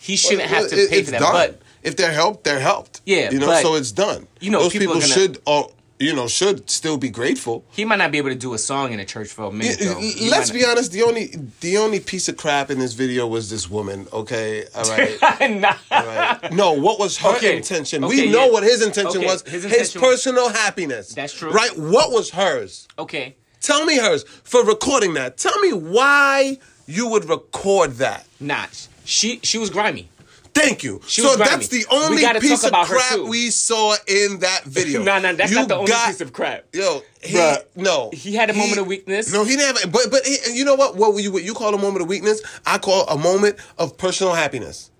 He 0.01 0.17
shouldn't 0.17 0.49
have 0.49 0.69
to 0.69 0.77
it- 0.77 0.91
pay 0.91 1.03
for 1.03 1.11
that. 1.13 1.21
done. 1.21 1.33
But 1.33 1.61
if 1.83 1.97
they're 1.97 2.13
helped, 2.13 2.45
they're 2.45 2.61
helped. 2.61 3.01
Yeah, 3.07 3.31
you 3.31 3.39
know, 3.39 3.55
so 3.63 3.75
it's 3.75 3.93
done. 3.93 4.27
you 4.41 4.51
know, 4.51 4.63
those 4.63 4.73
people 4.73 4.95
people, 4.95 5.01
gonna- 5.01 5.13
should, 5.13 5.39
uh, 5.47 5.65
you 5.99 6.15
know, 6.15 6.27
should 6.29 6.71
still 6.71 6.97
be 6.97 7.11
grateful. 7.11 7.63
he 7.73 7.85
might 7.85 7.97
not 7.97 8.11
be 8.11 8.17
able 8.17 8.31
to 8.31 8.35
do 8.35 8.55
a 8.55 8.59
song 8.59 8.93
in 8.95 9.01
a 9.01 9.05
church 9.05 9.29
for 9.29 9.45
a 9.45 9.53
minute. 9.53 9.79
though. 9.81 10.01
Let's 10.31 10.51
be 10.51 10.65
honest. 10.65 10.93
The 10.93 11.03
only 11.03 11.35
the 11.61 11.77
only 11.77 12.01
piece 12.01 12.27
of 12.31 12.39
crap 12.39 12.71
in 12.71 12.79
this 12.79 12.95
video 12.95 13.27
was 13.27 13.51
this 13.51 13.69
woman. 13.69 14.07
Okay, 14.13 14.65
all 14.75 14.85
right. 14.85 15.19
nah. 15.61 15.75
all 15.91 16.07
right. 16.07 16.53
No, 16.53 16.73
what 16.73 16.99
was 16.99 17.19
her 17.19 17.37
Okay. 17.37 17.57
intention? 17.59 18.03
Okay, 18.05 18.25
we 18.27 18.31
know 18.31 18.47
yeah. 18.47 18.51
what 18.53 18.63
his 18.63 18.81
intention 18.83 19.19
Okay, 19.19 19.27
was. 19.27 19.43
his 19.43 19.53
His, 19.53 19.65
intention 19.67 20.01
was- 20.01 20.11
personal 20.11 20.49
happiness. 20.49 21.09
That's 21.13 21.35
true. 21.35 21.51
Right? 21.51 21.77
What 21.79 22.11
was 22.13 22.31
hers? 22.31 22.89
Okay. 22.99 23.37
Tell 23.61 23.85
me 23.85 23.99
hers 23.99 24.25
for 24.45 24.65
recording 24.65 25.13
that. 25.15 25.37
Tell 25.37 25.59
me 25.61 25.75
why 25.75 26.57
you 26.87 27.07
would 27.09 27.27
record 27.29 27.97
that. 27.99 28.25
Nah. 28.41 28.65
She 29.11 29.41
she 29.43 29.59
was 29.59 29.71
grimy. 29.71 30.09
Thank 30.53 30.83
you. 30.83 31.01
She 31.07 31.23
so 31.23 31.37
that's 31.37 31.69
the 31.69 31.85
only 31.91 32.25
piece 32.41 32.65
of 32.65 32.71
about 32.71 32.87
crap 32.87 33.21
we 33.29 33.51
saw 33.51 33.95
in 34.09 34.41
that 34.41 34.65
video. 34.67 35.03
Nah, 35.03 35.21
nah, 35.21 35.33
that's 35.33 35.51
You 35.51 35.59
not 35.59 35.69
the 35.69 35.77
only 35.77 35.91
got- 35.91 36.09
piece 36.09 36.21
of 36.21 36.33
crap. 36.33 36.65
Yo, 36.73 37.03
he, 37.23 37.37
Bruh, 37.37 37.65
no. 37.77 38.11
he 38.13 38.35
had 38.35 38.51
a 38.51 38.53
moment 38.55 38.79
of 38.79 38.87
weakness. 38.89 39.33
No, 39.33 39.45
he 39.45 39.57
didn't 39.57 39.79
have. 39.79 39.93
But 39.93 40.11
but 40.11 40.27
he, 40.27 40.39
you 40.53 40.65
know 40.65 40.75
what? 40.75 40.97
What 40.97 41.23
you 41.23 41.31
what 41.33 41.45
you 41.45 41.55
call 41.55 41.73
a 41.75 41.79
moment 41.79 42.03
of 42.03 42.09
weakness? 42.09 42.41
I 42.67 42.79
call 42.79 43.07
a 43.09 43.17
moment 43.17 43.59
of 43.79 43.97
personal 43.97 44.35
happiness. 44.35 44.91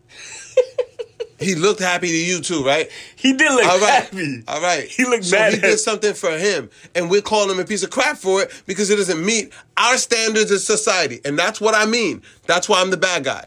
he 1.41 1.55
looked 1.57 1.81
happy 1.81 2.09
to 2.09 2.17
you 2.17 2.41
too, 2.41 2.63
right? 2.65 2.89
He 3.17 3.33
did 3.33 3.51
look 3.53 3.65
All 3.65 3.81
right, 3.81 4.05
happy. 4.05 4.43
all 4.47 4.61
right. 4.61 4.85
He 4.85 5.05
looked 5.05 5.25
so 5.25 5.37
mad 5.37 5.55
he 5.55 5.61
did 5.61 5.79
something 5.79 6.15
for 6.15 6.37
him, 6.39 6.71
and 6.95 7.11
we're 7.11 7.23
calling 7.23 7.51
him 7.51 7.59
a 7.61 7.65
piece 7.65 7.83
of 7.83 7.91
crap 7.91 8.19
for 8.19 8.43
it 8.43 8.63
because 8.67 8.89
it 8.91 8.97
doesn't 8.97 9.25
meet 9.25 9.53
our 9.77 9.97
standards 9.97 10.51
as 10.53 10.65
society, 10.65 11.21
and 11.25 11.39
that's 11.39 11.61
what 11.61 11.75
I 11.75 11.87
mean. 11.87 12.23
That's 12.47 12.69
why 12.69 12.81
I'm 12.81 12.91
the 12.91 12.97
bad 12.97 13.25
guy. 13.25 13.47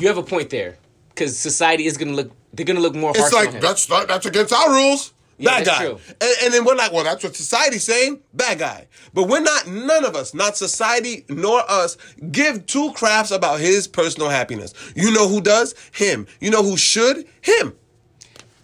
You 0.00 0.08
have 0.08 0.18
a 0.18 0.22
point 0.22 0.50
there, 0.50 0.76
because 1.10 1.38
society 1.38 1.84
is 1.86 1.96
gonna 1.98 2.12
look. 2.12 2.32
They're 2.52 2.66
gonna 2.66 2.80
look 2.80 2.94
more 2.94 3.12
harsh 3.14 3.26
It's 3.26 3.34
on 3.34 3.44
like 3.44 3.54
him. 3.54 3.60
that's 3.60 3.88
not, 3.88 4.08
that's 4.08 4.26
against 4.26 4.52
our 4.52 4.70
rules. 4.70 5.12
Yeah, 5.38 5.56
Bad 5.58 5.66
guy. 5.66 5.84
true. 5.86 5.98
And, 6.20 6.34
and 6.44 6.52
then 6.54 6.64
we're 6.66 6.74
like, 6.74 6.92
well, 6.92 7.04
that's 7.04 7.24
what 7.24 7.34
society's 7.34 7.84
saying. 7.84 8.20
Bad 8.34 8.58
guy. 8.58 8.86
But 9.14 9.24
we're 9.28 9.40
not. 9.40 9.66
None 9.68 10.04
of 10.04 10.14
us, 10.14 10.34
not 10.34 10.56
society 10.56 11.24
nor 11.30 11.62
us, 11.70 11.96
give 12.30 12.66
two 12.66 12.92
craps 12.92 13.30
about 13.30 13.58
his 13.60 13.88
personal 13.88 14.28
happiness. 14.28 14.74
You 14.94 15.10
know 15.12 15.28
who 15.28 15.40
does? 15.40 15.74
Him. 15.92 16.26
You 16.40 16.50
know 16.50 16.62
who 16.62 16.76
should? 16.76 17.26
Him. 17.42 17.74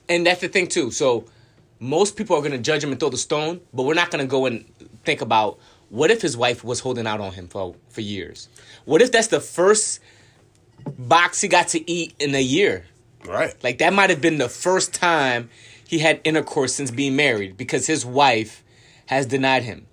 and 0.08 0.26
that's 0.26 0.40
the 0.40 0.48
thing 0.48 0.66
too. 0.66 0.90
So 0.90 1.24
most 1.80 2.16
people 2.16 2.36
are 2.36 2.42
gonna 2.42 2.58
judge 2.58 2.82
him 2.84 2.90
and 2.90 2.98
throw 3.00 3.08
the 3.10 3.16
stone, 3.18 3.60
but 3.72 3.84
we're 3.84 3.94
not 3.94 4.10
gonna 4.10 4.26
go 4.26 4.46
and 4.46 4.64
think 5.04 5.20
about 5.20 5.58
what 5.88 6.10
if 6.10 6.20
his 6.20 6.36
wife 6.36 6.62
was 6.64 6.80
holding 6.80 7.06
out 7.06 7.20
on 7.20 7.32
him 7.32 7.48
for 7.48 7.74
for 7.88 8.00
years. 8.02 8.48
What 8.84 9.00
if 9.02 9.12
that's 9.12 9.28
the 9.28 9.40
first 9.40 10.00
box 10.98 11.40
he 11.40 11.48
got 11.48 11.68
to 11.68 11.90
eat 11.90 12.14
in 12.18 12.34
a 12.34 12.42
year. 12.42 12.84
Right. 13.26 13.54
Like 13.62 13.78
that 13.78 13.92
might 13.92 14.10
have 14.10 14.20
been 14.20 14.38
the 14.38 14.48
first 14.48 14.94
time 14.94 15.50
he 15.88 15.98
had 15.98 16.20
intercourse 16.24 16.74
since 16.74 16.90
being 16.90 17.16
married 17.16 17.56
because 17.56 17.86
his 17.86 18.04
wife 18.06 18.62
has 19.06 19.26
denied 19.26 19.62
him. 19.64 19.86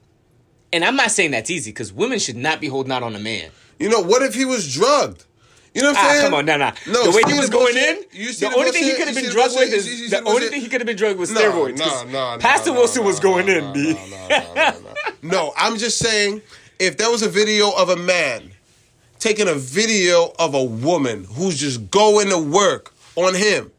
And 0.71 0.83
I'm 0.83 0.95
not 0.95 1.11
saying 1.11 1.31
that's 1.31 1.49
easy 1.51 1.71
because 1.71 1.93
women 1.93 2.17
should 2.19 2.35
not 2.37 2.59
be 2.59 2.67
holding 2.67 2.91
out 2.91 3.03
on 3.03 3.15
a 3.15 3.19
man. 3.19 3.51
You 3.79 3.89
know, 3.89 3.99
what 4.01 4.21
if 4.23 4.33
he 4.33 4.45
was 4.45 4.73
drugged? 4.73 5.25
You 5.73 5.81
know 5.81 5.89
what 5.91 5.97
I'm 5.97 6.05
Ah, 6.05 6.09
saying? 6.09 6.23
come 6.25 6.33
on, 6.35 6.45
no, 6.45 6.57
no. 6.57 6.71
No, 6.87 7.03
the 7.11 7.17
way 7.17 7.23
he 7.31 7.39
was 7.39 7.49
going 7.49 7.75
in, 7.75 8.03
the 8.11 8.51
only 8.55 8.71
thing 8.71 8.83
he 8.83 8.93
could 8.93 9.07
have 9.07 9.15
been 9.15 9.31
drugged 9.31 9.55
with 9.55 9.73
is 9.73 10.11
the 10.11 10.23
only 10.23 10.47
thing 10.47 10.61
he 10.61 10.67
could 10.69 10.81
have 10.81 10.85
been 10.87 10.95
drugged 10.97 11.19
with 11.19 11.31
steroids. 11.31 11.79
no, 11.79 12.03
no, 12.05 12.33
no, 12.33 12.37
Pastor 12.39 12.71
Wilson 12.73 13.03
was 13.03 13.19
going 13.19 13.47
in, 13.49 13.73
B. 13.73 13.93
No, 13.93 14.05
no, 14.05 14.27
no, 14.29 14.53
no, 14.53 14.79
no. 14.79 14.93
No, 15.23 15.53
I'm 15.57 15.77
just 15.77 15.97
saying, 15.97 16.41
if 16.79 16.97
there 16.97 17.09
was 17.09 17.23
a 17.23 17.29
video 17.29 17.71
of 17.71 17.89
a 17.89 17.95
man 17.95 18.51
taking 19.23 19.47
a 19.47 19.53
video 19.55 20.33
of 20.37 20.53
a 20.53 20.63
woman 20.63 21.23
who's 21.23 21.57
just 21.57 21.89
going 21.89 22.29
to 22.29 22.37
work 22.37 22.93
on 23.15 23.33
him, 23.33 23.71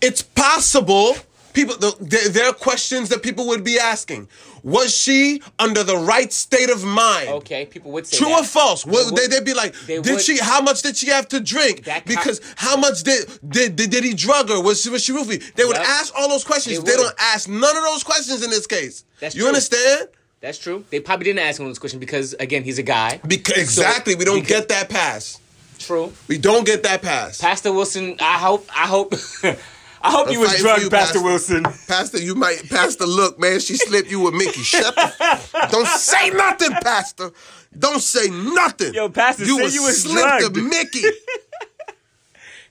it's 0.00 0.22
possible. 0.22 1.16
People, 1.52 1.74
the, 1.78 2.28
there, 2.32 2.48
are 2.48 2.52
questions 2.52 3.08
that 3.08 3.22
people 3.22 3.46
would 3.48 3.64
be 3.64 3.78
asking. 3.78 4.28
Was 4.62 4.94
she 4.94 5.40
under 5.58 5.82
the 5.82 5.96
right 5.96 6.30
state 6.32 6.68
of 6.70 6.84
mind? 6.84 7.28
Okay, 7.30 7.64
people 7.66 7.90
would 7.92 8.06
say 8.06 8.18
True 8.18 8.28
that. 8.28 8.40
or 8.40 8.44
false? 8.44 8.84
Well, 8.84 9.06
would- 9.06 9.16
they, 9.16 9.26
they'd 9.26 9.44
be 9.44 9.54
like, 9.54 9.74
they 9.86 10.00
did 10.02 10.12
would- 10.16 10.20
she? 10.20 10.38
How 10.38 10.60
much 10.60 10.82
did 10.82 10.96
she 10.98 11.08
have 11.08 11.28
to 11.28 11.40
drink? 11.40 11.84
Co- 11.86 12.00
because 12.04 12.40
how 12.56 12.76
much 12.76 13.02
did 13.04 13.26
did, 13.48 13.74
did 13.76 13.90
did 13.90 14.04
he 14.04 14.12
drug 14.12 14.50
her? 14.50 14.60
Was 14.60 14.82
she 14.82 14.90
was 14.90 15.02
she 15.02 15.12
roofie? 15.12 15.40
They 15.54 15.64
would 15.64 15.76
Yep. 15.76 15.86
ask 15.86 16.12
all 16.16 16.28
those 16.28 16.44
questions. 16.44 16.82
They 16.82 16.90
They, 16.90 16.96
don't 16.98 17.14
ask 17.18 17.48
none 17.48 17.76
of 17.76 17.84
those 17.84 18.02
questions 18.04 18.42
in 18.44 18.50
this 18.50 18.66
case. 18.66 19.04
That's 19.20 19.34
you 19.34 19.42
true. 19.42 19.48
understand? 19.48 20.08
That's 20.40 20.58
true. 20.58 20.84
They 20.90 21.00
probably 21.00 21.24
didn't 21.24 21.40
ask 21.40 21.60
him 21.60 21.68
this 21.68 21.78
question 21.78 21.98
because 21.98 22.34
again, 22.34 22.62
he's 22.62 22.78
a 22.78 22.82
guy. 22.82 23.20
Because 23.26 23.56
exactly, 23.58 24.14
we 24.14 24.24
don't 24.24 24.40
because- 24.40 24.48
get 24.60 24.68
that 24.68 24.88
pass. 24.88 25.40
True. 25.78 26.12
We 26.28 26.38
don't 26.38 26.64
get 26.64 26.82
that 26.84 27.02
pass. 27.02 27.38
Pastor 27.38 27.70
Wilson, 27.72 28.16
I 28.20 28.38
hope, 28.38 28.66
I 28.74 28.86
hope, 28.86 29.12
I 29.42 30.10
hope 30.10 30.28
I'm 30.28 30.32
you 30.32 30.40
was 30.40 30.56
drugged, 30.56 30.84
you, 30.84 30.88
Pastor 30.90 31.18
Pastor. 31.18 31.22
Wilson. 31.22 31.62
Pastor, 31.86 32.18
you 32.18 32.34
might 32.34 32.66
Pastor. 32.70 33.04
Look, 33.04 33.38
man, 33.38 33.60
she 33.60 33.76
slipped 33.76 34.10
you 34.10 34.20
with 34.20 34.32
Mickey. 34.34 34.62
Shut 34.62 34.94
the. 34.94 35.68
don't 35.70 35.86
say 35.86 36.30
nothing, 36.30 36.70
Pastor. 36.82 37.30
Don't 37.78 38.00
say 38.00 38.28
nothing. 38.30 38.94
Yo, 38.94 39.10
Pastor, 39.10 39.44
you 39.44 39.58
was 39.58 39.74
you 39.74 39.82
was 39.82 40.02
slipped 40.02 40.40
drugged. 40.40 40.56
a 40.56 40.60
Mickey. 40.62 41.02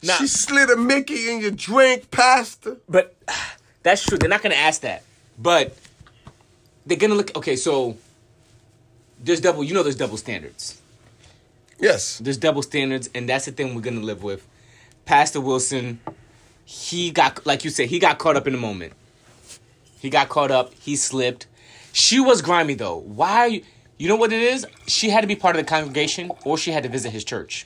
Nah. 0.03 0.13
She 0.17 0.27
slid 0.27 0.69
a 0.69 0.75
Mickey 0.77 1.31
in 1.31 1.41
your 1.41 1.49
drink, 1.51 2.11
Pastor. 2.11 2.77
But 2.87 3.15
that's 3.83 4.03
true. 4.03 4.17
They're 4.19 4.29
not 4.29 4.43
gonna 4.43 4.53
ask 4.55 4.81
that. 4.81 5.01
But 5.39 5.75
they're 6.85 6.97
gonna 6.97 7.15
look. 7.15 7.35
Okay, 7.35 7.55
so 7.55 7.97
there's 9.23 9.41
double. 9.41 9.63
You 9.63 9.73
know, 9.73 9.83
there's 9.83 9.95
double 9.95 10.17
standards. 10.17 10.81
Yes. 11.79 12.19
There's 12.19 12.37
double 12.37 12.61
standards, 12.61 13.09
and 13.13 13.27
that's 13.27 13.45
the 13.45 13.51
thing 13.51 13.75
we're 13.75 13.81
gonna 13.81 14.01
live 14.01 14.23
with. 14.23 14.47
Pastor 15.05 15.41
Wilson, 15.41 15.99
he 16.63 17.11
got 17.11 17.45
like 17.45 17.63
you 17.63 17.69
said, 17.69 17.89
he 17.89 17.99
got 17.99 18.17
caught 18.17 18.35
up 18.35 18.47
in 18.47 18.53
the 18.53 18.59
moment. 18.59 18.93
He 19.99 20.09
got 20.09 20.29
caught 20.29 20.51
up. 20.51 20.73
He 20.75 20.95
slipped. 20.95 21.47
She 21.93 22.19
was 22.19 22.41
grimy 22.41 22.75
though. 22.75 22.97
Why? 22.97 23.45
You, 23.47 23.63
you 23.97 24.09
know 24.09 24.17
what 24.17 24.33
it 24.33 24.41
is? 24.41 24.65
She 24.87 25.09
had 25.09 25.21
to 25.21 25.27
be 25.27 25.35
part 25.35 25.55
of 25.55 25.61
the 25.61 25.69
congregation, 25.69 26.31
or 26.43 26.57
she 26.57 26.71
had 26.71 26.83
to 26.83 26.89
visit 26.89 27.11
his 27.11 27.23
church. 27.23 27.65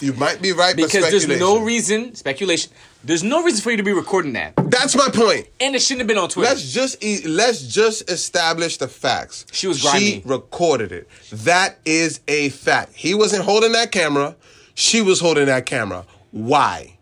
You 0.00 0.12
might 0.14 0.42
be 0.42 0.52
right, 0.52 0.74
but 0.76 0.86
Because 0.86 1.10
there's 1.10 1.28
no 1.28 1.60
reason, 1.62 2.14
speculation. 2.14 2.72
There's 3.04 3.22
no 3.22 3.42
reason 3.42 3.60
for 3.62 3.70
you 3.70 3.76
to 3.76 3.82
be 3.82 3.92
recording 3.92 4.32
that, 4.32 4.54
That's 4.56 4.96
my 4.96 5.08
point. 5.08 5.46
and 5.60 5.74
it 5.76 5.80
shouldn't 5.82 6.00
have 6.00 6.08
been 6.08 6.18
on 6.18 6.28
Twitter. 6.28 6.48
Let's 6.50 6.72
just 6.72 7.02
e- 7.04 7.26
let's 7.26 7.62
just 7.62 8.10
establish 8.10 8.78
the 8.78 8.88
facts. 8.88 9.46
She 9.52 9.66
was 9.66 9.78
She 9.80 10.22
recorded 10.24 10.90
it. 10.90 11.08
That 11.30 11.78
is 11.84 12.20
a 12.28 12.48
fact. 12.50 12.94
He 12.94 13.14
wasn't 13.14 13.44
holding 13.44 13.72
that 13.72 13.92
camera. 13.92 14.36
She 14.74 15.02
was 15.02 15.20
holding 15.20 15.46
that 15.46 15.66
camera. 15.66 16.06
Why? 16.32 16.96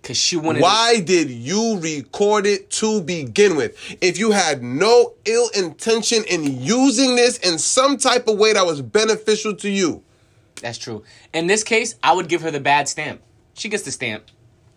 Because 0.00 0.16
she 0.16 0.36
wanted. 0.36 0.62
Why 0.62 1.00
did 1.00 1.28
you 1.28 1.78
record 1.80 2.46
it 2.46 2.70
to 2.70 3.02
begin 3.02 3.56
with? 3.56 3.76
If 4.00 4.18
you 4.18 4.30
had 4.30 4.62
no 4.62 5.14
ill 5.24 5.50
intention 5.56 6.22
in 6.24 6.62
using 6.62 7.16
this 7.16 7.38
in 7.38 7.58
some 7.58 7.96
type 7.98 8.28
of 8.28 8.38
way 8.38 8.52
that 8.52 8.64
was 8.64 8.80
beneficial 8.80 9.54
to 9.56 9.68
you, 9.68 10.02
That's 10.62 10.78
true. 10.78 11.02
In 11.32 11.46
this 11.46 11.62
case, 11.62 11.94
I 12.02 12.12
would 12.12 12.28
give 12.28 12.42
her 12.42 12.50
the 12.50 12.60
bad 12.60 12.88
stamp. 12.88 13.20
She 13.54 13.68
gets 13.68 13.82
the 13.84 13.90
stamp. 13.92 14.24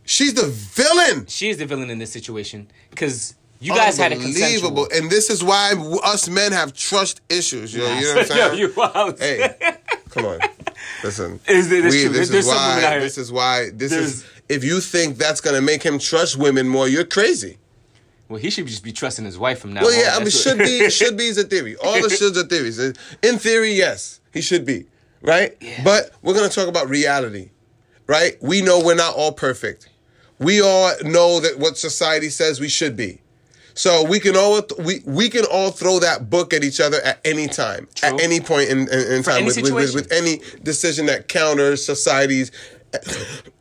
she's 0.05 0.33
the 0.33 0.47
villain. 0.47 1.25
She 1.27 1.49
is 1.49 1.57
the 1.57 1.65
villain 1.65 1.89
in 1.89 1.99
this 1.99 2.11
situation 2.11 2.69
because 2.89 3.35
you 3.59 3.73
guys 3.73 3.97
had 3.97 4.11
a 4.11 4.15
Unbelievable. 4.15 4.85
consensual. 4.85 5.03
And 5.03 5.11
this 5.11 5.29
is 5.29 5.43
why 5.43 5.73
us 6.03 6.29
men 6.29 6.51
have 6.53 6.73
trust 6.73 7.21
issues. 7.29 7.73
Yo, 7.75 7.83
you 7.95 8.01
know 8.01 8.15
what 8.15 8.31
I'm 8.31 8.37
Yo, 8.37 8.47
saying? 8.49 8.59
you 8.59 8.73
wild. 8.75 9.19
hey, 9.19 9.55
come 10.09 10.25
on. 10.25 10.39
Listen. 11.03 11.39
Is 11.47 11.71
it- 11.71 11.81
true. 11.81 12.09
This 12.09 12.29
There's 12.29 12.45
is 12.45 12.45
some 12.47 12.55
women 12.55 12.83
out 12.83 12.83
why. 12.87 12.91
here- 12.91 12.99
This 13.01 13.17
is 13.17 13.31
why. 13.31 13.69
This 13.73 13.91
is. 13.91 14.25
If 14.47 14.63
you 14.63 14.79
think 14.81 15.17
that's 15.17 15.41
gonna 15.41 15.61
make 15.61 15.83
him 15.83 15.99
trust 15.99 16.37
women 16.37 16.67
more, 16.67 16.87
you're 16.87 17.05
crazy. 17.05 17.57
Well, 18.29 18.39
he 18.39 18.49
should 18.49 18.65
just 18.67 18.83
be 18.83 18.91
trusting 18.91 19.25
his 19.25 19.37
wife 19.37 19.59
from 19.59 19.73
now 19.73 19.81
Well, 19.81 19.91
on. 19.93 19.99
yeah, 19.99 20.11
I 20.11 20.15
mean, 20.15 20.25
That's 20.25 20.41
should 20.41 20.57
what- 20.59 20.65
be 20.67 20.89
should 20.89 21.17
be 21.17 21.25
is 21.25 21.37
a 21.37 21.43
theory. 21.43 21.75
All 21.77 21.93
the 22.01 22.07
shoulds 22.19 22.37
are 22.37 22.47
theories. 22.47 22.79
In 22.79 23.37
theory, 23.39 23.73
yes, 23.73 24.19
he 24.33 24.41
should 24.41 24.65
be 24.65 24.85
right. 25.21 25.55
But 25.83 26.11
we're 26.21 26.33
gonna 26.33 26.49
talk 26.49 26.67
about 26.67 26.89
reality, 26.89 27.49
right? 28.07 28.37
We 28.41 28.61
know 28.61 28.83
we're 28.83 28.95
not 28.95 29.15
all 29.15 29.31
perfect. 29.31 29.89
We 30.39 30.61
all 30.61 30.91
know 31.03 31.39
that 31.39 31.59
what 31.59 31.77
society 31.77 32.29
says 32.29 32.59
we 32.59 32.69
should 32.69 32.95
be. 32.95 33.21
So 33.73 34.03
we 34.03 34.19
can 34.19 34.35
all 34.35 34.61
we 34.77 35.01
we 35.05 35.29
can 35.29 35.45
all 35.45 35.71
throw 35.71 35.99
that 35.99 36.29
book 36.29 36.53
at 36.53 36.63
each 36.63 36.81
other 36.81 36.99
at 37.01 37.21
any 37.23 37.47
time, 37.47 37.87
True. 37.95 38.09
at 38.09 38.21
any 38.21 38.41
point 38.41 38.69
in, 38.69 38.79
in, 38.89 39.11
in 39.13 39.23
time, 39.23 39.45
with, 39.45 39.55
with, 39.61 39.73
with, 39.73 39.95
with 39.95 40.11
any 40.11 40.41
decision 40.63 41.05
that 41.05 41.29
counters 41.29 41.85
society's 41.85 42.51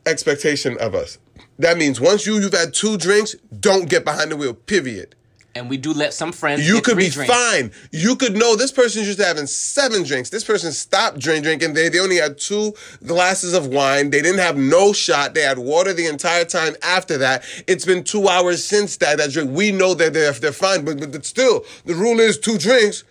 expectation 0.05 0.77
of 0.79 0.93
us. 0.95 1.19
That 1.59 1.77
means 1.77 2.01
once 2.01 2.25
you 2.25 2.35
you've 2.39 2.53
had 2.53 2.73
two 2.73 2.97
drinks, 2.97 3.35
don't 3.59 3.89
get 3.89 4.03
behind 4.03 4.31
the 4.31 4.35
wheel. 4.37 4.53
Period. 4.53 5.15
And 5.59 5.69
we 5.69 5.77
do 5.77 5.93
let 5.93 6.13
some 6.13 6.31
friends. 6.31 6.67
You 6.67 6.81
could 6.81 6.97
be 6.97 7.09
drinks. 7.09 7.31
fine. 7.31 7.71
You 7.91 8.15
could 8.15 8.35
know 8.35 8.55
this 8.55 8.71
person's 8.71 9.05
just 9.05 9.19
having 9.19 9.45
seven 9.45 10.03
drinks. 10.03 10.29
This 10.29 10.43
person 10.43 10.71
stopped 10.71 11.19
drink 11.19 11.43
drinking. 11.43 11.73
They, 11.73 11.89
they 11.89 11.99
only 11.99 12.15
had 12.15 12.37
two 12.37 12.73
glasses 13.05 13.53
of 13.53 13.67
wine. 13.67 14.09
They 14.09 14.21
didn't 14.21 14.39
have 14.39 14.57
no 14.57 14.93
shot. 14.93 15.33
They 15.33 15.41
had 15.41 15.59
water 15.59 15.93
the 15.93 16.07
entire 16.07 16.45
time 16.45 16.75
after 16.81 17.17
that. 17.17 17.43
It's 17.67 17.85
been 17.85 18.05
two 18.05 18.29
hours 18.29 18.63
since 18.63 18.97
that, 18.97 19.17
that 19.17 19.31
drink. 19.31 19.51
We 19.51 19.71
know 19.71 19.93
that 19.95 20.13
they're, 20.13 20.31
they're 20.31 20.53
fine, 20.53 20.85
but, 20.85 21.11
but 21.11 21.25
still, 21.25 21.65
the 21.85 21.93
rule 21.93 22.19
is 22.19 22.39
two 22.39 22.57
drinks. 22.57 23.03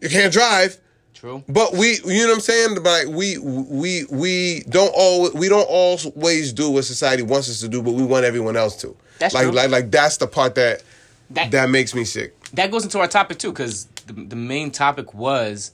You 0.00 0.08
can't 0.08 0.32
drive. 0.32 0.78
True. 1.12 1.44
But 1.46 1.74
we, 1.74 2.00
you 2.06 2.22
know 2.22 2.28
what 2.28 2.34
I'm 2.36 2.40
saying? 2.40 2.74
But 2.74 2.84
like 2.84 3.08
we, 3.08 3.36
we, 3.38 4.04
we 4.10 4.62
don't 4.70 4.92
all, 4.96 5.30
we 5.32 5.50
don't 5.50 5.68
always 5.68 6.54
do 6.54 6.70
what 6.70 6.84
society 6.84 7.22
wants 7.22 7.50
us 7.50 7.60
to 7.60 7.68
do, 7.68 7.82
but 7.82 7.92
we 7.92 8.02
want 8.02 8.24
everyone 8.24 8.56
else 8.56 8.76
to. 8.76 8.96
That's 9.18 9.34
like, 9.34 9.44
true. 9.44 9.52
like, 9.52 9.70
like 9.70 9.90
that's 9.90 10.16
the 10.16 10.26
part 10.26 10.54
that 10.54 10.82
That- 11.30 11.50
that 11.50 11.70
makes 11.70 11.94
me 11.94 12.04
sick. 12.04 12.38
That 12.50 12.70
goes 12.70 12.84
into 12.84 12.98
our 12.98 13.08
topic 13.08 13.38
too, 13.38 13.50
because 13.52 13.86
the, 14.06 14.12
the 14.12 14.36
main 14.36 14.70
topic 14.70 15.14
was 15.14 15.72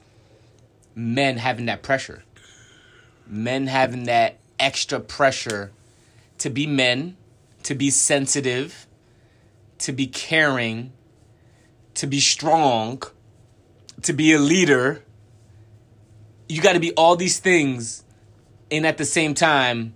men 0.94 1.36
having 1.38 1.66
that 1.66 1.82
pressure, 1.82 2.22
men 3.26 3.66
having 3.66 4.04
that 4.04 4.36
extra 4.58 5.00
pressure 5.00 5.72
to 6.38 6.50
be 6.50 6.66
men, 6.66 7.16
to 7.64 7.74
be 7.74 7.90
sensitive, 7.90 8.86
to 9.78 9.92
be 9.92 10.06
caring, 10.06 10.92
to 11.94 12.06
be 12.06 12.20
strong, 12.20 13.02
to 14.02 14.12
be 14.12 14.32
a 14.32 14.38
leader. 14.38 15.02
You 16.48 16.62
got 16.62 16.72
to 16.72 16.80
be 16.80 16.92
all 16.92 17.16
these 17.16 17.38
things, 17.38 18.02
and 18.70 18.86
at 18.86 18.98
the 18.98 19.04
same 19.04 19.34
time, 19.34 19.94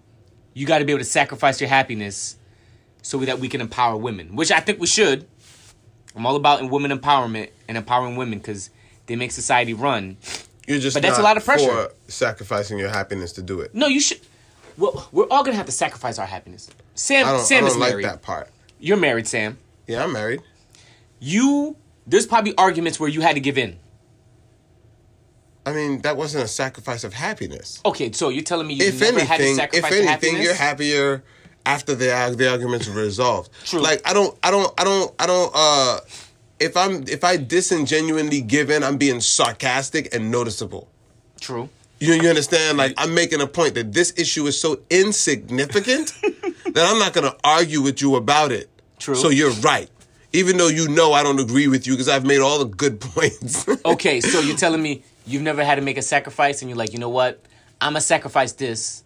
you 0.53 0.67
got 0.67 0.79
to 0.79 0.85
be 0.85 0.93
able 0.93 1.01
to 1.01 1.05
sacrifice 1.09 1.61
your 1.61 1.69
happiness 1.69 2.37
so 3.03 3.19
that 3.19 3.39
we 3.39 3.49
can 3.49 3.61
empower 3.61 3.97
women, 3.97 4.37
which 4.37 4.53
I 4.53 4.61
think 4.61 4.81
we 4.81 4.87
should. 4.87 5.27
I'm 6.15 6.27
all 6.27 6.37
about 6.37 6.69
women 6.71 6.97
empowerment 6.97 7.51
and 7.69 7.77
empowering 7.77 8.17
women 8.17 8.39
because 8.39 8.71
they 9.07 9.17
make 9.17 9.33
society 9.33 9.75
run. 9.75 10.17
You're 10.67 10.79
just 10.79 10.95
But 10.95 11.03
that's 11.03 11.19
a 11.19 11.23
not 11.23 11.29
lot 11.29 11.37
of 11.37 11.45
pressure. 11.45 11.67
for 11.71 11.93
sacrificing 12.09 12.79
your 12.79 12.89
happiness 12.89 13.33
to 13.35 13.43
do 13.43 13.61
it. 13.61 13.75
No, 13.75 13.87
you 13.87 14.01
should. 14.01 14.21
Well, 14.79 15.09
we're 15.13 15.27
all 15.31 15.45
gonna 15.45 15.57
have 15.57 15.67
to 15.67 15.73
sacrifice 15.73 16.19
our 16.19 16.27
happiness. 16.27 16.69
Sam, 16.95 17.39
Sam 17.41 17.65
I 17.65 17.67
is 17.67 17.73
don't 17.75 17.81
like 17.81 17.91
married. 17.91 18.05
that 18.07 18.23
part. 18.23 18.49
You're 18.81 18.97
married, 18.97 19.27
Sam. 19.27 19.59
Yeah, 19.87 20.05
I'm 20.05 20.13
married. 20.13 20.41
You 21.21 21.77
there's 22.07 22.27
probably 22.27 22.57
arguments 22.57 22.99
where 23.01 23.09
you 23.09 23.21
had 23.21 23.35
to 23.35 23.41
give 23.41 23.57
in. 23.59 23.79
I 25.67 25.73
mean, 25.73 26.03
that 26.03 26.17
wasn't 26.17 26.45
a 26.45 26.49
sacrifice 26.49 27.05
of 27.05 27.15
happiness. 27.15 27.81
Okay, 27.87 28.13
so 28.13 28.29
you're 28.29 28.43
telling 28.45 28.67
me 28.67 28.75
you 28.75 28.85
if 28.87 29.01
never 29.01 29.21
had 29.21 29.39
to 29.39 29.45
anything, 29.45 29.51
if 29.51 29.57
sacrifice 29.57 29.91
your 29.93 30.01
anything, 30.03 30.09
happiness? 30.11 30.45
you're 30.45 30.55
happier 30.55 31.25
after 31.67 31.95
the 31.95 32.35
the 32.37 32.51
arguments 32.51 32.89
are 32.89 32.93
resolved. 32.93 33.51
True. 33.65 33.81
Like 33.81 34.03
I 34.09 34.13
don't, 34.13 34.37
I 34.43 34.51
don't, 34.51 34.73
I 34.81 34.85
don't, 34.85 35.15
I 35.19 35.27
don't. 35.27 35.53
uh 35.55 36.01
If 36.61 36.77
I'm, 36.77 37.03
if 37.09 37.25
I 37.25 37.37
disingenuinely 37.37 38.41
give 38.41 38.71
in, 38.71 38.83
I'm 38.83 38.97
being 38.97 39.21
sarcastic 39.21 40.15
and 40.15 40.31
noticeable. 40.31 40.89
True. 41.41 41.69
You, 42.01 42.15
you 42.15 42.29
understand? 42.29 42.79
Like 42.79 42.95
I'm 42.99 43.15
making 43.15 43.41
a 43.41 43.47
point 43.47 43.75
that 43.75 43.93
this 43.93 44.13
issue 44.17 44.47
is 44.47 44.61
so 44.61 44.81
insignificant 44.91 46.13
that 46.23 46.87
I'm 46.91 46.99
not 46.99 47.15
to 47.15 47.37
argue 47.45 47.81
with 47.83 48.01
you 48.03 48.17
about 48.17 48.53
it. 48.53 48.69
True. 48.99 49.15
So 49.15 49.29
you're 49.29 49.53
right, 49.53 49.89
even 50.33 50.57
though 50.57 50.69
you 50.69 50.89
know 50.89 51.13
I 51.13 51.23
don't 51.23 51.39
agree 51.39 51.69
with 51.69 51.87
you 51.87 51.95
because 51.95 52.09
I've 52.09 52.25
made 52.27 52.41
all 52.41 52.59
the 52.59 52.65
good 52.67 53.01
points. 53.15 53.67
Okay, 53.85 54.21
so 54.21 54.41
you're 54.41 54.57
telling 54.57 54.83
me 54.83 55.03
you've 55.27 55.43
never 55.43 55.65
had 55.65 55.77
to 55.77 55.83
make 55.83 55.97
a 55.99 56.03
sacrifice, 56.03 56.63
and 56.63 56.69
you're 56.69 56.79
like, 56.79 56.93
you 56.93 56.99
know 56.99 57.09
what? 57.11 57.41
I'm 57.81 57.93
gonna 57.93 58.01
sacrifice 58.01 58.53
this 58.53 59.04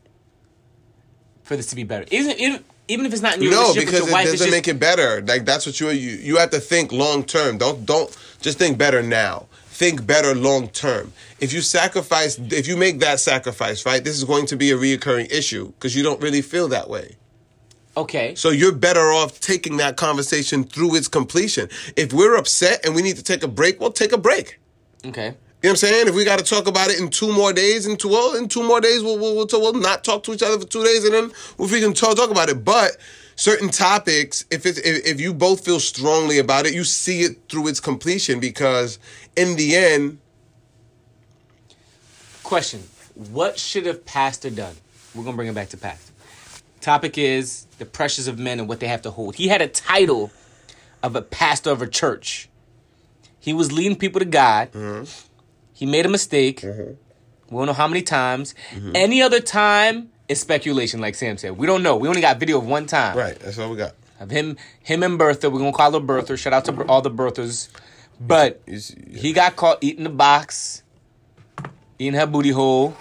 for 1.49 1.57
this 1.57 1.67
to 1.69 1.77
be 1.77 1.83
better. 1.85 2.05
Even 2.11 2.39
even, 2.39 2.65
even 2.87 3.07
if 3.07 3.13
it's 3.13 3.23
not 3.23 3.37
in 3.37 3.43
your 3.43 3.53
No, 3.53 3.75
because 3.75 3.87
with 3.87 3.95
it 3.95 4.05
your 4.05 4.13
wife, 4.13 4.25
doesn't 4.27 4.39
just, 4.39 4.51
make 4.51 4.69
it 4.69 4.79
better. 4.79 5.23
Like 5.23 5.45
that's 5.45 5.67
what 5.67 5.81
you 5.81 5.89
you 5.91 6.11
you 6.19 6.37
have 6.37 6.51
to 6.51 6.61
think 6.61 6.93
long 6.93 7.25
term. 7.25 7.59
Don't 7.59 7.85
don't 7.87 8.17
just 8.41 8.59
think 8.59 8.79
better 8.79 9.03
now. 9.03 9.47
Think 9.71 10.07
better 10.07 10.35
long 10.35 10.69
term. 10.69 11.13
If 11.41 11.53
you 11.53 11.61
sacrifice, 11.63 12.39
if 12.39 12.67
you 12.69 12.77
make 12.77 13.01
that 13.01 13.21
sacrifice, 13.21 13.87
right, 13.87 14.03
this 14.05 14.17
is 14.17 14.25
going 14.25 14.47
to 14.47 14.57
be 14.57 14.71
a 14.73 14.77
reoccurring 14.77 15.33
issue 15.33 15.69
because 15.73 15.97
you 15.97 16.03
don't 16.03 16.21
really 16.21 16.43
feel 16.43 16.69
that 16.69 16.89
way. 16.91 17.17
okay. 17.97 18.35
So 18.35 18.51
you're 18.51 18.75
better 18.75 19.13
off 19.13 19.41
taking 19.41 19.77
that 19.79 19.97
conversation 19.97 20.65
through 20.65 20.97
its 20.97 21.09
completion. 21.09 21.69
If 21.97 22.13
we're 22.13 22.37
upset 22.37 22.85
and 22.85 22.95
we 22.95 23.03
need 23.03 23.17
to 23.17 23.23
take 23.23 23.43
a 23.43 23.49
break, 23.49 23.81
well, 23.81 23.93
take 23.93 24.13
a 24.13 24.19
break. 24.19 24.59
Okay. 25.07 25.35
You 25.61 25.69
know 25.69 25.73
what 25.73 25.83
I'm 25.83 25.89
saying? 25.89 26.09
If 26.09 26.15
we 26.15 26.25
got 26.25 26.39
to 26.39 26.45
talk 26.45 26.69
about 26.69 26.91
it 26.91 27.01
in 27.01 27.11
two 27.11 27.33
more 27.33 27.53
days, 27.53 27.87
in 27.87 27.97
two 27.97 28.11
well, 28.11 28.37
in 28.37 28.47
two 28.47 28.63
more 28.63 28.81
days, 28.81 29.03
we'll 29.03 29.19
we'll, 29.19 29.35
we'll, 29.35 29.49
we'll 29.53 29.73
not 29.73 30.05
talk 30.05 30.23
to 30.25 30.33
each 30.33 30.43
other 30.43 30.61
for 30.61 30.67
two 30.67 30.85
days, 30.85 31.05
and 31.05 31.13
then 31.13 31.25
if 31.59 31.73
we 31.73 31.81
can 31.81 31.93
talk, 31.93 32.17
talk 32.17 32.31
about 32.31 32.49
it. 32.49 32.65
But 32.65 32.97
certain 33.35 33.69
topics, 33.69 34.45
if 34.53 34.67
it's 34.67 34.79
if, 34.79 35.05
if 35.05 35.21
you 35.21 35.35
both 35.35 35.65
feel 35.65 35.81
strongly 35.81 36.39
about 36.39 36.67
it, 36.67 36.75
you 36.75 36.85
see 36.85 37.23
it 37.23 37.39
through 37.49 37.67
its 37.67 37.81
completion 37.81 38.39
because 38.39 39.01
in 39.37 39.57
the 39.57 39.75
end, 39.75 40.19
Question: 42.49 42.83
What 43.31 43.59
should 43.59 43.85
have 43.85 44.07
Pastor 44.07 44.49
done? 44.49 44.75
We're 45.15 45.23
gonna 45.25 45.37
bring 45.37 45.49
it 45.49 45.55
back 45.55 45.69
to 45.69 45.77
Pastor. 45.77 46.13
Topic 46.81 47.19
is 47.19 47.67
the 47.79 47.85
pressures 47.85 48.27
of 48.27 48.39
men 48.39 48.59
and 48.59 48.69
what 48.69 48.81
they 48.81 48.89
have 48.89 49.03
to 49.03 49.11
hold. 49.11 49.35
He 49.35 49.49
had 49.49 49.61
a 49.61 49.69
title 49.69 50.31
of 51.03 51.15
a 51.15 51.21
pastor 51.21 51.71
of 51.71 51.83
a 51.83 51.87
church. 51.87 52.49
He 53.39 53.53
was 53.53 53.71
leading 53.71 53.97
people 53.97 54.21
to 54.21 54.25
God. 54.25 54.73
Mm-hmm. 54.73 55.28
He 55.79 55.87
made 55.87 56.05
a 56.05 56.09
mistake. 56.09 56.63
Mm-hmm. 56.63 57.55
We 57.55 57.57
don't 57.61 57.67
know 57.67 57.73
how 57.73 57.87
many 57.87 58.03
times. 58.03 58.53
Mm-hmm. 58.73 58.93
Any 58.97 59.23
other 59.23 59.39
time 59.39 60.09
is 60.29 60.41
speculation, 60.41 61.01
like 61.01 61.15
Sam 61.15 61.37
said. 61.39 61.57
We 61.57 61.69
don't 61.69 61.85
know. 61.85 61.97
We 61.97 62.09
only 62.09 62.21
got 62.21 62.41
video 62.41 62.59
of 62.59 62.67
one 62.67 62.87
time. 62.87 63.17
right? 63.17 63.39
That's 63.39 63.59
all 63.61 63.71
we 63.71 63.77
got. 63.77 63.95
Of 64.19 64.29
him, 64.31 64.57
him 64.83 65.05
and 65.05 65.17
Bertha. 65.17 65.49
We're 65.49 65.61
gonna 65.61 65.73
call 65.73 65.93
her 65.93 66.01
Bertha. 66.01 66.37
Shout 66.37 66.53
out 66.53 66.65
to 66.65 66.83
all 66.89 67.01
the 67.01 67.13
Berthas. 67.13 67.69
But 68.21 68.61
He's- 68.67 68.93
he 69.15 69.33
got 69.33 69.55
caught 69.55 69.79
eating 69.81 70.03
the 70.03 70.11
box, 70.11 70.83
eating 72.01 72.19
her 72.19 72.27
booty 72.27 72.51
hole. 72.51 72.97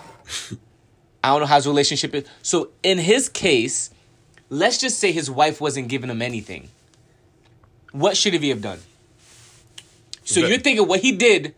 I 1.24 1.30
don't 1.30 1.40
know 1.40 1.48
how 1.48 1.56
his 1.56 1.66
relationship 1.66 2.14
is. 2.14 2.26
So 2.44 2.70
in 2.84 3.00
his 3.00 3.28
case, 3.28 3.90
let's 4.52 4.78
just 4.78 5.00
say 5.00 5.12
his 5.12 5.32
wife 5.32 5.60
wasn't 5.60 5.88
giving 5.88 6.12
him 6.12 6.22
anything. 6.22 6.70
What 7.92 8.16
should 8.16 8.34
he 8.36 8.50
have 8.50 8.62
done? 8.62 8.80
So 10.24 10.42
But- 10.42 10.50
you're 10.52 10.60
thinking 10.60 10.88
what 10.88 11.00
he 11.00 11.12
did 11.14 11.56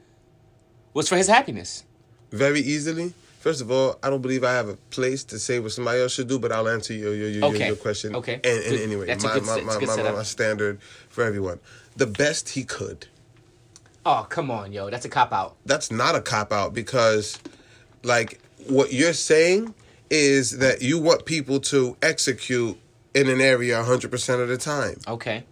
was 0.94 1.08
for 1.10 1.16
his 1.18 1.28
happiness. 1.28 1.84
very 2.32 2.60
easily. 2.62 3.14
First 3.40 3.62
of 3.62 3.72
all, 3.72 3.98
I 4.04 4.10
don't 4.10 4.22
believe 4.22 4.44
I 4.44 4.52
have 4.54 4.68
a 4.68 4.76
place 4.92 5.24
to 5.26 5.40
say 5.40 5.60
what 5.60 5.72
somebody 5.72 6.02
else 6.02 6.12
should 6.14 6.28
do, 6.28 6.38
but 6.40 6.52
I'll 6.52 6.68
answer 6.68 6.94
your 6.94 7.14
your, 7.16 7.30
your, 7.30 7.46
Okay. 7.46 7.68
your 7.68 7.76
question. 7.78 8.14
Okay. 8.16 8.34
And, 8.36 8.46
and 8.46 8.64
Good. 8.64 8.82
anyway, 8.82 9.06
That's 9.06 9.24
my, 9.24 9.34
good 9.34 9.46
my, 9.46 9.62
my, 9.62 9.80
my, 10.04 10.12
my 10.12 10.24
standard 10.24 10.82
for 11.08 11.24
everyone. 11.24 11.60
The 11.96 12.06
best 12.06 12.50
he 12.50 12.64
could. 12.66 13.08
Oh 14.06 14.26
come 14.30 14.52
on, 14.52 14.74
yo, 14.74 14.90
that's 14.90 15.06
a 15.06 15.10
cop 15.10 15.32
out. 15.32 15.56
That's 15.66 15.90
not 15.92 16.16
a 16.16 16.22
cop 16.22 16.52
out 16.52 16.74
because, 16.74 17.40
like, 18.04 18.40
what 18.68 18.92
you're 18.92 19.14
saying 19.14 19.74
is 20.10 20.58
that 20.60 20.82
you 20.82 21.00
want 21.00 21.26
people 21.26 21.60
to 21.62 21.96
execute 22.02 22.78
in 23.14 23.30
an 23.30 23.40
area 23.42 23.76
100% 23.82 24.42
of 24.42 24.48
the 24.50 24.58
time. 24.58 25.00
Okay. 25.08 25.44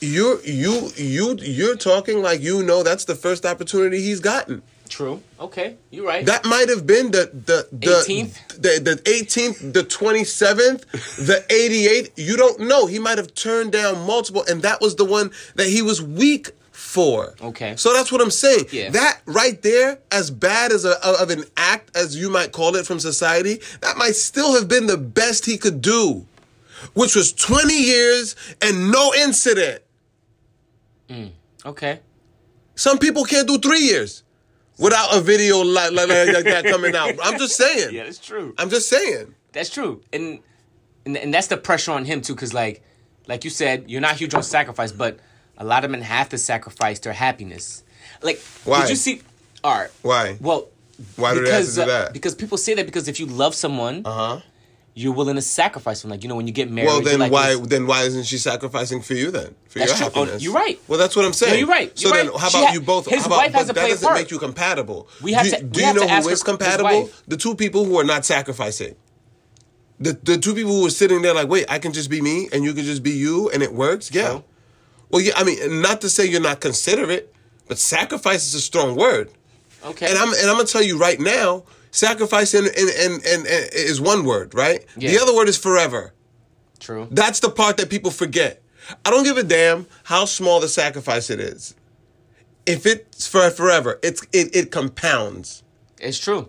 You're 0.00 0.40
you 0.42 0.90
you 0.96 1.36
you're 1.36 1.76
talking 1.76 2.22
like 2.22 2.40
you 2.40 2.62
know 2.62 2.82
that's 2.82 3.04
the 3.04 3.14
first 3.14 3.44
opportunity 3.44 4.00
he's 4.00 4.20
gotten. 4.20 4.62
True. 4.88 5.22
Okay. 5.38 5.76
You're 5.90 6.06
right. 6.06 6.26
That 6.26 6.44
might 6.44 6.68
have 6.68 6.86
been 6.86 7.12
the 7.12 7.30
the 7.32 7.68
the 7.70 8.04
18th? 8.06 8.56
the 8.60 8.80
the 8.80 8.96
18th, 9.02 9.72
the 9.72 9.84
27th, 9.84 10.80
the 11.26 11.44
88th. 11.48 12.10
You 12.16 12.36
don't 12.36 12.60
know. 12.60 12.86
He 12.86 12.98
might 12.98 13.18
have 13.18 13.32
turned 13.34 13.72
down 13.72 14.04
multiple, 14.06 14.44
and 14.48 14.62
that 14.62 14.80
was 14.80 14.96
the 14.96 15.04
one 15.04 15.30
that 15.54 15.68
he 15.68 15.80
was 15.80 16.02
weak 16.02 16.50
for. 16.72 17.34
Okay. 17.40 17.76
So 17.76 17.92
that's 17.92 18.10
what 18.10 18.20
I'm 18.20 18.32
saying. 18.32 18.66
Yeah. 18.72 18.90
That 18.90 19.20
right 19.26 19.62
there, 19.62 20.00
as 20.10 20.30
bad 20.30 20.72
as 20.72 20.84
a 20.84 20.96
of 21.06 21.30
an 21.30 21.44
act 21.56 21.96
as 21.96 22.16
you 22.16 22.28
might 22.28 22.50
call 22.50 22.74
it 22.74 22.84
from 22.84 22.98
society, 22.98 23.60
that 23.82 23.96
might 23.96 24.16
still 24.16 24.54
have 24.54 24.66
been 24.66 24.86
the 24.86 24.98
best 24.98 25.46
he 25.46 25.56
could 25.56 25.80
do, 25.80 26.26
which 26.94 27.14
was 27.14 27.32
20 27.32 27.72
years 27.72 28.34
and 28.60 28.90
no 28.90 29.14
incident. 29.14 29.82
Okay. 31.66 32.00
Some 32.74 32.98
people 32.98 33.24
can't 33.24 33.46
do 33.46 33.58
three 33.58 33.80
years 33.80 34.22
without 34.78 35.14
a 35.16 35.20
video 35.20 35.58
like, 35.62 35.92
like, 35.92 36.08
like 36.08 36.44
that 36.44 36.64
coming 36.64 36.94
out. 36.96 37.14
I'm 37.22 37.38
just 37.38 37.56
saying. 37.56 37.94
Yeah, 37.94 38.04
that's 38.04 38.18
true. 38.18 38.54
I'm 38.58 38.70
just 38.70 38.88
saying. 38.88 39.34
That's 39.52 39.70
true, 39.70 40.00
and 40.12 40.38
and, 41.04 41.16
and 41.16 41.34
that's 41.34 41.48
the 41.48 41.56
pressure 41.56 41.92
on 41.92 42.04
him 42.04 42.20
too, 42.22 42.34
because 42.34 42.54
like 42.54 42.82
like 43.26 43.44
you 43.44 43.50
said, 43.50 43.90
you're 43.90 44.00
not 44.00 44.16
huge 44.16 44.34
on 44.34 44.42
sacrifice, 44.42 44.92
but 44.92 45.18
a 45.58 45.64
lot 45.64 45.84
of 45.84 45.90
men 45.90 46.00
have 46.02 46.28
to 46.30 46.38
sacrifice 46.38 46.98
their 47.00 47.12
happiness. 47.12 47.82
Like, 48.22 48.40
Why? 48.64 48.80
did 48.82 48.90
you 48.90 48.96
see? 48.96 49.22
All 49.62 49.76
right. 49.78 49.90
Why? 50.02 50.36
Well, 50.40 50.68
Why 51.16 51.34
do 51.34 51.44
they 51.44 51.50
have 51.50 51.66
to 51.66 51.74
do 51.74 51.82
uh, 51.82 51.86
that? 51.86 52.12
because 52.12 52.34
people 52.34 52.56
say 52.58 52.74
that 52.74 52.86
because 52.86 53.08
if 53.08 53.20
you 53.20 53.26
love 53.26 53.54
someone, 53.54 54.02
Uh 54.04 54.10
huh. 54.12 54.40
You're 54.94 55.12
willing 55.14 55.36
to 55.36 55.42
sacrifice 55.42 56.02
them. 56.02 56.10
Like 56.10 56.22
you 56.22 56.28
know, 56.28 56.36
when 56.36 56.46
you 56.46 56.52
get 56.52 56.70
married, 56.70 56.86
Well, 56.88 57.00
then 57.00 57.20
like 57.20 57.32
why? 57.32 57.56
Then 57.56 57.86
why 57.86 58.02
isn't 58.02 58.24
she 58.24 58.38
sacrificing 58.38 59.00
for 59.02 59.14
you 59.14 59.30
then? 59.30 59.54
For 59.68 59.78
your 59.78 59.88
true. 59.88 59.96
Oh, 60.14 60.20
happiness. 60.20 60.42
you're 60.42 60.52
right. 60.54 60.80
Well, 60.88 60.98
that's 60.98 61.14
what 61.16 61.24
I'm 61.24 61.32
saying. 61.32 61.58
you're 61.60 61.68
right. 61.68 61.96
So 61.98 62.08
You're 62.08 62.16
then, 62.16 62.26
right. 62.32 62.40
how 62.40 62.48
about 62.48 62.66
ha- 62.68 62.72
you 62.72 62.80
both? 62.80 63.06
his 63.06 63.20
how 63.22 63.26
about, 63.28 63.36
wife 63.38 63.52
has 63.52 63.66
to 63.68 63.72
that 63.72 63.80
play 63.80 63.90
a 63.90 63.94
doesn't 63.94 64.14
make 64.14 64.30
you 64.30 64.38
compatible. 64.38 65.08
We 65.22 65.32
have 65.34 65.44
do, 65.44 65.50
to- 65.52 65.62
Do 65.62 65.80
you 65.80 65.86
have 65.86 65.96
know 65.96 66.02
to 66.06 66.10
ask 66.10 66.28
her- 66.28 66.36
compatible? 66.44 67.10
The 67.28 67.36
two 67.36 67.54
people 67.54 67.84
who 67.84 67.98
are 67.98 68.04
not 68.04 68.24
sacrificing. 68.24 68.96
The 70.00 70.18
the 70.22 70.38
two 70.38 70.54
people 70.54 70.72
who 70.72 70.86
are 70.86 70.90
sitting 70.90 71.22
there 71.22 71.34
like, 71.34 71.48
wait, 71.48 71.66
I 71.68 71.78
can 71.78 71.92
just 71.92 72.08
be 72.10 72.20
me 72.20 72.48
and 72.52 72.64
you 72.64 72.72
can 72.72 72.84
just 72.84 73.02
be 73.02 73.10
you 73.10 73.50
and 73.50 73.62
it 73.62 73.72
works. 73.74 74.10
Yeah. 74.12 74.28
True. 74.30 74.44
Well, 75.10 75.20
yeah. 75.22 75.32
I 75.36 75.44
mean, 75.44 75.82
not 75.82 76.00
to 76.00 76.08
say 76.08 76.24
you're 76.26 76.40
not 76.40 76.60
considerate, 76.60 77.34
but 77.68 77.78
sacrifice 77.78 78.46
is 78.46 78.54
a 78.54 78.60
strong 78.60 78.96
word. 78.96 79.30
okay, 79.84 80.08
And 80.08 80.16
I'm 80.18 80.28
and 80.32 80.48
I'm 80.48 80.56
gonna 80.56 80.64
tell 80.66 80.82
you 80.82 80.98
right 80.98 81.20
now, 81.20 81.64
sacrifice 81.90 82.54
and 82.54 82.66
and 82.66 83.24
and, 83.24 83.46
is 83.46 84.00
one 84.00 84.24
word, 84.24 84.54
right? 84.54 84.84
Yeah. 84.96 85.10
The 85.10 85.18
other 85.20 85.34
word 85.34 85.48
is 85.48 85.56
forever. 85.58 86.12
true. 86.78 87.08
That's 87.10 87.40
the 87.40 87.50
part 87.50 87.76
that 87.78 87.90
people 87.90 88.10
forget. 88.10 88.62
I 89.04 89.10
don't 89.10 89.24
give 89.24 89.36
a 89.36 89.42
damn 89.42 89.86
how 90.04 90.24
small 90.24 90.60
the 90.60 90.68
sacrifice 90.68 91.30
it 91.30 91.40
is. 91.40 91.74
If 92.66 92.86
it's 92.86 93.26
for 93.26 93.50
forever, 93.50 93.98
it's 94.02 94.22
it, 94.32 94.54
it 94.54 94.70
compounds 94.70 95.62
It's 96.00 96.18
true. 96.18 96.48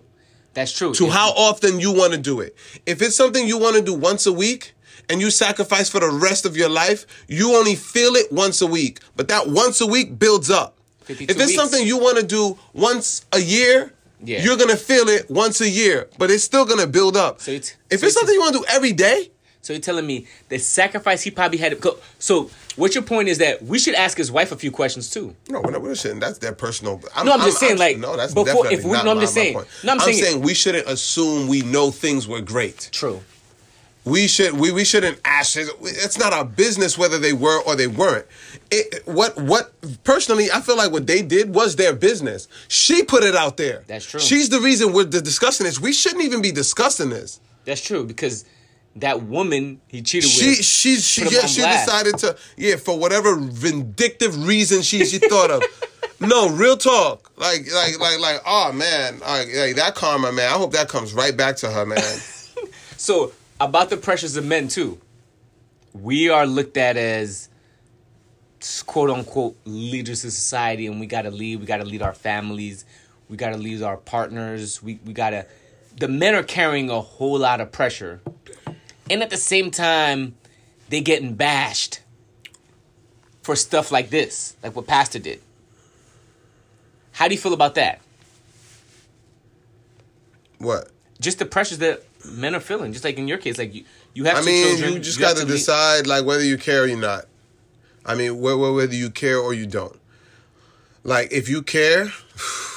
That's 0.54 0.72
true. 0.72 0.92
to 0.94 1.06
If- 1.06 1.12
how 1.12 1.30
often 1.32 1.80
you 1.80 1.92
want 1.92 2.12
to 2.12 2.18
do 2.18 2.40
it. 2.40 2.54
If 2.86 3.00
it's 3.02 3.16
something 3.16 3.46
you 3.46 3.58
want 3.58 3.76
to 3.76 3.82
do 3.82 3.94
once 3.94 4.26
a 4.26 4.32
week 4.32 4.74
and 5.08 5.20
you 5.20 5.30
sacrifice 5.30 5.88
for 5.88 6.00
the 6.00 6.10
rest 6.10 6.44
of 6.44 6.56
your 6.56 6.68
life, 6.68 7.06
you 7.26 7.56
only 7.56 7.74
feel 7.74 8.14
it 8.16 8.30
once 8.32 8.60
a 8.60 8.66
week. 8.66 9.00
But 9.16 9.28
that 9.28 9.48
once 9.48 9.80
a 9.80 9.86
week 9.86 10.18
builds 10.18 10.50
up. 10.50 10.76
If 11.08 11.20
it's 11.20 11.34
weeks. 11.36 11.54
something 11.54 11.86
you 11.86 11.98
want 11.98 12.18
to 12.18 12.22
do 12.22 12.58
once 12.74 13.24
a 13.32 13.40
year, 13.40 13.91
Yeah. 14.24 14.42
you're 14.42 14.56
gonna 14.56 14.76
feel 14.76 15.08
it 15.08 15.30
once 15.30 15.60
a 15.60 15.68
year, 15.68 16.08
but 16.18 16.30
it's 16.30 16.44
still 16.44 16.64
gonna 16.64 16.86
build 16.86 17.16
up. 17.16 17.40
So 17.40 17.50
it's- 17.50 17.74
if 17.90 18.00
so 18.00 18.06
it's 18.06 18.14
something 18.14 18.34
you 18.34 18.40
want 18.40 18.54
to 18.54 18.60
do 18.60 18.64
every 18.68 18.92
day, 18.92 19.30
So 19.64 19.72
you're 19.72 19.80
telling 19.80 20.06
me 20.08 20.26
the 20.48 20.58
sacrifice 20.58 21.22
he 21.22 21.30
probably 21.30 21.58
had 21.58 21.70
to 21.70 21.76
go. 21.78 21.96
So 22.18 22.50
what 22.74 22.96
your 22.96 23.04
point 23.04 23.28
is 23.28 23.38
that 23.38 23.62
we 23.62 23.78
should 23.78 23.94
ask 23.94 24.18
his 24.18 24.28
wife 24.32 24.50
a 24.50 24.56
few 24.56 24.72
questions 24.72 25.08
too. 25.08 25.36
No, 25.48 25.60
we're 25.60 25.70
not. 25.70 25.82
We're 25.82 25.94
shouldn't. 25.94 26.20
That's 26.20 26.38
their 26.38 26.52
personal. 26.52 27.00
I'm, 27.14 27.26
No, 27.26 27.32
I'm 27.34 27.40
just 27.42 27.58
saying, 27.60 27.78
like, 27.78 27.96
no, 27.98 28.16
that's 28.16 28.34
before- 28.34 28.46
definitely 28.64 28.78
if 28.78 28.84
we- 28.84 28.90
not 28.92 29.04
no, 29.04 29.12
I'm 29.12 29.18
my, 29.18 29.22
just 29.22 29.36
my 29.36 29.42
saying- 29.42 29.54
point. 29.54 29.68
no, 29.84 29.92
I'm 29.92 30.00
I'm, 30.00 30.04
saying- 30.04 30.24
saying, 30.24 30.40
we 30.40 30.54
shouldn't 30.54 30.88
assume 30.88 31.46
we 31.46 31.62
know 31.62 31.92
things 31.92 32.26
were 32.26 32.40
great. 32.40 32.88
True. 32.90 33.22
We 34.04 34.26
should. 34.26 34.54
We, 34.54 34.72
we 34.72 34.84
shouldn't 34.84 35.20
ask. 35.24 35.56
It's 35.56 36.18
not 36.18 36.32
our 36.32 36.44
business 36.44 36.98
whether 36.98 37.18
they 37.18 37.32
were 37.32 37.62
or 37.62 37.76
they 37.76 37.86
weren't. 37.86 38.26
It, 38.70 39.06
what 39.06 39.36
what 39.40 39.72
personally, 40.02 40.50
I 40.50 40.60
feel 40.60 40.76
like 40.76 40.90
what 40.90 41.06
they 41.06 41.22
did 41.22 41.54
was 41.54 41.76
their 41.76 41.94
business. 41.94 42.48
She 42.66 43.04
put 43.04 43.22
it 43.22 43.36
out 43.36 43.56
there. 43.58 43.84
That's 43.86 44.04
true. 44.04 44.18
She's 44.18 44.48
the 44.48 44.60
reason 44.60 44.92
we're 44.92 45.04
discussing 45.04 45.66
this. 45.66 45.78
We 45.80 45.92
shouldn't 45.92 46.24
even 46.24 46.42
be 46.42 46.50
discussing 46.50 47.10
this. 47.10 47.38
That's 47.64 47.80
true 47.80 48.04
because 48.04 48.44
that 48.96 49.22
woman 49.22 49.80
he 49.86 50.02
cheated 50.02 50.28
She 50.28 50.46
with. 50.48 50.64
she 50.64 50.96
she 50.96 51.22
yeah 51.22 51.46
she 51.46 51.60
blast. 51.62 51.86
decided 51.86 52.18
to 52.18 52.36
yeah 52.56 52.76
for 52.76 52.98
whatever 52.98 53.36
vindictive 53.36 54.46
reason 54.46 54.82
she 54.82 55.04
she 55.04 55.18
thought 55.18 55.50
of. 55.50 55.62
No, 56.20 56.48
real 56.50 56.76
talk. 56.76 57.32
Like 57.36 57.66
like 57.74 57.98
like 57.98 58.20
like 58.20 58.40
oh 58.46 58.70
man, 58.72 59.18
like, 59.18 59.48
like 59.56 59.74
that 59.74 59.94
karma 59.96 60.30
man. 60.30 60.48
I 60.52 60.56
hope 60.56 60.72
that 60.72 60.88
comes 60.88 61.12
right 61.14 61.36
back 61.36 61.56
to 61.56 61.70
her, 61.70 61.84
man. 61.84 61.98
So 62.96 63.32
about 63.60 63.90
the 63.90 63.96
pressures 63.96 64.36
of 64.36 64.44
men 64.44 64.68
too. 64.68 65.00
We 65.92 66.30
are 66.30 66.46
looked 66.46 66.76
at 66.76 66.96
as 66.96 67.48
quote 68.86 69.10
unquote 69.10 69.56
leaders 69.64 70.24
of 70.24 70.32
society, 70.32 70.86
and 70.86 71.00
we 71.00 71.06
got 71.06 71.22
to 71.22 71.30
lead. 71.30 71.60
We 71.60 71.66
got 71.66 71.78
to 71.78 71.84
lead 71.84 72.02
our 72.02 72.14
families. 72.14 72.84
We 73.28 73.36
got 73.36 73.50
to 73.50 73.58
lead 73.58 73.82
our 73.82 73.96
partners. 73.96 74.82
We 74.82 74.98
we 75.04 75.12
got 75.12 75.30
to. 75.30 75.46
The 75.98 76.08
men 76.08 76.34
are 76.34 76.42
carrying 76.42 76.90
a 76.90 77.00
whole 77.00 77.38
lot 77.38 77.60
of 77.60 77.70
pressure, 77.72 78.20
and 79.10 79.22
at 79.22 79.30
the 79.30 79.36
same 79.36 79.70
time, 79.70 80.34
they 80.88 81.00
getting 81.00 81.34
bashed 81.34 82.00
for 83.42 83.56
stuff 83.56 83.90
like 83.90 84.10
this, 84.10 84.56
like 84.62 84.74
what 84.74 84.86
Pastor 84.86 85.18
did. 85.18 85.40
How 87.12 87.28
do 87.28 87.34
you 87.34 87.40
feel 87.40 87.52
about 87.52 87.74
that? 87.74 88.00
What? 90.58 90.90
Just 91.20 91.38
the 91.38 91.44
pressures 91.44 91.78
that 91.78 92.02
men 92.24 92.54
are 92.54 92.60
feeling. 92.60 92.92
Just 92.92 93.04
like 93.04 93.18
in 93.18 93.28
your 93.28 93.38
case, 93.38 93.58
like 93.58 93.74
you, 93.74 93.84
you 94.14 94.24
have 94.24 94.38
I 94.38 94.42
mean, 94.42 94.66
children. 94.76 94.92
you 94.94 94.98
just 95.00 95.18
got 95.18 95.36
to 95.36 95.44
decide 95.44 96.06
like 96.06 96.24
whether 96.24 96.44
you 96.44 96.58
care 96.58 96.82
or 96.82 96.86
you 96.86 96.96
not. 96.96 97.24
I 98.04 98.14
mean, 98.14 98.40
wh- 98.42 98.54
wh- 98.56 98.74
whether 98.74 98.94
you 98.94 99.10
care 99.10 99.38
or 99.38 99.54
you 99.54 99.66
don't. 99.66 99.98
Like, 101.04 101.32
if 101.32 101.48
you 101.48 101.62
care, 101.62 102.08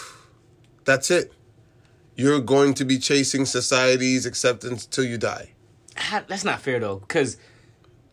that's 0.86 1.12
it. 1.12 1.32
You're 2.16 2.40
going 2.40 2.74
to 2.76 2.86
be 2.86 2.98
chasing 2.98 3.46
society's 3.46 4.26
acceptance 4.26 4.86
till 4.86 5.04
you 5.04 5.18
die. 5.18 5.52
Ha- 5.98 6.24
That's 6.28 6.44
not 6.46 6.62
fair 6.62 6.80
though, 6.80 6.98
because 6.98 7.38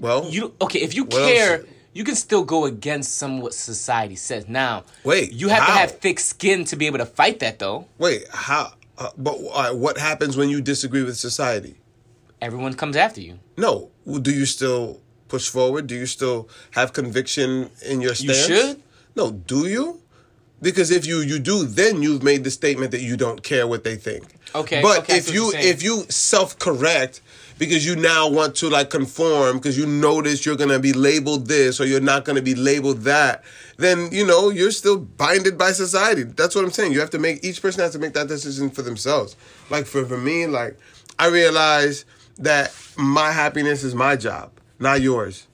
Well, 0.01 0.29
you 0.29 0.55
okay. 0.61 0.81
If 0.81 0.95
you 0.95 1.05
What 1.05 1.15
else? 1.23 1.31
care, 1.31 1.65
you 1.93 2.05
can 2.05 2.17
still 2.17 2.43
go 2.45 2.65
against 2.65 3.17
some 3.17 3.41
what 3.41 3.55
society 3.55 4.17
says. 4.17 4.49
Now, 4.49 4.85
Wait, 5.05 5.33
you 5.33 5.49
have 5.49 5.67
to 5.67 5.73
have 5.73 5.99
thick 5.99 6.19
skin 6.19 6.65
to 6.67 6.77
be 6.77 6.87
able 6.87 6.99
to 6.99 7.07
fight 7.07 7.39
that 7.41 7.59
though. 7.59 7.87
wait, 7.99 8.25
how? 8.31 8.73
Uh, 8.99 9.11
but 9.17 9.39
uh, 9.53 9.73
what 9.73 9.99
happens 9.99 10.37
when 10.37 10.49
you 10.49 10.61
disagree 10.61 11.03
with 11.03 11.17
society? 11.17 11.77
Everyone 12.41 12.75
comes 12.75 12.97
after 12.97 13.21
you. 13.21 13.39
No. 13.57 13.91
Do 14.21 14.33
you 14.33 14.47
still 14.47 15.01
push 15.29 15.49
forward? 15.49 15.87
Do 15.87 15.95
you 15.95 16.07
still 16.07 16.49
have 16.73 16.93
conviction 16.93 17.71
in 17.87 18.01
your 18.01 18.15
stance? 18.15 18.49
You 18.49 18.57
should. 18.57 18.83
No, 19.17 19.31
do 19.31 19.67
you? 19.67 20.01
Because 20.61 20.91
if 20.91 21.07
you 21.07 21.19
you 21.21 21.39
do, 21.39 21.65
then 21.65 22.03
you've 22.03 22.23
made 22.23 22.45
the 22.45 22.51
statement 22.51 22.93
that 22.93 23.03
you 23.03 23.17
don't 23.17 23.43
care 23.43 23.67
what 23.67 23.83
they 23.83 23.97
think. 23.97 24.25
Okay, 24.55 24.81
But 24.81 25.01
okay, 25.01 25.19
if 25.19 25.33
you 25.33 25.53
if 25.55 25.83
you 25.83 26.05
self 26.09 26.59
correct 26.59 27.21
because 27.63 27.87
you 27.87 27.95
now 27.95 28.29
want 28.29 28.57
to 28.57 28.69
like 28.69 28.91
conform 28.91 29.57
because 29.57 29.79
you 29.79 29.87
notice 29.87 30.45
you're 30.45 30.57
gonna 30.57 30.81
be 30.81 30.93
labeled 30.93 31.47
this 31.47 31.81
or 31.81 31.87
you're 31.87 32.01
not 32.01 32.25
gonna 32.25 32.43
be 32.43 32.57
labeled 32.57 33.03
that, 33.03 33.45
then 33.77 34.09
you 34.11 34.27
know 34.27 34.51
you're 34.51 34.73
still 34.73 34.99
binded 34.99 35.57
by 35.57 35.71
society. 35.71 36.25
That's 36.25 36.57
what 36.57 36.65
I'm 36.65 36.73
saying. 36.73 36.91
You 36.91 36.99
have 36.99 37.11
to 37.11 37.21
make 37.21 37.45
each 37.45 37.63
person 37.63 37.81
has 37.83 37.93
to 37.93 38.01
make 38.01 38.15
that 38.15 38.27
decision 38.27 38.69
for 38.69 38.83
themselves. 38.83 39.37
Like 39.71 39.87
for 39.87 40.05
for 40.05 40.19
me, 40.19 40.49
like 40.49 40.77
I 41.21 41.29
realize 41.29 42.05
that 42.39 42.75
my 42.97 43.31
happiness 43.31 43.85
is 43.85 43.95
my 43.95 44.17
job, 44.17 44.51
not 44.81 45.01
yours. 45.01 45.47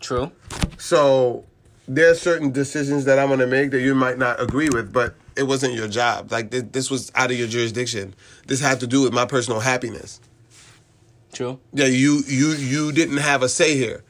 True. 0.00 0.32
So 0.76 1.44
there 1.86 2.10
are 2.10 2.16
certain 2.16 2.50
decisions 2.50 3.04
that 3.04 3.20
I'm 3.20 3.28
gonna 3.28 3.46
make 3.46 3.70
that 3.70 3.80
you 3.80 3.94
might 3.94 4.18
not 4.18 4.42
agree 4.42 4.70
with, 4.70 4.92
but 4.92 5.14
it 5.36 5.44
wasn't 5.44 5.74
your 5.74 5.86
job. 5.86 6.32
Like 6.32 6.50
th- 6.50 6.72
this 6.72 6.90
was 6.90 7.12
out 7.14 7.30
of 7.30 7.38
your 7.38 7.46
jurisdiction. 7.46 8.12
This 8.48 8.60
had 8.60 8.80
to 8.80 8.88
do 8.88 9.02
with 9.02 9.12
my 9.12 9.24
personal 9.24 9.60
happiness. 9.60 10.18
True. 11.34 11.58
Yeah, 11.72 11.86
you 11.86 12.22
you 12.26 12.52
you 12.52 12.92
didn't 12.92 13.18
have 13.18 13.42
a 13.42 13.48
say 13.48 13.76
here. 13.76 14.04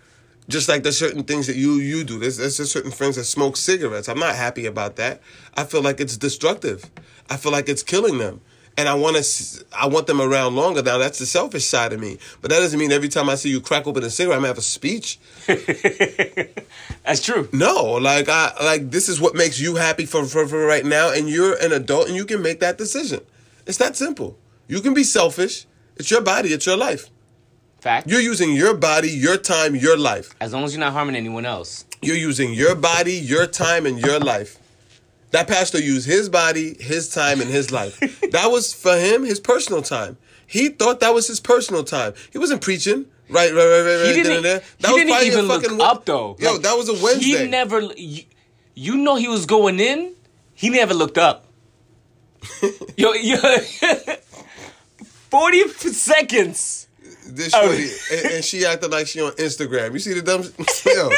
Just 0.46 0.68
like 0.68 0.82
there's 0.82 0.98
certain 0.98 1.24
things 1.24 1.46
that 1.46 1.56
you 1.56 1.76
you 1.76 2.04
do. 2.04 2.18
There's 2.18 2.36
there's 2.36 2.58
just 2.58 2.72
certain 2.72 2.90
friends 2.90 3.16
that 3.16 3.24
smoke 3.24 3.56
cigarettes. 3.56 4.08
I'm 4.08 4.18
not 4.18 4.34
happy 4.34 4.66
about 4.66 4.96
that. 4.96 5.22
I 5.56 5.64
feel 5.64 5.82
like 5.82 6.00
it's 6.00 6.18
destructive. 6.18 6.90
I 7.30 7.38
feel 7.38 7.50
like 7.50 7.68
it's 7.68 7.82
killing 7.82 8.18
them. 8.18 8.42
And 8.76 8.88
I 8.88 8.94
want 8.94 9.16
to, 9.16 9.64
I 9.72 9.86
want 9.86 10.08
them 10.08 10.20
around 10.20 10.56
longer. 10.56 10.82
Now 10.82 10.98
that's 10.98 11.20
the 11.20 11.26
selfish 11.26 11.64
side 11.64 11.92
of 11.92 12.00
me, 12.00 12.18
but 12.42 12.50
that 12.50 12.58
doesn't 12.58 12.78
mean 12.78 12.90
every 12.90 13.08
time 13.08 13.30
I 13.30 13.36
see 13.36 13.48
you 13.48 13.60
crack 13.60 13.86
open 13.86 14.02
a 14.02 14.10
cigarette, 14.10 14.36
I'm 14.36 14.42
gonna 14.42 14.48
have 14.48 14.58
a 14.58 14.62
speech. 14.62 15.18
That's 17.06 17.20
true. 17.22 17.48
No, 17.52 17.92
like 17.92 18.28
I 18.28 18.52
like 18.62 18.90
this 18.90 19.08
is 19.08 19.20
what 19.20 19.34
makes 19.36 19.60
you 19.60 19.76
happy 19.76 20.06
for, 20.06 20.24
for 20.24 20.46
for 20.48 20.66
right 20.66 20.84
now, 20.84 21.12
and 21.12 21.28
you're 21.28 21.54
an 21.62 21.72
adult 21.72 22.08
and 22.08 22.16
you 22.16 22.24
can 22.24 22.42
make 22.42 22.60
that 22.60 22.76
decision. 22.76 23.20
It's 23.64 23.78
that 23.78 23.96
simple. 23.96 24.36
You 24.66 24.80
can 24.80 24.92
be 24.92 25.04
selfish. 25.04 25.66
It's 25.96 26.10
your 26.10 26.22
body. 26.22 26.48
It's 26.48 26.66
your 26.66 26.76
life. 26.76 27.10
Fact. 27.84 28.08
You're 28.08 28.22
using 28.22 28.52
your 28.52 28.72
body, 28.72 29.10
your 29.10 29.36
time, 29.36 29.76
your 29.76 29.98
life. 29.98 30.34
as 30.40 30.54
long 30.54 30.64
as 30.64 30.72
you're 30.72 30.80
not 30.80 30.94
harming 30.94 31.16
anyone 31.16 31.44
else. 31.44 31.84
You're 32.00 32.16
using 32.16 32.54
your 32.54 32.74
body, 32.74 33.12
your 33.12 33.46
time, 33.46 33.84
and 33.84 33.98
your 33.98 34.18
life. 34.18 34.58
That 35.32 35.48
pastor 35.48 35.78
used 35.78 36.06
his 36.06 36.30
body, 36.30 36.76
his 36.80 37.10
time, 37.10 37.42
and 37.42 37.50
his 37.50 37.70
life. 37.70 38.00
that 38.32 38.46
was 38.50 38.72
for 38.72 38.96
him 38.96 39.22
his 39.22 39.38
personal 39.38 39.82
time. 39.82 40.16
He 40.46 40.70
thought 40.70 41.00
that 41.00 41.12
was 41.12 41.26
his 41.26 41.40
personal 41.40 41.84
time. 41.84 42.14
He 42.32 42.38
wasn't 42.38 42.62
preaching. 42.62 43.04
Right, 43.28 43.52
right, 43.52 43.66
right, 43.66 43.80
right, 43.82 43.96
right. 43.96 44.16
He 44.16 44.22
didn't, 44.22 44.42
da, 44.44 44.54
da. 44.54 44.64
That 44.80 44.88
he 44.88 44.92
was 44.94 45.04
didn't 45.04 45.26
even 45.26 45.44
look 45.44 45.62
fucking- 45.64 45.80
up 45.82 46.06
though. 46.06 46.36
Yo, 46.38 46.52
Like, 46.52 46.62
that 46.62 46.78
was 46.78 46.88
a 46.88 46.94
Wednesday. 47.04 47.44
He 47.44 47.48
never. 47.48 47.82
You, 47.82 48.22
you 48.74 48.96
know 48.96 49.16
he 49.16 49.28
was 49.28 49.44
going 49.44 49.78
in. 49.78 50.14
He 50.54 50.70
never 50.70 50.94
looked 50.94 51.18
up. 51.18 51.44
yo, 52.96 53.12
yo. 53.12 53.36
Forty 55.30 55.68
seconds. 55.68 56.83
This 57.26 57.52
Oh. 57.54 57.66
shorty, 57.66 57.88
and, 58.12 58.34
and 58.36 58.44
she 58.44 58.64
acted 58.66 58.90
like 58.90 59.06
she 59.06 59.20
on 59.20 59.32
Instagram. 59.32 59.92
You 59.94 59.98
see 59.98 60.12
the 60.14 60.22
dumb, 60.22 60.42
yo, 60.86 61.10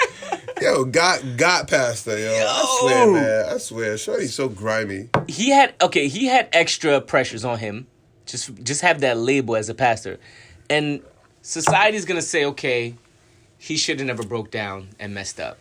yo, 0.61 0.85
got 0.85 1.23
got 1.37 1.69
past 1.69 2.07
her, 2.07 2.17
yo. 2.19 2.47
I 2.49 2.79
swear, 2.81 3.13
man, 3.13 3.55
I 3.55 3.59
swear, 3.59 3.99
shorty's 3.99 4.35
so 4.35 4.49
grimy. 4.49 5.09
He 5.29 5.51
had 5.51 5.75
okay. 5.81 6.09
He 6.09 6.27
had 6.27 6.49
extra 6.53 7.01
pressures 7.01 7.45
on 7.45 7.59
him. 7.59 7.87
Just 8.25 8.55
just 8.63 8.81
have 8.83 9.01
that 9.01 9.17
label 9.19 9.57
as 9.57 9.69
a 9.69 9.75
pastor, 9.75 10.19
and 10.71 11.01
society's 11.43 12.05
gonna 12.05 12.23
say 12.23 12.45
okay, 12.47 12.95
he 13.59 13.77
should 13.77 13.99
have 13.99 14.07
never 14.07 14.23
broke 14.25 14.51
down 14.51 14.89
and 15.01 15.13
messed 15.15 15.41
up. 15.41 15.59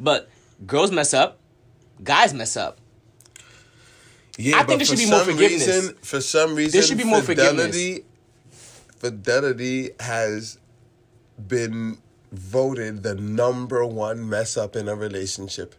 But 0.00 0.30
girls 0.66 0.90
mess 0.90 1.12
up, 1.14 1.38
guys 2.02 2.32
mess 2.34 2.56
up. 2.56 2.78
Yeah, 4.40 4.54
I 4.54 4.58
think 4.58 4.68
but 4.68 4.76
there 4.78 4.86
should 4.86 4.98
be 4.98 5.10
more 5.10 5.20
forgiveness. 5.24 5.66
Reason, 5.66 5.94
for 6.02 6.20
some 6.20 6.54
reason, 6.54 6.78
there 6.78 6.86
should 6.86 6.98
be 6.98 7.04
more 7.04 7.22
fidelity, 7.22 8.04
Fidelity 8.98 9.90
has 10.00 10.58
been 11.46 11.98
voted 12.32 13.02
the 13.02 13.14
number 13.14 13.84
one 13.86 14.28
mess 14.28 14.56
up 14.56 14.76
in 14.76 14.88
a 14.88 14.94
relationship. 14.94 15.74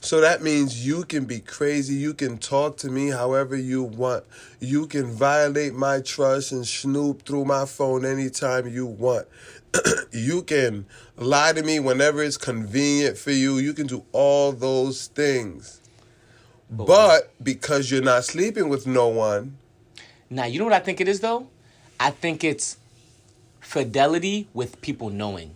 So 0.00 0.20
that 0.20 0.40
means 0.40 0.86
you 0.86 1.04
can 1.04 1.24
be 1.24 1.40
crazy. 1.40 1.94
You 1.94 2.14
can 2.14 2.38
talk 2.38 2.76
to 2.78 2.90
me 2.90 3.08
however 3.08 3.56
you 3.56 3.82
want. 3.82 4.24
You 4.60 4.86
can 4.86 5.06
violate 5.06 5.74
my 5.74 6.00
trust 6.00 6.52
and 6.52 6.66
snoop 6.66 7.22
through 7.22 7.44
my 7.44 7.64
phone 7.64 8.04
anytime 8.04 8.68
you 8.68 8.86
want. 8.86 9.26
you 10.12 10.42
can 10.42 10.86
lie 11.16 11.52
to 11.52 11.62
me 11.62 11.80
whenever 11.80 12.22
it's 12.22 12.36
convenient 12.36 13.18
for 13.18 13.32
you. 13.32 13.58
You 13.58 13.72
can 13.74 13.88
do 13.88 14.04
all 14.12 14.52
those 14.52 15.08
things. 15.08 15.80
But 16.70 17.32
because 17.42 17.90
you're 17.90 18.02
not 18.02 18.24
sleeping 18.24 18.68
with 18.68 18.86
no 18.86 19.08
one, 19.08 19.58
Now 20.30 20.44
you 20.44 20.58
know 20.58 20.64
what 20.64 20.74
I 20.74 20.80
think 20.80 21.00
it 21.00 21.08
is 21.08 21.20
though. 21.20 21.48
I 21.98 22.10
think 22.10 22.44
it's 22.44 22.76
fidelity 23.60 24.48
with 24.54 24.80
people 24.80 25.10
knowing. 25.10 25.52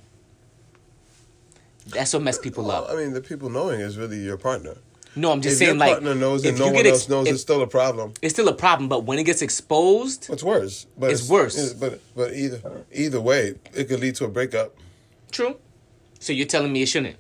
That's 1.87 2.13
what 2.13 2.23
messed 2.23 2.43
people 2.43 2.71
up. 2.71 2.89
I 2.91 2.95
mean, 2.97 3.13
the 3.13 3.21
people 3.21 3.51
knowing 3.51 3.81
is 3.81 3.99
really 3.99 4.19
your 4.19 4.37
partner. 4.37 4.75
No, 5.17 5.33
I'm 5.33 5.41
just 5.41 5.59
saying, 5.59 5.77
like. 5.77 5.91
if 5.91 5.95
saying 5.97 6.05
your 6.05 6.13
like 6.13 6.15
partner 6.15 6.15
knows 6.15 6.45
and 6.45 6.59
no 6.59 6.67
one 6.67 6.75
get 6.75 6.87
else 6.87 7.09
knows, 7.09 7.27
if- 7.27 7.35
it's 7.35 7.43
still 7.43 7.63
a 7.63 7.67
problem. 7.67 8.13
it's 8.23 8.33
still 8.33 8.49
a 8.49 8.55
problem. 8.55 8.89
But 8.89 9.05
when 9.05 9.19
it 9.19 9.25
gets 9.25 9.43
exposed, 9.43 10.29
It's 10.31 10.45
worse. 10.45 10.87
But 10.97 11.11
It's 11.11 11.29
worse. 11.29 11.59
it's- 11.59 11.73
but 11.73 12.01
but 12.15 12.33
either 12.35 12.61
either 12.93 13.21
way, 13.21 13.55
it 13.75 13.85
could 13.89 13.99
lead 14.01 14.15
to 14.17 14.25
a 14.25 14.29
breakup. 14.29 14.77
true. 15.33 15.57
So 16.21 16.33
you're 16.33 16.47
telling 16.47 16.73
me 16.73 16.83
it 16.83 16.87
shouldn't. 16.87 17.17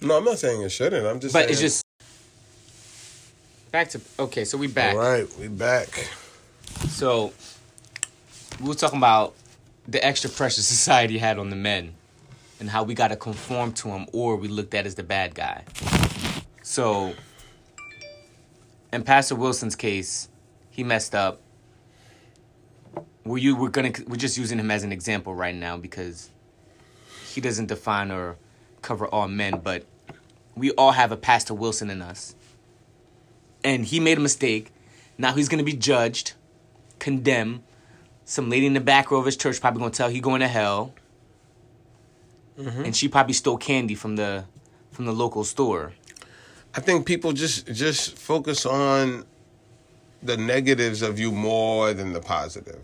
No, 0.00 0.16
I'm 0.16 0.24
not 0.24 0.38
saying 0.38 0.62
it 0.62 0.70
shouldn't. 0.70 1.06
I'm 1.06 1.20
just. 1.20 1.32
But 1.32 1.40
saying, 1.40 1.50
it's 1.52 1.60
just 1.60 1.82
back 3.70 3.90
to 3.90 4.00
okay. 4.18 4.44
So 4.44 4.58
we 4.58 4.66
back. 4.66 4.94
All 4.94 5.00
right, 5.00 5.28
we 5.38 5.48
back. 5.48 6.08
So 6.88 7.32
we 8.60 8.68
were 8.68 8.74
talking 8.74 8.98
about 8.98 9.34
the 9.86 10.04
extra 10.04 10.30
pressure 10.30 10.62
society 10.62 11.18
had 11.18 11.38
on 11.38 11.50
the 11.50 11.56
men 11.56 11.94
and 12.58 12.70
how 12.70 12.82
we 12.82 12.94
got 12.94 13.08
to 13.08 13.16
conform 13.16 13.72
to 13.72 13.88
them 13.88 14.06
or 14.12 14.36
we 14.36 14.48
looked 14.48 14.74
at 14.74 14.86
as 14.86 14.94
the 14.94 15.02
bad 15.02 15.34
guy. 15.34 15.64
So 16.62 17.14
in 18.92 19.02
Pastor 19.02 19.34
Wilson's 19.34 19.76
case, 19.76 20.28
he 20.70 20.82
messed 20.82 21.14
up. 21.14 21.40
We're 23.24 23.38
you 23.38 23.56
we're 23.56 23.70
gonna 23.70 23.92
we're 24.06 24.16
just 24.16 24.38
using 24.38 24.58
him 24.58 24.70
as 24.70 24.84
an 24.84 24.92
example 24.92 25.34
right 25.34 25.54
now 25.54 25.76
because 25.76 26.30
he 27.32 27.40
doesn't 27.40 27.66
define 27.66 28.10
or 28.10 28.36
cover 28.82 29.06
all 29.06 29.26
men, 29.26 29.60
but 29.62 29.84
we 30.54 30.70
all 30.72 30.92
have 30.92 31.12
a 31.12 31.16
Pastor 31.16 31.52
Wilson 31.52 31.90
in 31.90 32.00
us. 32.00 32.34
And 33.64 33.84
he 33.84 33.98
made 33.98 34.16
a 34.16 34.20
mistake. 34.20 34.72
Now 35.18 35.34
he's 35.34 35.48
gonna 35.48 35.64
be 35.64 35.72
judged 35.72 36.34
condemn. 36.98 37.62
Some 38.26 38.50
lady 38.50 38.66
in 38.66 38.74
the 38.74 38.80
back 38.80 39.12
row 39.12 39.18
of 39.18 39.24
his 39.24 39.36
church 39.36 39.60
probably 39.60 39.78
gonna 39.78 39.92
tell 39.92 40.08
he 40.08 40.20
going 40.20 40.40
to 40.40 40.48
hell. 40.48 40.92
Mm-hmm. 42.58 42.84
And 42.86 42.96
she 42.96 43.08
probably 43.08 43.34
stole 43.34 43.56
candy 43.56 43.94
from 43.94 44.16
the 44.16 44.44
from 44.90 45.04
the 45.04 45.12
local 45.12 45.44
store. 45.44 45.92
I 46.74 46.80
think 46.80 47.06
people 47.06 47.32
just 47.32 47.66
just 47.68 48.18
focus 48.18 48.66
on 48.66 49.24
the 50.22 50.36
negatives 50.36 51.02
of 51.02 51.20
you 51.20 51.30
more 51.30 51.94
than 51.94 52.12
the 52.12 52.20
positive, 52.20 52.82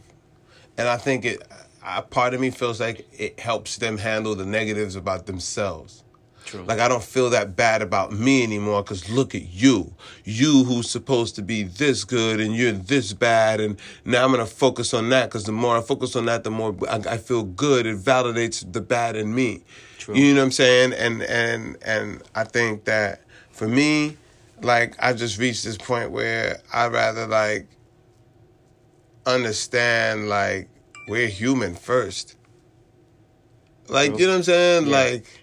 and 0.78 0.88
I 0.88 0.96
think 0.96 1.24
it. 1.24 1.42
A 1.84 2.00
part 2.00 2.32
of 2.32 2.40
me 2.40 2.50
feels 2.50 2.78
like 2.78 3.08
it 3.18 3.40
helps 3.40 3.76
them 3.78 3.98
handle 3.98 4.36
the 4.36 4.46
negatives 4.46 4.94
about 4.94 5.26
themselves. 5.26 6.01
True. 6.44 6.64
Like 6.64 6.80
I 6.80 6.88
don't 6.88 7.02
feel 7.02 7.30
that 7.30 7.56
bad 7.56 7.82
about 7.82 8.12
me 8.12 8.42
anymore 8.42 8.82
because 8.82 9.08
look 9.08 9.34
at 9.34 9.48
you, 9.52 9.94
you 10.24 10.64
who's 10.64 10.90
supposed 10.90 11.34
to 11.36 11.42
be 11.42 11.62
this 11.62 12.04
good 12.04 12.40
and 12.40 12.54
you're 12.54 12.72
this 12.72 13.12
bad, 13.12 13.60
and 13.60 13.78
now 14.04 14.24
I'm 14.24 14.30
gonna 14.30 14.46
focus 14.46 14.92
on 14.92 15.08
that 15.10 15.26
because 15.26 15.44
the 15.44 15.52
more 15.52 15.76
I 15.76 15.80
focus 15.80 16.16
on 16.16 16.26
that, 16.26 16.44
the 16.44 16.50
more 16.50 16.74
I, 16.88 16.96
I 16.96 17.16
feel 17.18 17.44
good. 17.44 17.86
It 17.86 17.98
validates 17.98 18.70
the 18.70 18.80
bad 18.80 19.16
in 19.16 19.34
me. 19.34 19.62
True. 19.98 20.16
You 20.16 20.34
know 20.34 20.40
what 20.40 20.46
I'm 20.46 20.52
saying? 20.52 20.92
And 20.94 21.22
and 21.22 21.76
and 21.82 22.22
I 22.34 22.44
think 22.44 22.84
that 22.84 23.22
for 23.52 23.68
me, 23.68 24.16
like 24.62 24.96
I 24.98 25.12
just 25.12 25.38
reached 25.38 25.64
this 25.64 25.76
point 25.76 26.10
where 26.10 26.60
I'd 26.72 26.92
rather 26.92 27.26
like 27.26 27.68
understand 29.26 30.28
like 30.28 30.68
we're 31.08 31.28
human 31.28 31.74
first. 31.74 32.36
Like 33.88 34.18
you 34.18 34.26
know 34.26 34.32
what 34.32 34.38
I'm 34.38 34.42
saying? 34.44 34.86
Yeah. 34.86 34.92
Like 34.96 35.41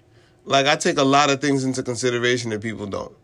like 0.49 0.65
I 0.65 0.75
take 0.75 0.97
a 0.97 1.03
lot 1.03 1.29
of 1.29 1.39
things 1.39 1.63
into 1.63 1.83
consideration 1.83 2.49
that 2.49 2.61
people 2.61 2.87
don't. 2.87 3.15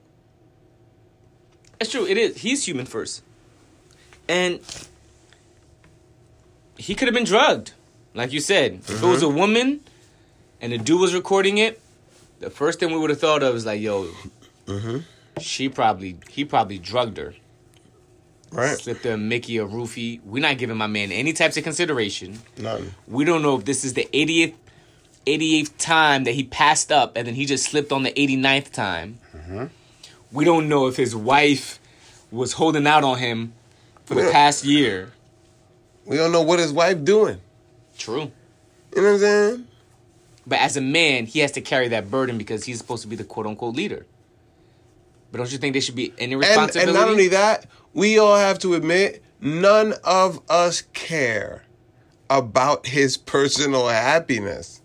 It's 1.81 1.91
true. 1.91 2.05
It 2.05 2.17
is. 2.17 2.37
He's 2.37 2.65
human 2.65 2.85
first, 2.85 3.23
and 4.29 4.59
he 6.77 6.95
could 6.95 7.07
have 7.07 7.15
been 7.15 7.25
drugged, 7.25 7.73
like 8.13 8.31
you 8.31 8.39
said. 8.39 8.75
If 8.87 9.03
it 9.03 9.05
was 9.05 9.23
a 9.23 9.25
mm-hmm. 9.25 9.37
woman, 9.37 9.81
and 10.61 10.71
the 10.71 10.77
dude 10.77 11.01
was 11.01 11.13
recording 11.13 11.57
it, 11.57 11.81
the 12.39 12.49
first 12.49 12.79
thing 12.79 12.91
we 12.91 12.97
would 12.97 13.09
have 13.09 13.19
thought 13.19 13.43
of 13.43 13.55
is 13.55 13.65
like, 13.65 13.81
"Yo, 13.81 14.07
mm-hmm. 14.67 14.99
she 15.39 15.67
probably 15.67 16.17
he 16.29 16.45
probably 16.45 16.77
drugged 16.77 17.17
her, 17.17 17.33
Right? 18.51 18.77
slipped 18.77 19.03
her 19.03 19.13
a 19.13 19.17
Mickey 19.17 19.59
or 19.59 19.67
roofie." 19.67 20.21
We're 20.23 20.43
not 20.43 20.59
giving 20.59 20.77
my 20.77 20.87
man 20.87 21.11
any 21.11 21.33
types 21.33 21.57
of 21.57 21.63
consideration. 21.63 22.39
None. 22.57 22.93
We 23.07 23.25
don't 23.25 23.41
know 23.41 23.57
if 23.57 23.65
this 23.65 23.83
is 23.83 23.95
the 23.95 24.07
80th 24.13 24.53
88th 25.25 25.71
time 25.77 26.23
that 26.25 26.31
he 26.33 26.43
passed 26.43 26.91
up 26.91 27.15
and 27.17 27.27
then 27.27 27.35
he 27.35 27.45
just 27.45 27.65
slipped 27.65 27.91
on 27.91 28.03
the 28.03 28.11
89th 28.11 28.71
time. 28.71 29.19
We 30.31 30.43
don't 30.45 30.67
know 30.67 30.87
if 30.87 30.95
his 30.97 31.15
wife 31.15 31.79
was 32.31 32.53
holding 32.53 32.85
out 32.87 33.03
on 33.03 33.17
him 33.19 33.53
for 34.05 34.15
the 34.15 34.29
past 34.31 34.63
year. 34.65 35.11
We 36.05 36.17
don't 36.17 36.31
know 36.31 36.41
what 36.41 36.59
his 36.59 36.71
wife 36.73 37.03
doing. 37.03 37.39
True. 37.97 38.31
You 38.95 39.01
know 39.01 39.03
what 39.03 39.13
I'm 39.13 39.19
saying? 39.19 39.67
But 40.47 40.59
as 40.59 40.77
a 40.77 40.81
man, 40.81 41.25
he 41.25 41.39
has 41.39 41.51
to 41.53 41.61
carry 41.61 41.87
that 41.89 42.11
burden 42.11 42.37
because 42.37 42.65
he's 42.65 42.77
supposed 42.77 43.01
to 43.03 43.07
be 43.07 43.15
the 43.15 43.23
quote 43.23 43.47
unquote 43.47 43.75
leader. 43.75 44.05
But 45.31 45.39
don't 45.39 45.51
you 45.51 45.57
think 45.57 45.73
there 45.73 45.81
should 45.81 45.95
be 45.95 46.13
any 46.19 46.33
And, 46.33 46.41
responsibility? 46.41 46.89
and 46.91 46.99
not 46.99 47.09
only 47.09 47.27
that, 47.29 47.65
we 47.93 48.19
all 48.19 48.35
have 48.37 48.59
to 48.59 48.73
admit 48.75 49.23
none 49.41 49.93
of 50.03 50.39
us 50.49 50.83
care 50.93 51.63
about 52.29 52.87
his 52.87 53.17
personal 53.17 53.87
happiness. 53.87 54.81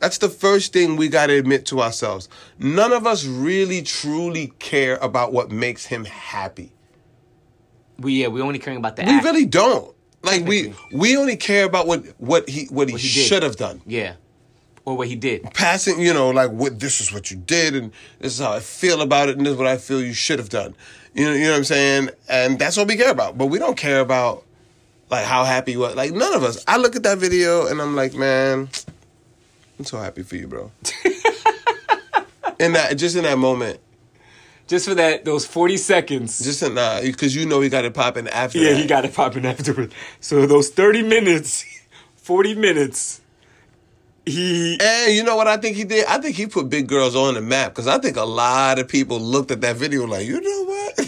That's 0.00 0.18
the 0.18 0.28
first 0.28 0.72
thing 0.72 0.96
we 0.96 1.08
got 1.08 1.26
to 1.26 1.34
admit 1.34 1.66
to 1.66 1.80
ourselves. 1.80 2.28
None 2.58 2.92
of 2.92 3.06
us 3.06 3.24
really 3.26 3.82
truly 3.82 4.52
care 4.58 4.96
about 4.96 5.32
what 5.32 5.50
makes 5.50 5.86
him 5.86 6.04
happy. 6.06 6.72
we 7.98 8.14
yeah, 8.22 8.28
we 8.28 8.40
only 8.40 8.58
caring 8.58 8.78
about 8.78 8.96
the 8.96 9.04
We 9.04 9.12
act. 9.12 9.24
really 9.24 9.44
don't. 9.44 9.94
Like 10.22 10.44
we 10.44 10.74
we 10.92 11.16
only 11.16 11.36
care 11.36 11.64
about 11.64 11.86
what 11.86 12.04
what 12.18 12.48
he 12.48 12.66
what 12.66 12.88
he, 12.88 12.94
What 12.94 13.00
he 13.00 13.08
should 13.08 13.42
have 13.42 13.56
done. 13.56 13.80
Yeah. 13.86 14.14
Or 14.86 14.96
what 14.96 15.08
he 15.08 15.14
did. 15.14 15.44
passing, 15.54 16.00
you 16.00 16.12
know, 16.14 16.30
like 16.30 16.50
what 16.50 16.80
this 16.80 17.00
is 17.00 17.12
what 17.12 17.30
you 17.30 17.36
did, 17.36 17.76
and 17.76 17.92
this 18.18 18.32
is 18.34 18.40
how 18.40 18.52
I 18.52 18.60
feel 18.60 19.02
about 19.02 19.28
it, 19.28 19.36
and 19.36 19.44
this 19.46 19.52
is 19.52 19.58
what 19.58 19.66
I 19.66 19.76
feel 19.76 20.00
you 20.02 20.14
should 20.14 20.38
have 20.38 20.48
done. 20.48 20.74
You 21.14 21.26
know, 21.26 21.32
you 21.34 21.44
know 21.44 21.50
what 21.50 21.58
I'm 21.58 21.64
saying? 21.64 22.10
And 22.28 22.58
that's 22.58 22.76
what 22.76 22.88
we 22.88 22.96
care 22.96 23.10
about. 23.10 23.36
But 23.36 23.46
we 23.46 23.58
don't 23.58 23.76
care 23.76 24.00
about 24.00 24.44
like 25.10 25.24
how 25.26 25.44
happy 25.44 25.76
are. 25.76 25.94
Like 25.94 26.12
none 26.12 26.32
of 26.34 26.42
us. 26.42 26.64
I 26.66 26.78
look 26.78 26.96
at 26.96 27.02
that 27.02 27.18
video 27.18 27.66
and 27.66 27.80
I'm 27.80 27.94
like, 27.94 28.14
man, 28.14 28.68
I'm 29.80 29.84
so 29.86 29.98
happy 29.98 30.22
for 30.22 30.36
you, 30.36 30.46
bro. 30.46 30.70
in 32.60 32.74
that, 32.74 32.92
just 32.98 33.16
in 33.16 33.24
that 33.24 33.38
moment, 33.38 33.80
Just 34.66 34.86
for 34.86 34.94
that 34.94 35.24
those 35.24 35.46
40 35.46 35.78
seconds. 35.78 36.38
just 36.44 36.62
in 36.62 36.74
that, 36.74 37.02
because 37.02 37.34
you 37.34 37.46
know 37.46 37.62
he 37.62 37.70
got 37.70 37.86
it 37.86 37.94
popping 37.94 38.28
after. 38.28 38.58
Yeah, 38.58 38.72
that. 38.74 38.78
he 38.78 38.86
got 38.86 39.06
it 39.06 39.14
popping 39.14 39.46
afterwards. 39.46 39.94
So 40.20 40.44
those 40.44 40.68
30 40.68 41.02
minutes, 41.04 41.64
40 42.16 42.56
minutes, 42.56 43.22
he 44.26 44.76
And 44.78 45.14
you 45.16 45.24
know 45.24 45.34
what 45.36 45.46
I 45.48 45.56
think 45.56 45.76
he 45.78 45.84
did? 45.84 46.04
I 46.04 46.18
think 46.18 46.36
he 46.36 46.46
put 46.46 46.68
big 46.68 46.86
girls 46.86 47.16
on 47.16 47.32
the 47.32 47.40
map 47.40 47.72
because 47.72 47.86
I 47.86 47.96
think 47.96 48.18
a 48.18 48.24
lot 48.24 48.78
of 48.78 48.86
people 48.86 49.18
looked 49.18 49.50
at 49.50 49.62
that 49.62 49.76
video 49.76 50.06
like, 50.06 50.26
you 50.26 50.42
know 50.42 50.64
what? 50.66 50.98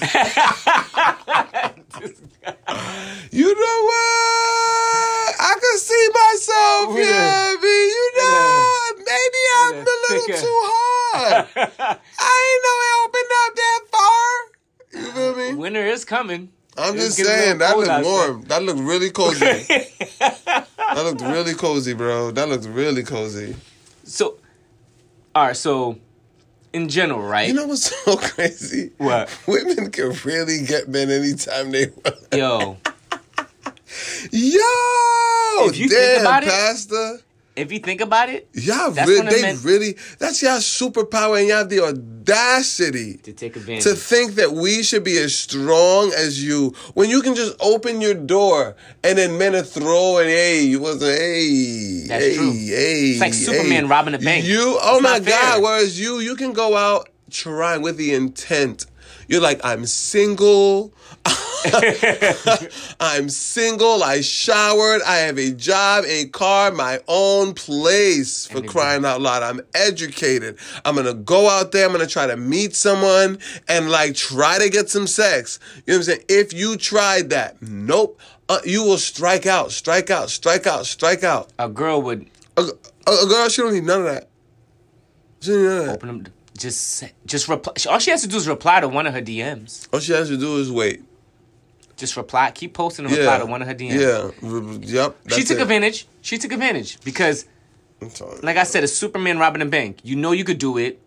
you 3.30 3.48
know 3.54 3.84
what? 3.84 5.34
I 5.40 5.54
can 5.60 5.78
see 5.78 6.08
myself, 6.14 6.96
Yeah. 6.96 7.04
yeah, 7.04 7.56
B. 7.60 7.66
You 7.66 8.12
know, 8.16 8.72
maybe 8.98 9.40
I'm 9.60 9.74
Yeah. 9.74 9.82
a 9.82 9.96
little 10.08 10.28
Yeah. 10.28 10.40
too 10.40 10.58
hard. 10.62 11.46
I 12.18 12.32
ain't 12.48 12.62
know 12.64 12.76
it 12.82 12.94
opened 13.04 13.32
up 13.42 13.52
that 13.56 13.80
far. 13.92 15.00
You 15.00 15.12
feel 15.12 15.34
me? 15.36 15.54
winter 15.54 15.84
is 15.86 16.04
coming. 16.04 16.50
I'm 16.76 16.94
It's 16.94 17.16
just 17.16 17.28
saying 17.28 17.58
that 17.58 17.76
looked 17.76 18.04
warm. 18.04 18.42
That 18.44 18.62
looked 18.62 18.80
really 18.80 19.10
cozy. 19.10 19.44
that 20.18 20.66
looked 20.94 21.20
really 21.20 21.54
cozy, 21.54 21.92
bro. 21.92 22.30
That 22.30 22.48
looked 22.48 22.64
really 22.64 23.02
cozy. 23.02 23.54
So, 24.04 24.38
all 25.34 25.46
right. 25.48 25.56
So, 25.56 25.98
in 26.72 26.88
general, 26.88 27.22
right? 27.22 27.48
You 27.48 27.54
know 27.54 27.66
what's 27.66 27.94
so 28.04 28.16
crazy? 28.16 28.90
What? 28.98 29.28
Women 29.46 29.90
can 29.90 30.12
really 30.24 30.64
get 30.64 30.88
men 30.88 31.10
anytime 31.10 31.70
they 31.70 31.86
want. 31.86 32.16
Yo, 32.32 32.76
Yo, 34.32 34.60
If 35.68 35.76
you 35.78 35.88
think 35.88 36.00
damn, 36.00 36.20
about 36.22 36.42
it- 36.44 36.48
Pastor. 36.48 37.18
If 37.54 37.70
you 37.70 37.78
think 37.80 38.00
about 38.00 38.28
it, 38.30 38.48
Y'all 38.54 38.90
really, 38.92 39.28
they 39.28 39.54
really, 39.62 39.96
that's 40.18 40.42
y'all 40.42 40.56
superpower 40.58 41.38
and 41.38 41.48
y'all 41.48 41.64
the 41.66 41.80
audacity 41.80 43.18
to 43.18 43.32
take 43.32 43.56
advantage. 43.56 43.82
to 43.84 43.94
think 43.94 44.36
that 44.36 44.52
we 44.52 44.82
should 44.82 45.04
be 45.04 45.18
as 45.18 45.34
strong 45.36 46.12
as 46.16 46.42
you 46.42 46.74
when 46.94 47.10
you 47.10 47.20
can 47.20 47.34
just 47.34 47.54
open 47.60 48.00
your 48.00 48.14
door 48.14 48.74
and 49.04 49.18
then 49.18 49.36
men 49.38 49.54
are 49.54 49.62
throwing, 49.62 50.28
hey, 50.28 50.62
you 50.62 50.80
wasn't, 50.80 51.18
hey, 51.18 52.04
That's 52.08 52.24
hey, 52.24 52.36
true. 52.36 52.52
hey. 52.52 53.10
It's 53.10 53.20
like 53.20 53.32
hey. 53.32 53.38
Superman 53.38 53.88
robbing 53.88 54.14
a 54.14 54.18
bank. 54.18 54.44
You, 54.44 54.78
oh 54.80 54.96
It's 54.96 55.02
my. 55.02 55.20
God, 55.20 55.62
whereas 55.62 56.00
you, 56.00 56.20
you 56.20 56.36
can 56.36 56.52
go 56.52 56.76
out 56.76 57.08
trying 57.30 57.82
with 57.82 57.96
the 57.96 58.14
intent. 58.14 58.86
You're 59.28 59.40
like, 59.40 59.60
I'm 59.64 59.86
single. 59.86 60.92
I'm 63.00 63.28
single. 63.28 64.02
I 64.02 64.20
showered. 64.20 65.02
I 65.02 65.18
have 65.18 65.38
a 65.38 65.52
job, 65.52 66.04
a 66.06 66.26
car, 66.26 66.70
my 66.72 67.00
own 67.08 67.54
place 67.54 68.46
for 68.46 68.62
crying 68.62 69.04
out 69.04 69.20
loud. 69.20 69.42
I'm 69.42 69.60
educated. 69.74 70.58
I'm 70.84 70.94
going 70.94 71.06
to 71.06 71.14
go 71.14 71.48
out 71.48 71.72
there. 71.72 71.86
I'm 71.86 71.92
going 71.92 72.06
to 72.06 72.12
try 72.12 72.26
to 72.26 72.36
meet 72.36 72.74
someone 72.74 73.38
and 73.68 73.90
like 73.90 74.14
try 74.14 74.58
to 74.58 74.68
get 74.68 74.90
some 74.90 75.06
sex. 75.06 75.58
You 75.86 75.92
know 75.92 75.98
what 75.98 75.98
I'm 75.98 76.02
saying? 76.04 76.24
If 76.28 76.52
you 76.52 76.76
tried 76.76 77.30
that, 77.30 77.60
nope. 77.62 78.20
Uh, 78.48 78.58
you 78.64 78.82
will 78.82 78.98
strike 78.98 79.46
out, 79.46 79.70
strike 79.72 80.10
out, 80.10 80.28
strike 80.30 80.66
out, 80.66 80.84
strike 80.86 81.24
out. 81.24 81.50
a 81.58 81.68
girl 81.68 82.02
would 82.02 82.28
A, 82.56 82.62
a, 82.62 83.10
a 83.10 83.26
girl, 83.28 83.48
she 83.48 83.62
don't 83.62 83.72
need 83.72 83.84
none 83.84 84.00
of 84.00 84.06
that. 84.06 84.28
She 85.40 85.52
don't 85.52 85.62
need 85.62 85.68
none 85.68 85.78
of 85.78 85.86
that. 85.86 85.94
open 85.94 86.08
them. 86.24 86.32
Just, 86.62 87.02
just 87.26 87.48
reply. 87.48 87.72
All 87.90 87.98
she 87.98 88.12
has 88.12 88.22
to 88.22 88.28
do 88.28 88.36
is 88.36 88.46
reply 88.46 88.78
to 88.80 88.86
one 88.88 89.04
of 89.08 89.14
her 89.14 89.20
DMs. 89.20 89.88
All 89.92 89.98
she 89.98 90.12
has 90.12 90.28
to 90.28 90.36
do 90.36 90.58
is 90.58 90.70
wait. 90.70 91.02
Just 91.96 92.16
reply. 92.16 92.52
Keep 92.52 92.74
posting 92.74 93.04
and 93.04 93.12
reply 93.12 93.32
Yeah. 93.34 93.38
to 93.38 93.46
one 93.46 93.62
of 93.62 93.66
her 93.68 93.74
DMs. 93.74 94.00
Yeah. 94.00 95.02
Yep. 95.02 95.16
She 95.30 95.42
took 95.42 95.58
it. 95.58 95.62
advantage. 95.62 96.06
She 96.20 96.38
took 96.38 96.52
advantage 96.52 97.00
because, 97.02 97.46
I'm 98.00 98.10
like 98.42 98.56
I 98.56 98.62
said, 98.62 98.84
a 98.84 98.88
Superman 98.88 99.38
robbing 99.40 99.60
a 99.60 99.66
bank. 99.66 99.98
You 100.04 100.14
know 100.14 100.30
you 100.30 100.44
could 100.44 100.58
do 100.58 100.78
it. 100.78 101.00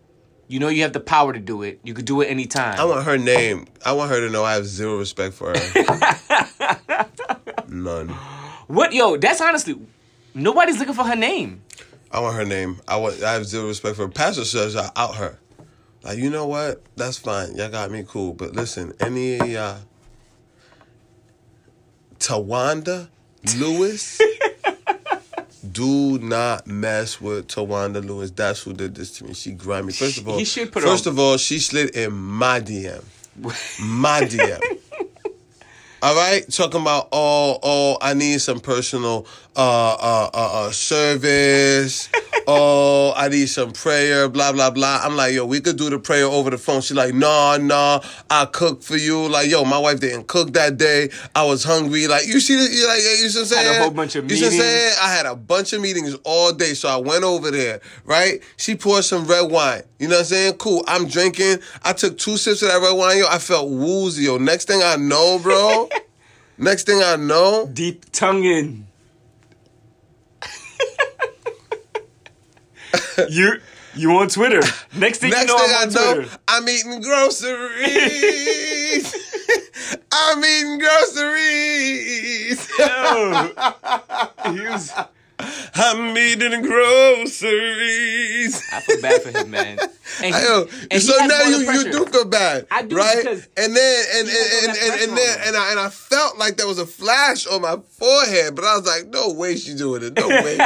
You 0.48 0.60
know 0.60 0.68
you 0.68 0.82
have 0.82 0.92
the 0.92 1.00
power 1.00 1.32
to 1.32 1.40
do 1.40 1.62
it. 1.62 1.80
You 1.82 1.94
could 1.94 2.04
do 2.04 2.20
it 2.20 2.26
anytime. 2.26 2.78
I 2.78 2.84
want 2.84 3.04
her 3.06 3.16
name. 3.16 3.66
I 3.84 3.92
want 3.94 4.10
her 4.10 4.20
to 4.20 4.28
know 4.30 4.44
I 4.44 4.52
have 4.56 4.66
zero 4.66 4.98
respect 4.98 5.32
for 5.34 5.54
her. 5.56 7.06
None. 7.68 8.08
What 8.68 8.92
yo? 8.92 9.16
That's 9.16 9.40
honestly, 9.40 9.80
nobody's 10.34 10.78
looking 10.78 10.94
for 10.94 11.04
her 11.04 11.16
name. 11.16 11.62
I 12.12 12.20
want 12.20 12.36
her 12.36 12.44
name. 12.44 12.78
I 12.86 12.96
want. 12.96 13.22
I 13.22 13.32
have 13.32 13.46
zero 13.46 13.66
respect 13.68 13.96
for 13.96 14.02
her. 14.02 14.08
Pastor 14.08 14.44
says 14.44 14.76
I 14.76 14.90
out 14.96 15.16
her. 15.16 15.38
Like 16.06 16.18
you 16.18 16.30
know 16.30 16.46
what? 16.46 16.82
That's 16.94 17.18
fine. 17.18 17.56
Y'all 17.56 17.68
got 17.68 17.90
me 17.90 18.04
cool. 18.06 18.32
But 18.32 18.54
listen, 18.54 18.94
any 19.00 19.40
of 19.40 19.48
y'all, 19.48 19.78
Tawanda 22.20 23.08
Lewis, 23.58 24.20
do 25.72 26.18
not 26.20 26.68
mess 26.68 27.20
with 27.20 27.48
Tawanda 27.48 28.04
Lewis. 28.06 28.30
That's 28.30 28.62
who 28.62 28.72
did 28.72 28.94
this 28.94 29.18
to 29.18 29.24
me. 29.24 29.34
She 29.34 29.50
grimy. 29.50 29.92
First 29.92 30.18
of 30.18 30.28
all, 30.28 30.38
He 30.38 30.44
should 30.44 30.70
put 30.70 30.84
first 30.84 31.08
on- 31.08 31.14
of 31.14 31.18
all, 31.18 31.38
she 31.38 31.58
slid 31.58 31.96
in 31.96 32.12
my 32.12 32.60
DM. 32.60 33.02
My 33.82 34.20
DM. 34.20 34.60
All 36.02 36.14
right, 36.14 36.48
talking 36.52 36.82
about 36.82 37.08
oh 37.10 37.58
oh 37.62 37.98
I 38.00 38.14
need 38.14 38.40
some 38.40 38.60
personal 38.60 39.26
uh 39.56 39.94
uh 39.94 40.30
uh, 40.34 40.66
uh 40.66 40.70
service. 40.70 42.08
oh, 42.46 43.12
I 43.16 43.28
need 43.28 43.46
some 43.48 43.72
prayer. 43.72 44.28
Blah 44.28 44.52
blah 44.52 44.70
blah. 44.70 45.00
I'm 45.02 45.16
like 45.16 45.32
yo, 45.34 45.46
we 45.46 45.60
could 45.60 45.76
do 45.76 45.88
the 45.90 45.98
prayer 45.98 46.26
over 46.26 46.50
the 46.50 46.58
phone. 46.58 46.80
She's 46.82 46.96
like 46.96 47.14
nah 47.14 47.56
nah, 47.56 48.00
I 48.30 48.46
cook 48.46 48.82
for 48.82 48.96
you. 48.96 49.28
Like 49.28 49.48
yo, 49.48 49.64
my 49.64 49.78
wife 49.78 50.00
didn't 50.00 50.26
cook 50.28 50.52
that 50.52 50.76
day. 50.76 51.10
I 51.34 51.44
was 51.44 51.64
hungry. 51.64 52.06
Like 52.06 52.26
you 52.26 52.40
see, 52.40 52.52
you 52.54 52.86
like 52.86 52.98
you 53.00 53.28
see 53.28 53.40
what 53.40 53.52
I'm 53.52 53.64
Had 53.64 53.76
a 53.76 53.82
whole 53.82 53.90
bunch 53.90 54.16
of 54.16 54.30
You 54.30 54.36
see 54.36 54.44
what 54.44 54.52
I'm 54.52 54.58
meetings. 54.58 54.72
saying? 54.72 54.94
I 55.02 55.14
had 55.14 55.26
a 55.26 55.34
bunch 55.36 55.72
of 55.72 55.80
meetings 55.80 56.16
all 56.24 56.52
day, 56.52 56.74
so 56.74 56.88
I 56.88 56.96
went 56.96 57.24
over 57.24 57.50
there. 57.50 57.80
Right? 58.04 58.42
She 58.56 58.76
poured 58.76 59.04
some 59.04 59.26
red 59.26 59.50
wine. 59.50 59.82
You 59.98 60.08
know 60.08 60.16
what 60.16 60.20
I'm 60.20 60.26
saying? 60.26 60.54
Cool. 60.54 60.84
I'm 60.86 61.06
drinking. 61.06 61.58
I 61.82 61.92
took 61.92 62.18
two 62.18 62.36
sips 62.36 62.62
of 62.62 62.68
that 62.68 62.80
red 62.80 62.92
wine. 62.96 63.18
Yo, 63.18 63.26
I 63.28 63.38
felt 63.38 63.70
woozy. 63.70 64.24
Yo, 64.24 64.38
next 64.38 64.66
thing 64.66 64.82
I 64.82 64.96
know, 64.96 65.38
bro. 65.38 65.88
next 66.58 66.84
thing 66.84 67.02
I 67.02 67.16
know, 67.16 67.68
Deep 67.72 68.04
tongue 68.12 68.44
you 73.30 73.60
you 73.94 74.10
on 74.12 74.28
Twitter? 74.28 74.60
Next 74.96 75.18
thing 75.18 75.30
next 75.30 75.48
you 75.50 75.56
know, 75.56 75.58
thing 75.58 75.74
I'm 75.76 75.80
I 75.80 75.84
on 75.84 75.92
know, 76.22 76.28
I'm 76.48 76.68
eating 76.68 77.00
groceries. 77.00 79.14
I'm 80.12 80.44
eating 80.44 80.78
groceries. 80.78 82.66
groceries. 82.66 82.78
Yo, 82.78 83.50
he 84.52 84.60
was. 84.68 84.92
I'm 85.74 86.16
eating 86.16 86.62
groceries. 86.62 88.62
I 88.72 88.80
feel 88.80 89.02
bad 89.02 89.22
for 89.22 89.30
him, 89.38 89.50
man. 89.50 89.78
And 90.22 90.34
he, 90.34 90.42
Yo, 90.42 90.66
and 90.90 91.02
so 91.02 91.14
now 91.26 91.36
more 91.44 91.46
you, 91.48 91.72
you 91.72 91.92
do 91.92 92.06
feel 92.06 92.24
bad, 92.24 92.66
I 92.70 92.80
do 92.82 92.96
right? 92.96 93.26
and 93.26 93.76
then 93.76 94.04
and 94.16 94.28
he 94.28 94.34
has 94.34 94.64
and 94.64 94.70
and, 94.70 94.78
and, 94.78 95.00
and 95.02 95.16
then 95.18 95.38
and 95.46 95.56
I 95.56 95.70
and 95.72 95.80
I 95.80 95.90
felt 95.90 96.38
like 96.38 96.56
there 96.56 96.66
was 96.66 96.78
a 96.78 96.86
flash 96.86 97.46
on 97.46 97.60
my 97.62 97.76
forehead, 97.90 98.54
but 98.54 98.64
I 98.64 98.76
was 98.76 98.86
like, 98.86 99.08
no 99.08 99.32
way 99.34 99.56
she 99.56 99.74
doing 99.74 100.02
it, 100.04 100.14
no 100.14 100.26
way, 100.28 100.56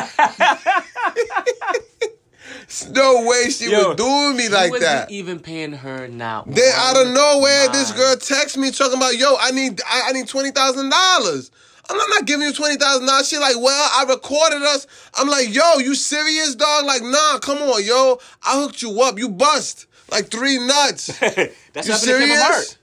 no 2.91 3.27
way 3.27 3.51
she 3.51 3.71
Yo, 3.71 3.89
was 3.89 3.97
doing 3.97 4.37
me 4.37 4.49
like 4.49 4.73
that. 4.81 5.11
even 5.11 5.41
paying 5.41 5.73
her 5.73 6.07
now. 6.09 6.45
Then 6.47 6.73
out 6.77 6.97
of 6.97 7.13
nowhere, 7.13 7.69
this 7.69 7.93
girl 7.93 8.17
texts 8.17 8.57
me 8.57 8.71
talking 8.71 8.97
about, 8.97 9.17
yo, 9.17 9.37
I 9.41 9.51
need 9.51 9.81
I, 9.87 10.09
I 10.09 10.13
need 10.13 10.29
twenty 10.29 10.51
thousand 10.51 10.91
dollars. 10.91 11.51
I'm 11.89 11.97
not, 11.97 12.09
not 12.11 12.27
giving 12.27 12.47
you 12.47 12.53
twenty 12.53 12.77
thousand 12.77 13.07
dollars. 13.07 13.29
She 13.29 13.39
like, 13.39 13.57
well, 13.59 13.91
I 13.95 14.05
recorded 14.09 14.63
us. 14.63 14.87
I'm 15.15 15.29
like, 15.29 15.53
yo, 15.53 15.79
you 15.79 15.95
serious, 15.95 16.55
dog? 16.55 16.85
Like, 16.87 17.03
nah, 17.03 17.39
come 17.41 17.59
on, 17.59 17.85
yo. 17.85 18.19
I 18.47 18.61
hooked 18.61 18.83
you 18.83 19.01
up. 19.03 19.19
You 19.19 19.29
bust 19.29 19.87
like 20.11 20.31
three 20.31 20.59
nuts. 20.65 21.07
That's 21.19 21.89
you 21.89 21.93
what 21.93 22.01
happened 22.01 22.01
to 22.01 22.19
Kevin? 22.19 22.37
Hart. 22.39 22.79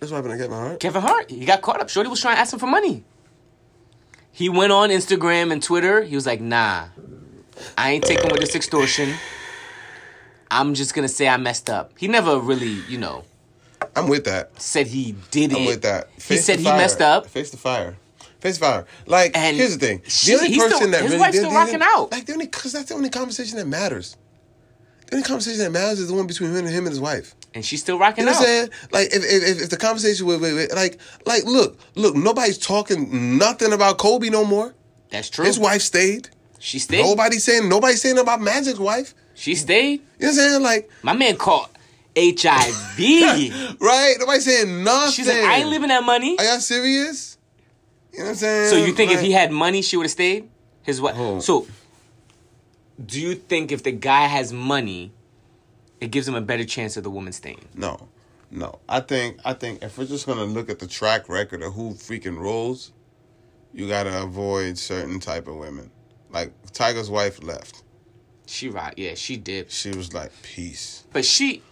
That's 0.00 0.12
what 0.12 0.16
happened 0.18 0.32
to 0.34 0.44
Kevin 0.44 0.58
Hart. 0.58 0.80
Kevin 0.80 1.02
Hart, 1.02 1.30
he 1.30 1.44
got 1.44 1.60
caught 1.62 1.80
up. 1.80 1.88
Shorty 1.88 2.08
was 2.08 2.20
trying 2.20 2.36
to 2.36 2.40
ask 2.40 2.52
him 2.52 2.60
for 2.60 2.66
money. 2.68 3.04
He 4.30 4.48
went 4.48 4.70
on 4.70 4.90
Instagram 4.90 5.50
and 5.50 5.60
Twitter. 5.60 6.02
He 6.02 6.14
was 6.14 6.24
like, 6.26 6.40
nah, 6.40 6.88
I 7.76 7.90
ain't 7.92 8.04
taking 8.04 8.30
with 8.30 8.40
this 8.40 8.54
extortion. 8.54 9.14
I'm 10.50 10.74
just 10.74 10.94
gonna 10.94 11.08
say 11.08 11.28
I 11.28 11.36
messed 11.36 11.68
up. 11.68 11.92
He 11.98 12.08
never 12.08 12.38
really, 12.38 12.80
you 12.88 12.98
know, 12.98 13.24
I'm 13.94 14.08
with 14.08 14.24
that. 14.24 14.60
said 14.60 14.86
he 14.86 15.14
did 15.30 15.52
I'm 15.52 15.62
it. 15.62 15.66
with 15.66 15.82
that. 15.82 16.08
He 16.16 16.36
said 16.38 16.58
he 16.58 16.64
fire. 16.64 16.76
messed 16.78 17.00
up. 17.00 17.26
Face 17.26 17.50
the 17.50 17.56
fire. 17.56 17.96
Face 18.40 18.58
the 18.58 18.64
fire. 18.64 18.86
Like, 19.06 19.36
And 19.36 19.56
here's 19.56 19.76
the 19.76 19.84
thing. 19.86 20.02
she- 20.06 20.32
the 20.32 20.38
only 20.38 20.56
person 20.58 20.76
still- 20.76 20.90
that 20.92 21.02
his 21.02 21.10
really 21.10 21.20
wife's 21.20 21.32
did 21.36 21.40
still 21.46 21.52
rocking 21.54 21.80
out. 21.82 22.12
Like, 22.12 22.26
the 22.26 22.32
only, 22.34 22.46
because 22.46 22.72
that's 22.72 22.88
the 22.88 22.94
only 22.94 23.10
conversation 23.10 23.58
that 23.58 23.66
matters. 23.66 24.16
The 25.08 25.16
only 25.16 25.24
conversation 25.26 25.58
that 25.60 25.70
matters 25.72 25.98
is 26.00 26.08
the 26.08 26.14
one 26.14 26.26
between 26.26 26.50
him 26.50 26.58
and 26.64 26.68
him 26.68 26.84
and 26.86 26.90
his 26.90 27.00
wife. 27.00 27.34
And 27.54 27.64
she's 27.64 27.80
still 27.80 27.98
rocking 27.98 28.22
You 28.24 28.30
know 28.30 28.36
out. 28.36 28.40
what 28.40 28.48
I'm 28.48 28.54
saying? 28.54 28.70
Like 28.92 29.06
if, 29.08 29.24
if, 29.24 29.62
if 29.62 29.70
the 29.70 29.76
conversation 29.76 30.26
with, 30.26 30.40
with, 30.40 30.54
with 30.54 30.72
like 30.74 31.00
like 31.24 31.44
look 31.44 31.78
look 31.94 32.14
nobody's 32.14 32.58
talking 32.58 33.38
nothing 33.38 33.72
about 33.72 33.96
Kobe 33.98 34.28
no 34.28 34.44
more. 34.44 34.74
That's 35.10 35.30
true. 35.30 35.46
His 35.46 35.58
wife 35.58 35.80
stayed. 35.80 36.28
She 36.58 36.78
stayed. 36.78 37.02
Nobody 37.02 37.38
saying 37.38 37.68
nobody 37.68 37.94
saying 37.94 38.18
about 38.18 38.40
Magic's 38.40 38.78
wife. 38.78 39.14
She 39.34 39.54
stayed. 39.54 39.92
You 39.92 39.98
know 39.98 40.04
what 40.18 40.28
I'm 40.28 40.34
saying? 40.34 40.62
Like 40.62 40.90
My 41.02 41.12
man 41.12 41.36
caught 41.36 41.70
HIV. 42.16 42.98
right? 43.80 44.14
Nobody 44.18 44.40
saying 44.40 44.82
nothing. 44.84 45.12
She's 45.12 45.28
like, 45.28 45.36
I 45.38 45.56
ain't 45.58 45.68
living 45.68 45.88
that 45.88 46.04
money. 46.04 46.36
Are 46.38 46.44
y'all 46.44 46.60
serious? 46.60 47.38
You 48.12 48.20
know 48.20 48.24
what 48.24 48.30
I'm 48.30 48.36
saying? 48.36 48.70
So 48.70 48.76
you 48.76 48.92
think 48.92 49.12
if 49.12 49.20
he 49.20 49.32
had 49.32 49.52
money, 49.52 49.82
she 49.82 49.96
would 49.96 50.04
have 50.04 50.10
stayed? 50.10 50.48
His 50.82 51.00
wife. 51.00 51.14
Oh. 51.16 51.38
So, 51.40 51.66
do 53.04 53.20
you 53.20 53.34
think 53.34 53.70
if 53.70 53.82
the 53.82 53.92
guy 53.92 54.22
has 54.26 54.52
money, 54.52 55.12
it 56.00 56.10
gives 56.10 56.26
him 56.26 56.34
a 56.34 56.40
better 56.40 56.64
chance 56.64 56.96
of 56.96 57.04
the 57.04 57.10
woman 57.10 57.32
staying? 57.32 57.64
No, 57.74 58.08
no. 58.50 58.78
I 58.88 59.00
think 59.00 59.38
I 59.44 59.52
think 59.52 59.82
if 59.82 59.98
we're 59.98 60.06
just 60.06 60.26
gonna 60.26 60.44
look 60.44 60.70
at 60.70 60.78
the 60.78 60.86
track 60.86 61.28
record 61.28 61.62
of 61.62 61.74
who 61.74 61.92
freaking 61.92 62.38
rolls, 62.38 62.92
you 63.72 63.86
gotta 63.86 64.22
avoid 64.22 64.78
certain 64.78 65.20
type 65.20 65.46
of 65.46 65.56
women. 65.56 65.90
Like 66.30 66.52
Tiger's 66.72 67.10
wife 67.10 67.42
left. 67.42 67.82
She 68.46 68.68
right, 68.68 68.94
yeah, 68.96 69.14
she 69.14 69.36
did. 69.36 69.70
She 69.70 69.90
was 69.90 70.14
like, 70.14 70.32
peace. 70.42 71.04
But 71.12 71.24
she, 71.24 71.62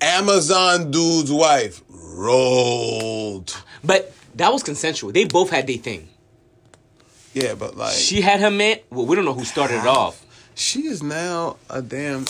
Amazon 0.00 0.90
dude's 0.90 1.30
wife 1.30 1.82
rolled. 1.88 3.54
but 3.84 4.12
that 4.34 4.52
was 4.52 4.62
consensual. 4.62 5.12
They 5.12 5.24
both 5.24 5.50
had 5.50 5.66
their 5.66 5.76
thing. 5.76 6.08
Yeah, 7.34 7.54
but 7.54 7.76
like 7.76 7.92
she, 7.92 8.22
had 8.22 8.40
her 8.40 8.50
man. 8.50 8.78
Well, 8.88 9.04
we 9.04 9.14
don't 9.14 9.26
know 9.26 9.34
who 9.34 9.44
started 9.44 9.80
it 9.80 9.86
off. 9.86 10.24
She 10.54 10.86
is 10.86 11.02
now 11.02 11.58
a 11.68 11.82
damn. 11.82 12.24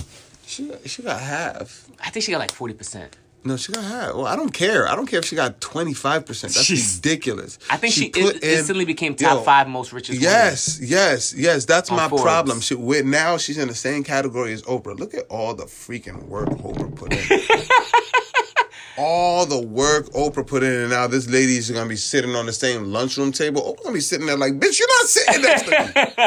She 0.46 0.72
she 0.84 1.02
got 1.02 1.20
half. 1.20 1.86
I 2.04 2.10
think 2.10 2.24
she 2.24 2.32
got 2.32 2.38
like 2.38 2.50
forty 2.50 2.74
percent. 2.74 3.16
No, 3.46 3.56
she 3.56 3.72
got 3.72 3.84
half. 3.84 4.14
Well, 4.14 4.26
I 4.26 4.34
don't 4.34 4.52
care. 4.52 4.88
I 4.88 4.96
don't 4.96 5.06
care 5.06 5.20
if 5.20 5.24
she 5.24 5.36
got 5.36 5.60
twenty 5.60 5.94
five 5.94 6.26
percent. 6.26 6.52
That's 6.54 6.68
ridiculous. 6.68 7.58
I 7.70 7.76
think 7.76 7.94
she, 7.94 8.08
put 8.10 8.20
in- 8.36 8.42
in- 8.42 8.58
instantly 8.58 8.84
became 8.84 9.14
top 9.14 9.38
Yo, 9.38 9.42
five 9.44 9.68
most 9.68 9.92
richest. 9.92 10.20
Yes, 10.20 10.80
yes, 10.82 11.32
yes. 11.32 11.64
That's 11.64 11.90
my 11.90 12.08
Forbes. 12.08 12.24
problem. 12.24 12.60
She 12.60 12.74
with 12.74 13.06
now 13.06 13.36
she's 13.36 13.56
in 13.58 13.68
the 13.68 13.74
same 13.74 14.02
category 14.02 14.52
as 14.52 14.62
Oprah. 14.62 14.98
Look 14.98 15.14
at 15.14 15.26
all 15.30 15.54
the 15.54 15.64
freaking 15.66 16.24
work 16.26 16.48
Oprah 16.48 16.94
put 16.96 17.12
in. 17.12 17.40
all 18.98 19.44
the 19.46 19.60
work 19.60 20.06
Oprah 20.10 20.46
put 20.46 20.62
in, 20.62 20.72
and 20.72 20.90
now 20.90 21.06
this 21.06 21.28
lady's 21.28 21.70
gonna 21.70 21.88
be 21.88 21.96
sitting 21.96 22.34
on 22.34 22.46
the 22.46 22.52
same 22.52 22.84
lunchroom 22.86 23.30
table. 23.32 23.62
Oprah's 23.62 23.82
gonna 23.84 23.94
be 23.94 24.00
sitting 24.00 24.26
there 24.26 24.36
like, 24.38 24.54
bitch, 24.54 24.78
you're 24.78 24.88
not 24.88 25.06
sitting 25.06 25.42
next 25.42 25.62
to 25.64 25.70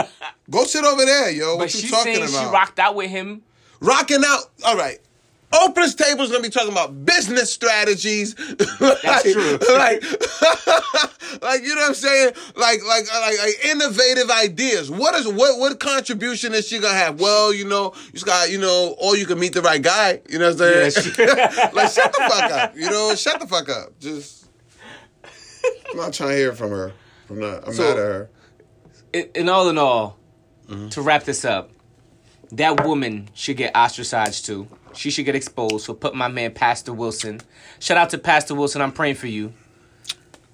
me. 0.05 0.09
Go 0.51 0.63
sit 0.63 0.85
over 0.85 1.03
there, 1.05 1.31
yo. 1.31 1.55
But 1.57 1.65
What 1.65 1.83
you 1.83 1.89
talking 1.89 2.15
about? 2.17 2.29
she 2.29 2.45
rocked 2.53 2.79
out 2.79 2.95
with 2.95 3.09
him. 3.09 3.41
Rocking 3.81 4.21
out. 4.25 4.43
All 4.65 4.75
right. 4.77 4.99
Oprah's 5.51 5.95
table 5.95 6.21
is 6.23 6.29
gonna 6.31 6.43
be 6.43 6.49
talking 6.49 6.71
about 6.71 7.05
business 7.05 7.51
strategies. 7.51 8.35
That's 8.35 9.23
true. 9.33 9.57
like, 9.77 10.03
like 11.41 11.63
you 11.63 11.73
know 11.73 11.81
what 11.81 11.87
I'm 11.89 11.93
saying? 11.95 12.33
Like, 12.55 12.83
like, 12.85 13.05
like, 13.11 13.39
like 13.39 13.65
innovative 13.65 14.29
ideas. 14.29 14.91
What 14.91 15.15
is 15.15 15.27
what? 15.27 15.57
What 15.59 15.79
contribution 15.79 16.53
is 16.53 16.67
she 16.67 16.77
gonna 16.79 16.93
have? 16.93 17.19
Well, 17.19 17.51
you 17.51 17.65
know, 17.65 17.93
you 18.05 18.11
just 18.13 18.25
got, 18.27 18.51
you 18.51 18.59
know, 18.59 18.95
or 19.01 19.17
you 19.17 19.25
can 19.25 19.39
meet 19.39 19.53
the 19.53 19.61
right 19.63 19.81
guy. 19.81 20.21
You 20.29 20.37
know 20.37 20.51
what 20.53 20.61
I'm 20.61 20.91
saying? 20.91 21.17
like, 21.73 21.91
shut 21.91 22.13
the 22.13 22.25
fuck 22.29 22.51
up. 22.51 22.75
You 22.77 22.89
know, 22.89 23.15
shut 23.15 23.39
the 23.39 23.47
fuck 23.47 23.69
up. 23.69 23.99
Just, 23.99 24.47
I'm 25.91 25.97
not 25.97 26.13
trying 26.13 26.29
to 26.29 26.35
hear 26.35 26.53
from 26.53 26.69
her. 26.69 26.91
I'm 27.29 27.39
not. 27.39 27.67
I'm 27.67 27.73
So- 27.73 27.83
mad 27.83 27.91
at 27.91 27.97
her. 27.97 28.29
in, 29.13 29.29
in 29.35 29.49
all 29.49 29.69
in 29.69 29.77
all, 29.79 30.17
Mm-hmm. 30.69 30.89
to 30.89 31.01
wrap 31.01 31.23
this 31.23 31.43
up, 31.45 31.71
that 32.51 32.85
woman 32.85 33.27
should 33.33 33.57
get 33.57 33.75
ostracized 33.75 34.45
too. 34.45 34.67
She 34.95 35.11
should 35.11 35.25
get 35.25 35.35
exposed 35.35 35.85
So 35.85 35.93
put 35.93 36.15
my 36.15 36.27
man 36.27 36.53
Pastor 36.53 36.93
Wilson. 36.93 37.41
Shout 37.79 37.97
out 37.97 38.09
to 38.11 38.17
Pastor 38.17 38.55
Wilson. 38.55 38.81
I'm 38.81 38.91
praying 38.91 39.15
for 39.15 39.27
you. 39.27 39.53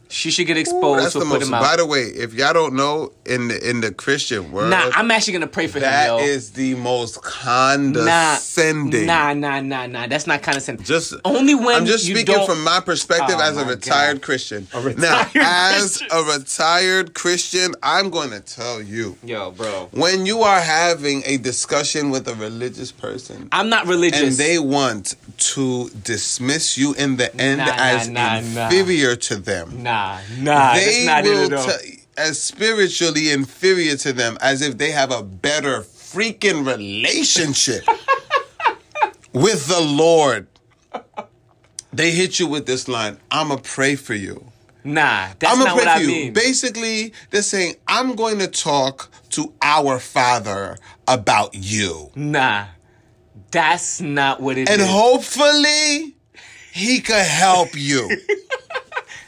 She 0.08 0.32
should 0.32 0.48
get 0.48 0.58
exposed 0.58 1.04
That's 1.04 1.14
for 1.14 1.20
the 1.20 1.26
most. 1.26 1.50
By 1.50 1.76
the 1.78 1.86
way, 1.86 2.04
if 2.04 2.34
y'all 2.34 2.54
don't 2.54 2.76
know, 2.76 3.12
in 3.26 3.48
the 3.48 3.70
in 3.70 3.82
the 3.82 3.92
Christian 3.92 4.52
world, 4.52 4.70
Nah, 4.70 4.92
I'm 4.96 5.10
actually 5.12 5.34
gonna 5.34 5.48
pray 5.48 5.68
for 5.68 5.80
That 5.80 6.10
him, 6.10 6.18
yo. 6.20 6.24
is 6.26 6.52
the 6.52 6.76
most 6.76 7.22
condescending. 7.24 9.06
nah, 9.06 9.34
nah, 9.34 9.60
nah, 9.62 9.88
nah. 9.88 10.08
That's 10.08 10.28
not 10.28 10.42
condescending. 10.44 10.86
Just 10.86 11.14
only 11.26 11.56
when 11.56 11.76
I'm 11.76 11.86
just 11.86 12.06
speaking 12.06 12.26
don't- 12.36 12.46
from 12.48 12.64
my 12.64 12.80
perspective 12.80 13.36
Oh, 13.40 13.42
as 13.42 13.58
a 13.58 13.66
retired 13.66 14.16
God. 14.18 14.22
Christian. 14.22 14.68
retired 14.74 14.98
now, 15.00 15.26
as 15.36 16.02
a 16.12 16.24
retired 16.24 17.14
Christian, 17.14 17.76
I'm 17.82 18.10
going 18.10 18.30
to 18.32 18.40
tell 18.40 18.82
you 18.82 19.18
Yo, 19.24 19.52
bro. 19.52 19.90
when 19.92 20.26
you 20.26 20.42
are 20.42 20.60
having 20.62 21.24
a 21.26 21.38
discussion 21.38 22.10
with 22.10 22.28
a 22.28 22.36
religious 22.36 22.92
person 22.92 23.50
I'm 23.52 23.70
not 23.70 23.88
religious. 23.88 24.22
and 24.22 24.32
they 24.34 24.60
want 24.60 25.16
to 25.38 25.90
dismiss 26.04 26.78
you 26.78 26.94
in 26.96 27.18
the 27.18 27.36
end 27.36 27.58
Nah, 27.60 27.74
as 27.76 28.10
nah, 28.10 28.40
nah. 28.42 28.66
inferior 28.70 29.16
to 29.16 29.36
them, 29.38 29.84
nah, 29.84 30.20
nah. 30.40 30.74
they 30.74 30.86
that's 30.86 31.06
not 31.06 31.24
will 31.24 31.40
it 31.44 31.52
at 31.54 31.60
all. 31.60 31.78
t- 31.80 31.95
as 32.18 32.42
spiritually 32.42 33.32
inferior 33.32 33.96
to 33.98 34.14
them 34.14 34.38
as 34.42 34.62
if 34.62 34.78
they 34.78 34.92
have 34.92 35.12
a 35.12 35.24
better 35.24 35.82
freaking 35.82 36.66
relationship 36.66 37.84
with 39.34 39.68
the 39.68 39.82
Lord. 39.82 40.48
They 41.92 42.12
hit 42.12 42.40
you 42.40 42.48
with 42.48 42.66
this 42.66 42.88
line, 42.88 43.18
I'ma 43.32 43.58
pray 43.64 43.96
for 43.96 44.14
you. 44.14 44.52
nah, 44.84 45.30
that's 45.40 45.54
I'm 45.58 45.64
not 45.64 45.76
what 45.76 45.84
for 45.86 45.90
I 45.90 46.00
you. 46.00 46.08
mean. 46.08 46.34
Basically, 46.34 47.14
they're 47.32 47.42
saying, 47.42 47.76
I'm 47.88 48.16
going 48.16 48.40
to 48.40 48.48
talk 48.48 49.10
to 49.32 49.54
our 49.62 50.00
Father 50.00 50.78
about 51.08 51.54
you. 51.56 52.12
Nah, 52.16 52.66
that's 53.52 54.02
not 54.02 54.42
what 54.42 54.58
it 54.58 54.70
is. 54.70 54.74
And 54.78 54.82
hopefully, 54.82 56.16
he 56.74 57.00
could 57.00 57.16
help 57.26 57.70
you. 57.76 58.10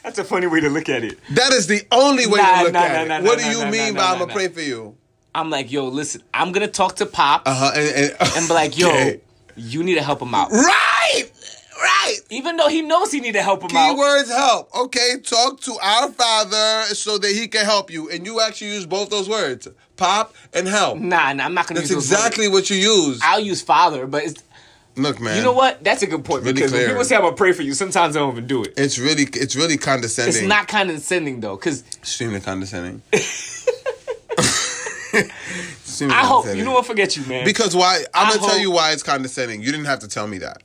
That's 0.08 0.20
a 0.20 0.24
funny 0.24 0.46
way 0.46 0.60
to 0.60 0.70
look 0.70 0.88
at 0.88 1.04
it. 1.04 1.18
That 1.34 1.52
is 1.52 1.66
the 1.66 1.82
only 1.92 2.26
way 2.26 2.38
Nah, 2.40 2.58
to 2.60 2.64
look 2.64 2.72
nah, 2.72 2.80
at 2.80 3.08
nah, 3.08 3.18
it. 3.18 3.24
what 3.24 3.38
do 3.38 3.44
you 3.46 3.66
mean 3.66 3.92
by 3.92 4.04
I'm 4.12 4.18
gonna 4.18 4.32
pray 4.32 4.48
for 4.48 4.62
you? 4.62 4.96
I'm 5.34 5.50
like, 5.50 5.70
yo, 5.70 5.86
listen, 5.88 6.22
I'm 6.32 6.50
gonna 6.52 6.66
talk 6.66 6.96
to 6.96 7.04
Pop 7.06 7.42
Uh-huh. 7.44 7.72
And, 7.74 8.12
and, 8.18 8.32
and 8.34 8.48
be 8.48 8.54
like, 8.54 8.78
yo, 8.78 8.88
Okay. 8.88 9.20
you 9.54 9.82
need 9.84 9.96
to 9.96 10.02
help 10.02 10.22
him 10.22 10.34
out. 10.34 10.50
Right! 10.50 11.24
Right! 11.78 12.16
Even 12.30 12.56
though 12.56 12.68
he 12.68 12.80
knows 12.80 13.12
he 13.12 13.20
need 13.20 13.32
to 13.32 13.42
help 13.42 13.62
him 13.70 13.76
out. 13.76 13.96
Keywords 13.98 14.28
help. 14.34 14.74
Okay, 14.74 15.16
talk 15.22 15.60
to 15.60 15.76
our 15.82 16.10
father 16.10 16.84
so 16.94 17.18
that 17.18 17.30
he 17.30 17.46
can 17.46 17.66
help 17.66 17.90
you. 17.90 18.08
And 18.10 18.24
you 18.24 18.40
actually 18.40 18.68
use 18.72 18.86
both 18.86 19.10
those 19.10 19.28
words. 19.28 19.68
Pop 19.98 20.34
and 20.54 20.66
help. 20.66 20.96
Nah, 20.98 21.34
nah, 21.34 21.44
I'm 21.44 21.52
not 21.52 21.66
gonna 21.66 21.80
That's 21.80 21.90
use 21.90 22.08
those 22.08 22.10
words. 22.10 22.22
exactly 22.24 22.48
what 22.48 22.70
you 22.70 22.78
use. 22.78 23.20
I'll 23.22 23.40
use 23.40 23.60
father, 23.60 24.06
but 24.06 24.24
it's, 24.24 24.42
Look, 24.98 25.20
man. 25.20 25.36
you 25.36 25.42
know 25.42 25.52
what? 25.52 25.82
That's 25.82 26.02
a 26.02 26.06
good 26.06 26.24
point 26.24 26.42
Really 26.42 26.54
because 26.54 26.72
when 26.72 26.86
people 26.86 27.04
say 27.04 27.16
I'm 27.16 27.22
gonna 27.22 27.36
pray 27.36 27.52
for 27.52 27.62
you, 27.62 27.74
sometimes 27.74 28.16
I 28.16 28.20
don't 28.20 28.32
even 28.32 28.46
do 28.46 28.62
it. 28.62 28.74
It's 28.76 28.98
really 28.98 29.24
it's 29.32 29.56
really 29.56 29.78
condescending. 29.78 30.34
It's 30.34 30.42
not 30.42 30.68
condescending 30.68 31.40
though, 31.40 31.56
because 31.56 31.84
extremely 31.98 32.40
condescending. 32.40 33.02
Extremely 35.10 36.14
I 36.14 36.24
hope 36.24 36.46
you 36.54 36.64
know 36.64 36.72
what. 36.72 36.86
Forget 36.86 37.16
you, 37.16 37.24
man. 37.24 37.44
Because 37.44 37.74
why? 37.74 38.04
I'm 38.14 38.26
I 38.26 38.36
gonna 38.36 38.46
tell 38.46 38.58
you 38.58 38.70
why 38.70 38.92
it's 38.92 39.02
condescending. 39.02 39.62
You 39.62 39.72
didn't 39.72 39.86
have 39.86 40.00
to 40.00 40.08
tell 40.08 40.26
me 40.26 40.38
that. 40.38 40.62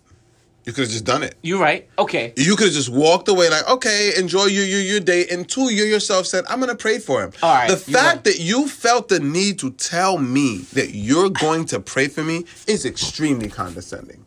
You 0.66 0.72
could 0.72 0.86
have 0.86 0.92
just 0.92 1.04
done 1.04 1.24
it. 1.24 1.36
You're 1.42 1.60
right. 1.60 1.90
Okay. 2.00 2.34
You 2.38 2.56
could 2.56 2.68
have 2.68 2.74
just 2.74 2.88
walked 2.90 3.28
away 3.28 3.50
like, 3.50 3.70
okay, 3.70 4.12
enjoy 4.18 4.46
your 4.46 4.64
your, 4.64 4.80
your 4.80 5.00
day. 5.02 5.26
And 5.30 5.48
two, 5.48 5.74
you 5.74 5.84
yourself 5.84 6.26
said, 6.26 6.46
I'm 6.50 6.60
gonna 6.60 6.76
pray 6.76 7.00
for 7.00 7.22
him. 7.22 7.32
All 7.42 7.54
right, 7.54 7.70
The 7.70 7.76
fact 7.76 8.24
that 8.26 8.40
you 8.40 8.68
felt 8.68 9.10
the 9.10 9.20
need 9.20 9.60
to 9.60 9.72
tell 9.72 10.18
me 10.18 10.60
that 10.74 10.92
you're 10.94 11.30
going 11.30 11.66
to 11.66 11.80
pray 11.80 12.08
for 12.08 12.24
me 12.24 12.46
is 12.68 12.86
extremely 12.86 13.50
condescending. 13.50 14.22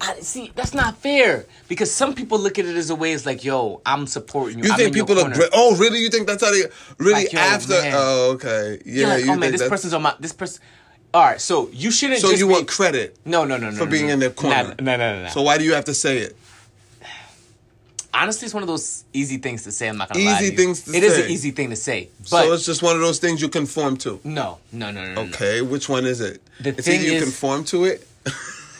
I, 0.00 0.20
see, 0.20 0.52
that's 0.54 0.74
not 0.74 0.96
fair 0.98 1.46
because 1.66 1.90
some 1.92 2.14
people 2.14 2.38
look 2.38 2.58
at 2.58 2.64
it 2.64 2.76
as 2.76 2.88
a 2.88 2.94
way. 2.94 3.12
It's 3.12 3.26
like, 3.26 3.42
yo, 3.44 3.80
I'm 3.84 4.06
supporting 4.06 4.58
you. 4.58 4.66
You 4.66 4.70
I'm 4.72 4.76
think 4.76 4.88
in 4.88 4.94
people 4.94 5.18
are. 5.18 5.32
Oh, 5.52 5.76
really? 5.76 5.98
You 6.00 6.08
think 6.08 6.26
that's 6.28 6.44
how 6.44 6.52
they 6.52 6.62
really 6.98 7.24
Like, 7.24 7.34
after? 7.34 7.70
man. 7.72 7.92
Oh, 7.96 8.30
okay. 8.34 8.80
Yeah, 8.86 9.08
like, 9.08 9.24
you 9.24 9.32
oh 9.32 9.36
man, 9.36 9.50
this 9.52 9.60
that's- 9.60 9.68
person's 9.70 9.94
on 9.94 10.02
my 10.02 10.14
this 10.20 10.32
person. 10.32 10.62
All 11.12 11.24
right, 11.24 11.40
so 11.40 11.68
you 11.72 11.90
shouldn't. 11.90 12.20
So 12.20 12.30
you 12.30 12.46
be- 12.46 12.52
want 12.52 12.68
credit 12.68 13.16
No, 13.24 13.44
no, 13.44 13.56
no, 13.56 13.70
no. 13.70 13.76
for 13.76 13.86
no, 13.86 13.90
being 13.90 14.06
no. 14.08 14.12
in 14.12 14.18
their 14.20 14.30
corner? 14.30 14.74
No, 14.78 14.96
no, 14.96 14.96
no, 14.98 15.16
no. 15.16 15.22
no. 15.24 15.28
So 15.30 15.42
why 15.42 15.56
do 15.58 15.64
you 15.64 15.72
have 15.74 15.86
to 15.86 15.94
say 15.94 16.18
it? 16.18 16.36
honestly, 18.14 18.46
it's 18.46 18.54
one 18.54 18.62
of 18.62 18.66
those 18.66 19.04
easy 19.12 19.38
things 19.38 19.64
to 19.64 19.72
say. 19.72 19.88
I'm 19.88 19.96
not 19.96 20.08
gonna 20.12 20.24
lie. 20.24 20.40
Easy 20.40 20.54
things 20.56 20.82
to 20.84 20.94
It 20.94 21.02
is 21.04 21.14
say. 21.14 21.24
an 21.24 21.30
easy 21.30 21.50
thing 21.50 21.70
to 21.70 21.76
say, 21.76 22.08
but 22.20 22.26
so 22.44 22.52
it's 22.52 22.66
just 22.66 22.82
one 22.82 22.94
of 22.96 23.00
those 23.02 23.18
things 23.18 23.40
you 23.40 23.48
conform 23.48 23.96
to. 23.98 24.20
no, 24.24 24.58
no, 24.72 24.90
no, 24.90 25.14
no. 25.14 25.20
Okay, 25.22 25.60
which 25.62 25.88
one 25.88 26.04
is 26.06 26.20
it? 26.20 26.42
The 26.60 26.70
it's 26.70 26.86
thing 26.86 27.00
either 27.00 27.10
you 27.10 27.18
is- 27.18 27.22
conform 27.24 27.64
to 27.64 27.84
it. 27.84 28.06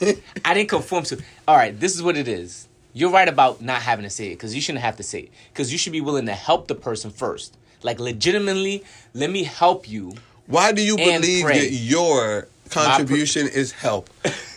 I 0.44 0.54
didn't 0.54 0.68
conform 0.68 1.04
to. 1.04 1.22
All 1.46 1.56
right, 1.56 1.78
this 1.78 1.94
is 1.94 2.02
what 2.02 2.16
it 2.16 2.28
is. 2.28 2.68
You're 2.92 3.10
right 3.10 3.28
about 3.28 3.62
not 3.62 3.82
having 3.82 4.04
to 4.04 4.10
say 4.10 4.28
it 4.28 4.34
because 4.34 4.54
you 4.54 4.60
shouldn't 4.60 4.82
have 4.82 4.96
to 4.96 5.02
say 5.02 5.20
it 5.20 5.30
because 5.52 5.70
you 5.70 5.78
should 5.78 5.92
be 5.92 6.00
willing 6.00 6.26
to 6.26 6.34
help 6.34 6.68
the 6.68 6.74
person 6.74 7.10
first. 7.10 7.56
Like 7.82 8.00
legitimately, 8.00 8.84
let 9.14 9.30
me 9.30 9.44
help 9.44 9.88
you. 9.88 10.14
Why 10.46 10.72
do 10.72 10.82
you 10.82 10.96
believe 10.96 11.44
pray. 11.44 11.60
that 11.60 11.72
your 11.72 12.48
contribution 12.70 13.46
is 13.48 13.72
help? 13.72 14.10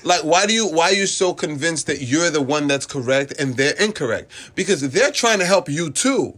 Like 0.04 0.22
why 0.24 0.48
do 0.48 0.54
you 0.54 0.68
why 0.68 0.90
are 0.90 0.94
you 0.94 1.06
so 1.06 1.34
convinced 1.34 1.88
that 1.88 2.02
you're 2.02 2.32
the 2.32 2.42
one 2.42 2.68
that's 2.68 2.86
correct 2.86 3.34
and 3.38 3.56
they're 3.56 3.76
incorrect? 3.80 4.32
Because 4.56 4.82
they're 4.90 5.12
trying 5.12 5.40
to 5.40 5.46
help 5.46 5.70
you 5.70 5.92
too. 5.92 6.36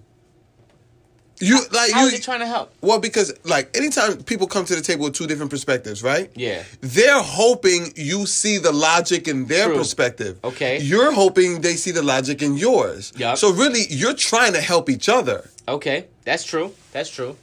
You 1.44 1.60
like 1.72 1.92
How 1.92 2.02
you 2.02 2.08
are 2.08 2.12
they 2.12 2.20
trying 2.20 2.40
to 2.40 2.46
help? 2.48 2.74
Well, 2.82 3.00
because 3.00 3.34
like 3.44 3.76
anytime 3.76 4.24
people 4.24 4.48
come 4.48 4.66
to 4.66 4.76
the 4.76 4.82
table 4.82 5.04
with 5.06 5.14
two 5.14 5.28
different 5.28 5.52
perspectives, 5.52 6.02
right? 6.02 6.32
Yeah. 6.36 6.64
They're 6.82 7.22
hoping 7.22 7.92
you 7.96 8.26
see 8.26 8.58
the 8.60 8.72
logic 8.72 9.28
in 9.28 9.46
their 9.48 9.68
True. 9.68 9.78
perspective. 9.78 10.40
Okay. 10.44 10.80
You're 10.80 11.12
hoping 11.12 11.62
they 11.62 11.76
see 11.76 11.92
the 11.92 12.02
logic 12.04 12.42
in 12.42 12.56
yours. 12.58 13.12
Yup. 13.18 13.38
So 13.38 13.52
really, 13.52 13.86
you're 13.90 14.14
trying 14.14 14.54
to 14.54 14.62
help 14.62 14.90
each 14.90 15.10
other. 15.10 15.50
Okay, 15.68 16.08
that's 16.24 16.44
true. 16.44 16.74
That's 16.92 17.10
true. 17.10 17.36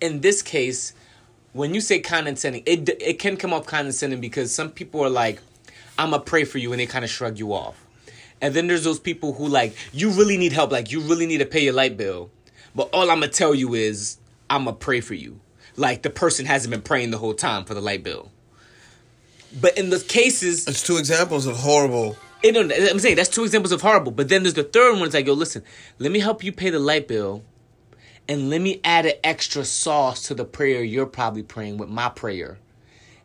In 0.00 0.20
this 0.20 0.42
case, 0.42 0.92
when 1.52 1.74
you 1.74 1.80
say 1.80 2.00
condescending, 2.00 2.62
it 2.66 2.88
it 3.00 3.18
can 3.18 3.36
come 3.36 3.52
off 3.52 3.66
condescending 3.66 4.20
because 4.20 4.52
some 4.52 4.70
people 4.70 5.00
are 5.02 5.10
like, 5.10 5.40
"I'm 5.98 6.10
gonna 6.10 6.22
pray 6.22 6.44
for 6.44 6.58
you," 6.58 6.72
and 6.72 6.80
they 6.80 6.86
kind 6.86 7.04
of 7.04 7.10
shrug 7.10 7.38
you 7.38 7.52
off. 7.52 7.76
And 8.40 8.54
then 8.54 8.66
there's 8.68 8.84
those 8.84 9.00
people 9.00 9.32
who 9.32 9.48
like, 9.48 9.74
you 9.92 10.10
really 10.10 10.36
need 10.36 10.52
help, 10.52 10.70
like 10.70 10.92
you 10.92 11.00
really 11.00 11.26
need 11.26 11.38
to 11.38 11.46
pay 11.46 11.64
your 11.64 11.72
light 11.72 11.96
bill, 11.96 12.30
but 12.74 12.88
all 12.92 13.10
I'm 13.10 13.20
gonna 13.20 13.28
tell 13.28 13.54
you 13.54 13.74
is, 13.74 14.18
I'm 14.50 14.64
gonna 14.64 14.76
pray 14.76 15.00
for 15.00 15.14
you. 15.14 15.40
Like 15.76 16.02
the 16.02 16.10
person 16.10 16.46
hasn't 16.46 16.70
been 16.70 16.82
praying 16.82 17.10
the 17.10 17.18
whole 17.18 17.34
time 17.34 17.64
for 17.64 17.74
the 17.74 17.80
light 17.80 18.02
bill. 18.02 18.30
But 19.60 19.78
in 19.78 19.90
the 19.90 20.00
cases, 20.00 20.66
It's 20.68 20.82
two 20.82 20.98
examples 20.98 21.46
of 21.46 21.56
horrible. 21.56 22.16
I'm 22.44 22.98
saying 22.98 23.16
that's 23.16 23.28
two 23.28 23.44
examples 23.44 23.72
of 23.72 23.80
horrible. 23.80 24.12
But 24.12 24.28
then 24.28 24.42
there's 24.42 24.54
the 24.54 24.64
third 24.64 24.94
one. 24.94 25.04
It's 25.06 25.14
like, 25.14 25.26
yo, 25.26 25.32
listen, 25.32 25.62
let 25.98 26.12
me 26.12 26.20
help 26.20 26.44
you 26.44 26.52
pay 26.52 26.70
the 26.70 26.78
light 26.78 27.08
bill, 27.08 27.42
and 28.28 28.50
let 28.50 28.60
me 28.60 28.80
add 28.84 29.06
an 29.06 29.14
extra 29.24 29.64
sauce 29.64 30.22
to 30.28 30.34
the 30.34 30.44
prayer 30.44 30.82
you're 30.82 31.06
probably 31.06 31.42
praying 31.42 31.78
with 31.78 31.88
my 31.88 32.08
prayer. 32.08 32.58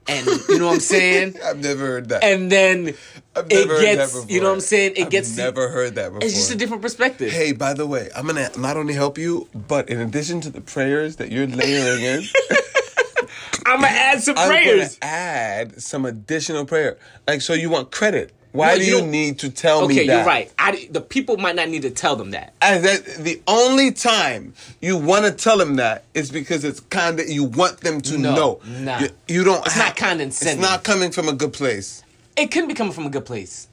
And 0.08 0.28
you 0.50 0.60
know 0.60 0.68
what 0.68 0.74
I'm 0.76 0.80
saying? 0.82 1.36
I've 1.46 1.60
never 1.60 1.86
heard 1.86 2.10
that. 2.10 2.24
And 2.24 2.52
then 2.52 2.94
I've 3.36 3.46
it 3.50 3.54
never 3.68 3.74
heard 3.76 3.82
gets, 3.82 4.14
that 4.14 4.20
before. 4.20 4.34
you 4.36 4.42
know 4.42 4.48
what 4.50 4.54
I'm 4.56 4.60
saying? 4.62 4.94
It 4.98 5.06
I've 5.06 5.10
gets. 5.12 5.38
never 5.38 5.70
heard 5.70 5.96
that 5.96 6.10
before. 6.10 6.24
It's 6.24 6.34
just 6.36 6.52
a 6.52 6.56
different 6.56 6.82
perspective. 6.82 7.32
Hey, 7.32 7.54
by 7.54 7.74
the 7.74 7.88
way, 7.88 8.10
I'm 8.16 8.28
gonna 8.28 8.50
not 8.58 8.76
only 8.78 8.94
help 8.94 9.18
you, 9.18 9.48
but 9.54 9.90
in 9.90 10.00
addition 10.02 10.42
to 10.42 10.50
the 10.50 10.62
prayers 10.62 11.16
that 11.18 11.32
you're 11.32 11.48
layering 11.48 12.04
in, 12.04 12.24
I'm 13.66 13.78
gonna 13.82 13.88
add 13.88 14.22
some 14.22 14.38
I'm 14.38 14.50
prayers. 14.50 14.98
gonna 14.98 15.12
add 15.14 15.82
some 15.82 16.06
additional 16.06 16.66
prayer. 16.66 16.98
Like, 17.28 17.42
so 17.42 17.54
you 17.54 17.70
want 17.70 17.92
credit? 17.92 18.34
Why 18.54 18.74
No, 18.74 18.80
do 18.80 18.86
you 18.86 18.98
you 19.00 19.08
need 19.08 19.40
to 19.40 19.50
tell 19.50 19.88
me 19.88 19.96
Okay, 19.96 20.06
you're 20.06 20.24
right. 20.26 20.50
I, 20.58 20.88
the 20.90 21.02
people 21.02 21.38
might 21.38 21.56
not 21.56 21.70
need 21.70 21.82
to 21.82 21.90
tell 21.90 22.16
them 22.16 22.32
that. 22.32 22.54
And 22.62 22.86
that 22.86 23.04
the 23.18 23.42
only 23.48 23.92
time 23.92 24.54
you 24.80 24.96
want 24.96 25.26
to 25.26 25.32
tell 25.32 25.58
them 25.58 25.76
that 25.78 26.06
is 26.14 26.32
because 26.32 26.64
it's 26.64 26.80
kind 26.80 27.20
of 27.20 27.28
you 27.28 27.44
want 27.44 27.82
them 27.82 28.00
to 28.02 28.18
No, 28.18 28.36
know. 28.36 28.60
nah. 28.66 29.00
You, 29.00 29.10
you 29.28 29.44
don't. 29.44 29.66
It's 29.66 29.76
not 29.78 29.96
condescending. 29.98 30.60
It's 30.60 30.70
not 30.70 30.84
coming 30.84 31.12
from 31.12 31.28
a 31.28 31.34
good 31.34 31.52
place. 31.52 32.04
It 32.38 32.52
couldn't 32.52 32.68
be 32.70 32.76
coming 32.76 32.94
from 32.94 33.06
a 33.08 33.10
good 33.10 33.26
place. 33.26 33.68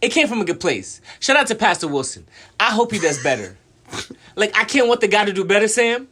It 0.00 0.08
came 0.10 0.26
from 0.26 0.40
a 0.40 0.44
good 0.44 0.60
place. 0.60 1.00
Shout 1.20 1.36
out 1.36 1.46
to 1.48 1.54
Pastor 1.54 1.86
Wilson. 1.88 2.26
I 2.58 2.70
hope 2.72 2.92
he 2.92 2.98
does 2.98 3.22
better. 3.22 3.56
like 4.36 4.56
I 4.56 4.64
can't 4.64 4.88
want 4.88 5.00
the 5.02 5.08
guy 5.08 5.24
to 5.26 5.32
do 5.32 5.44
better, 5.44 5.68
Sam. 5.68 6.08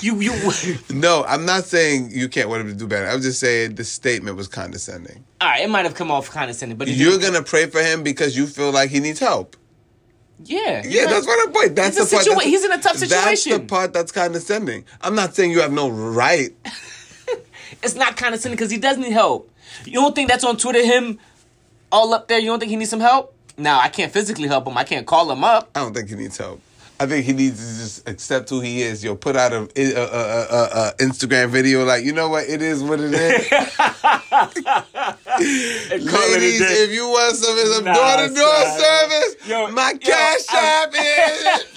You 0.00 0.20
you. 0.20 0.32
No, 0.90 1.24
I'm 1.24 1.44
not 1.44 1.64
saying 1.64 2.10
you 2.12 2.28
can't 2.28 2.48
want 2.48 2.62
him 2.62 2.68
to 2.68 2.74
do 2.74 2.86
better. 2.86 3.06
I'm 3.08 3.20
just 3.20 3.38
saying 3.40 3.74
the 3.74 3.84
statement 3.84 4.36
was 4.36 4.48
condescending. 4.48 5.24
All 5.40 5.48
right, 5.48 5.62
it 5.62 5.68
might 5.70 5.84
have 5.84 5.94
come 5.94 6.10
off 6.10 6.30
condescending, 6.30 6.78
but 6.78 6.88
You're 6.88 7.18
gonna 7.18 7.42
pray 7.42 7.66
for 7.66 7.82
him 7.82 8.02
because 8.02 8.36
you 8.36 8.46
feel 8.46 8.72
like 8.72 8.90
he 8.90 9.00
needs 9.00 9.20
help. 9.20 9.56
yeah, 10.44 10.82
Yeah, 10.84 11.02
you're 11.02 11.06
that's 11.08 11.26
what 11.26 11.46
I'm 11.48 11.52
point. 11.52 11.76
That's 11.76 11.96
the 11.96 12.02
a 12.02 12.06
part. 12.06 12.24
that's- 12.24 12.44
he's 12.44 12.64
in 12.64 12.72
a 12.72 12.78
tough 12.80 12.96
situation. 12.96 13.50
That's 13.52 13.62
the 13.62 13.66
part 13.68 13.92
that's 13.92 14.12
condescending. 14.12 14.84
I'm 15.02 15.14
not 15.14 15.34
saying 15.34 15.50
you 15.50 15.60
have 15.60 15.72
no 15.72 15.88
right. 15.90 16.50
It's 17.82 17.94
not 17.94 18.16
condescending 18.16 18.56
because 18.56 18.70
he 18.70 18.78
does 18.78 18.96
need 18.96 19.12
help. 19.12 19.50
You 19.84 19.94
don't 19.94 20.14
think 20.14 20.30
that's 20.30 20.44
on 20.44 20.56
Twitter? 20.56 20.82
Him 20.84 21.18
all 21.92 22.14
up 22.14 22.26
there. 22.28 22.38
You 22.38 22.46
don't 22.46 22.58
think 22.58 22.70
he 22.70 22.76
needs 22.76 22.90
some 22.90 23.00
help? 23.00 23.34
No, 23.58 23.76
I 23.78 23.88
can't 23.88 24.10
physically 24.12 24.48
help 24.48 24.66
him. 24.66 24.76
I 24.78 24.84
can't 24.84 25.06
call 25.06 25.30
him 25.30 25.44
up. 25.44 25.70
I 25.74 25.80
don't 25.80 25.94
think 25.94 26.08
he 26.08 26.14
needs 26.14 26.38
help. 26.38 26.60
I 26.98 27.04
think 27.06 27.26
he 27.26 27.32
needs 27.34 27.58
to 27.60 27.82
just 27.82 28.08
accept 28.08 28.48
who 28.48 28.60
he 28.60 28.80
is. 28.82 29.04
Yo, 29.04 29.14
put 29.16 29.36
out 29.36 29.52
a, 29.52 29.68
a, 29.76 29.84
a, 29.92 30.06
a, 30.06 30.88
a 30.88 30.94
Instagram 30.98 31.48
video 31.50 31.84
like, 31.84 32.04
you 32.04 32.12
know 32.12 32.28
what, 32.30 32.48
it 32.48 32.62
is 32.62 32.82
what 32.82 33.00
it 33.00 33.12
is. 33.12 33.50
Ladies, 35.38 36.60
if 36.60 36.90
you 36.92 37.06
want 37.08 37.36
some 37.36 37.58
some 37.58 37.84
Nah, 37.84 37.94
door 37.94 38.28
to 38.28 38.34
door 38.34 38.64
service, 38.78 39.36
Yo, 39.46 39.68
my 39.72 39.90
yo, 39.92 39.98
cash 39.98 40.40
I'm- 40.50 40.88
app 40.88 40.94
is. 40.94 41.64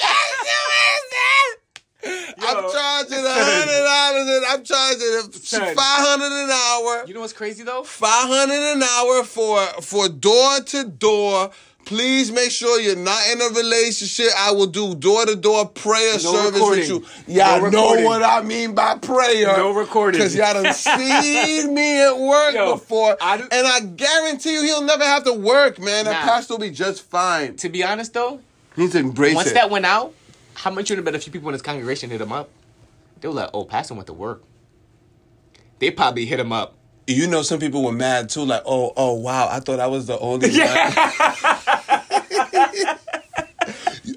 I'm 2.41 2.71
charging 2.71 3.25
a 3.25 3.29
hundred 3.29 3.83
dollars 3.83 4.29
and 4.29 4.45
I'm 4.45 4.63
charging 4.63 5.31
five 5.75 5.99
hundred 6.07 6.31
an 6.31 6.49
hour. 6.49 7.05
You 7.05 7.13
know 7.13 7.19
what's 7.19 7.33
crazy 7.33 7.63
though? 7.63 7.83
Five 7.83 8.29
hundred 8.29 8.55
an 8.77 8.81
hour 8.81 9.23
for 9.25 9.59
for 9.81 10.07
door 10.07 10.61
to 10.61 10.85
door. 10.85 11.51
Please 11.89 12.31
make 12.31 12.51
sure 12.51 12.79
you're 12.79 12.95
not 12.95 13.19
in 13.31 13.41
a 13.41 13.45
relationship. 13.45 14.27
I 14.37 14.51
will 14.51 14.67
do 14.67 14.93
door 14.93 15.25
to 15.25 15.35
door 15.35 15.67
prayer 15.67 16.13
No 16.13 16.17
service 16.19 16.53
recording. 16.53 16.79
with 17.01 17.27
you. 17.27 17.33
Y'all 17.35 17.61
No 17.63 17.69
know 17.71 18.03
what 18.05 18.21
I 18.21 18.43
mean 18.43 18.75
by 18.75 18.95
prayer. 18.99 19.57
No 19.57 19.71
recording. 19.71 20.19
Because 20.19 20.35
y'all 20.35 20.53
done 20.61 20.71
seen 20.75 21.73
me 21.73 21.99
at 21.99 22.15
work 22.15 22.53
Yo, 22.53 22.73
before. 22.73 23.17
I 23.19 23.37
do- 23.37 23.47
and 23.51 23.65
I 23.65 23.79
guarantee 23.79 24.53
you 24.53 24.61
he'll 24.61 24.83
never 24.83 25.03
have 25.03 25.23
to 25.23 25.33
work, 25.33 25.79
man. 25.79 26.05
That 26.05 26.23
pastor 26.25 26.53
will 26.53 26.59
be 26.59 26.69
just 26.69 27.01
fine. 27.09 27.55
To 27.57 27.69
be 27.69 27.83
honest 27.83 28.13
though, 28.13 28.39
He 28.75 28.81
needs 28.83 28.93
to 28.93 28.99
embrace 28.99 29.33
once 29.33 29.49
it. 29.49 29.53
that 29.55 29.71
went 29.71 29.87
out, 29.87 30.13
how 30.53 30.69
much 30.69 30.91
would 30.91 30.99
have 30.99 31.05
been 31.05 31.15
a 31.15 31.19
few 31.19 31.33
people 31.33 31.49
in 31.49 31.53
his 31.53 31.63
congregation 31.63 32.11
hit 32.11 32.21
him 32.21 32.31
up? 32.31 32.51
They 33.19 33.27
were 33.27 33.33
like, 33.33 33.49
"Oh, 33.51 33.65
Pastor 33.65 33.95
went 33.95 34.05
to 34.05 34.13
work." 34.13 34.43
They 35.79 35.89
probably 35.89 36.27
hit 36.27 36.39
him 36.39 36.51
up. 36.51 36.75
You 37.09 37.27
know, 37.27 37.41
some 37.41 37.59
people 37.59 37.83
were 37.83 37.91
mad 37.91 38.29
too, 38.29 38.43
like, 38.45 38.61
oh, 38.65 38.93
oh, 38.95 39.13
wow, 39.13 39.47
I 39.49 39.59
thought 39.59 39.79
I 39.79 39.87
was 39.87 40.05
the 40.07 40.17
only 40.19 40.49
one. 40.49 40.59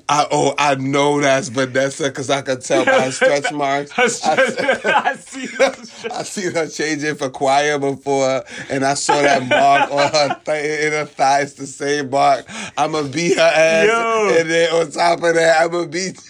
I, 0.09 0.27
oh, 0.31 0.55
I 0.59 0.75
know 0.75 1.21
that's 1.21 1.49
Vanessa 1.49 2.05
because 2.05 2.29
I 2.29 2.43
could 2.43 2.61
tell 2.61 2.85
by 2.85 3.09
stretch 3.11 3.51
marks. 3.55 3.93
I 3.99 5.17
see. 5.17 5.49
I 6.11 6.23
seen 6.23 6.53
her 6.53 6.69
changing 6.69 7.15
for 7.15 7.31
choir 7.31 7.79
before, 7.79 8.45
and 8.69 8.85
I 8.85 8.93
saw 8.95 9.23
that 9.23 9.47
mark 9.47 9.91
on 9.91 10.13
her 10.13 10.41
th- 10.45 10.85
in 10.87 10.93
her 10.93 11.07
thighs, 11.07 11.55
the 11.55 11.67
same 11.67 12.11
mark. 12.11 12.45
I'ma 12.77 13.05
beat 13.05 13.37
her 13.37 13.43
ass, 13.43 13.87
Yo. 13.87 14.37
and 14.39 14.51
then 14.51 14.73
on 14.75 14.91
top 14.91 15.23
of 15.23 15.35
that, 15.35 15.63
I'ma 15.63 15.87
beat. 15.87 16.21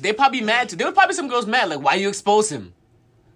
They 0.00 0.12
probably 0.12 0.42
mad 0.42 0.68
too. 0.68 0.76
There 0.76 0.86
were 0.86 0.92
probably 0.92 1.14
some 1.14 1.28
girls 1.28 1.46
mad. 1.46 1.70
Like, 1.70 1.80
why 1.80 1.94
you 1.94 2.08
expose 2.10 2.50
him? 2.50 2.74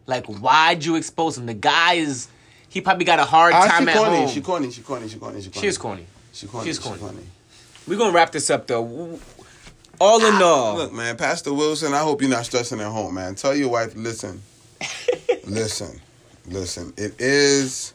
Like, 0.06 0.26
why'd 0.26 0.84
you 0.84 0.96
expose 0.96 1.38
him? 1.38 1.46
The 1.46 1.54
guy 1.54 1.94
is. 1.94 2.28
He 2.74 2.80
probably 2.80 3.04
got 3.04 3.20
a 3.20 3.24
hard 3.24 3.54
Ah, 3.54 3.66
time 3.68 3.88
at 3.88 3.96
corny, 3.96 4.16
home. 4.16 4.28
she 4.28 4.40
corny, 4.40 4.70
she 4.72 4.82
corny, 4.82 5.08
she 5.08 5.16
corny, 5.18 5.40
she 5.40 5.48
corny. 5.48 5.60
She 5.60 5.66
is 5.68 5.78
corny. 5.78 6.06
She 6.32 6.46
corny. 6.48 6.66
She's 6.66 6.76
she 6.76 6.82
corny. 6.82 6.98
corny. 7.00 7.22
We're 7.86 7.96
gonna 7.98 8.12
wrap 8.12 8.32
this 8.32 8.50
up 8.50 8.66
though. 8.66 9.18
All 10.00 10.24
in 10.26 10.42
all, 10.42 10.74
Look, 10.76 10.92
man, 10.92 11.16
Pastor 11.16 11.54
Wilson, 11.54 11.94
I 11.94 12.00
hope 12.00 12.20
you're 12.20 12.28
not 12.28 12.44
stressing 12.46 12.80
at 12.80 12.90
home, 12.90 13.14
man. 13.14 13.36
Tell 13.36 13.54
your 13.54 13.68
wife, 13.68 13.94
listen, 13.94 14.42
listen, 15.46 16.00
listen. 16.48 16.92
It 16.96 17.14
is 17.20 17.94